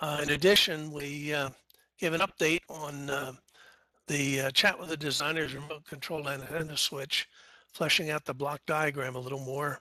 Uh, 0.01 0.19
in 0.21 0.29
addition, 0.31 0.91
we 0.91 1.33
uh, 1.33 1.49
gave 1.97 2.13
an 2.13 2.21
update 2.21 2.61
on 2.69 3.09
uh, 3.09 3.31
the 4.07 4.41
uh, 4.41 4.51
chat 4.51 4.79
with 4.79 4.89
the 4.89 4.97
designers 4.97 5.55
remote 5.55 5.85
control 5.85 6.29
antenna 6.29 6.77
switch, 6.77 7.27
fleshing 7.73 8.09
out 8.09 8.25
the 8.25 8.33
block 8.33 8.61
diagram 8.67 9.15
a 9.15 9.19
little 9.19 9.39
more, 9.39 9.79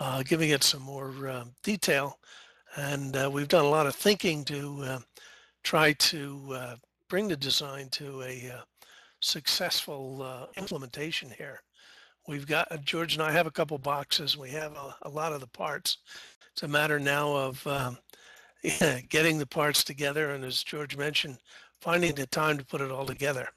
uh, 0.00 0.22
giving 0.22 0.50
it 0.50 0.64
some 0.64 0.82
more 0.82 1.28
um, 1.28 1.52
detail. 1.62 2.18
And 2.76 3.16
uh, 3.16 3.30
we've 3.32 3.48
done 3.48 3.64
a 3.64 3.70
lot 3.70 3.86
of 3.86 3.94
thinking 3.94 4.44
to 4.46 4.82
uh, 4.82 4.98
try 5.62 5.92
to 5.92 6.42
uh, 6.52 6.76
bring 7.08 7.28
the 7.28 7.36
design 7.36 7.88
to 7.90 8.22
a 8.22 8.52
uh, 8.56 8.62
successful 9.20 10.22
uh, 10.22 10.46
implementation 10.56 11.30
here. 11.30 11.60
We've 12.26 12.46
got, 12.46 12.70
uh, 12.72 12.78
George 12.78 13.14
and 13.14 13.22
I 13.22 13.32
have 13.32 13.46
a 13.46 13.52
couple 13.52 13.78
boxes. 13.78 14.36
We 14.36 14.50
have 14.50 14.72
a, 14.72 14.96
a 15.02 15.08
lot 15.08 15.32
of 15.32 15.40
the 15.40 15.46
parts. 15.46 15.98
It's 16.52 16.62
a 16.62 16.68
matter 16.68 16.98
now 16.98 17.34
of 17.34 17.66
um, 17.66 17.98
yeah, 18.62 19.00
getting 19.08 19.38
the 19.38 19.46
parts 19.46 19.84
together. 19.84 20.30
And 20.30 20.44
as 20.44 20.62
George 20.62 20.96
mentioned, 20.96 21.38
finding 21.80 22.14
the 22.14 22.26
time 22.26 22.58
to 22.58 22.64
put 22.64 22.80
it 22.80 22.90
all 22.90 23.06
together. 23.06 23.48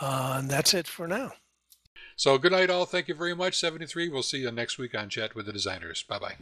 Uh, 0.00 0.36
and 0.38 0.50
that's 0.50 0.74
it 0.74 0.86
for 0.86 1.06
now. 1.06 1.32
So 2.18 2.36
good 2.36 2.50
night, 2.50 2.68
all. 2.68 2.84
Thank 2.84 3.06
you 3.06 3.14
very 3.14 3.34
much, 3.34 3.56
73. 3.60 4.08
We'll 4.08 4.24
see 4.24 4.38
you 4.38 4.50
next 4.50 4.76
week 4.76 4.92
on 4.92 5.08
Chat 5.08 5.36
with 5.36 5.46
the 5.46 5.52
Designers. 5.52 6.02
Bye 6.02 6.18
bye. 6.18 6.34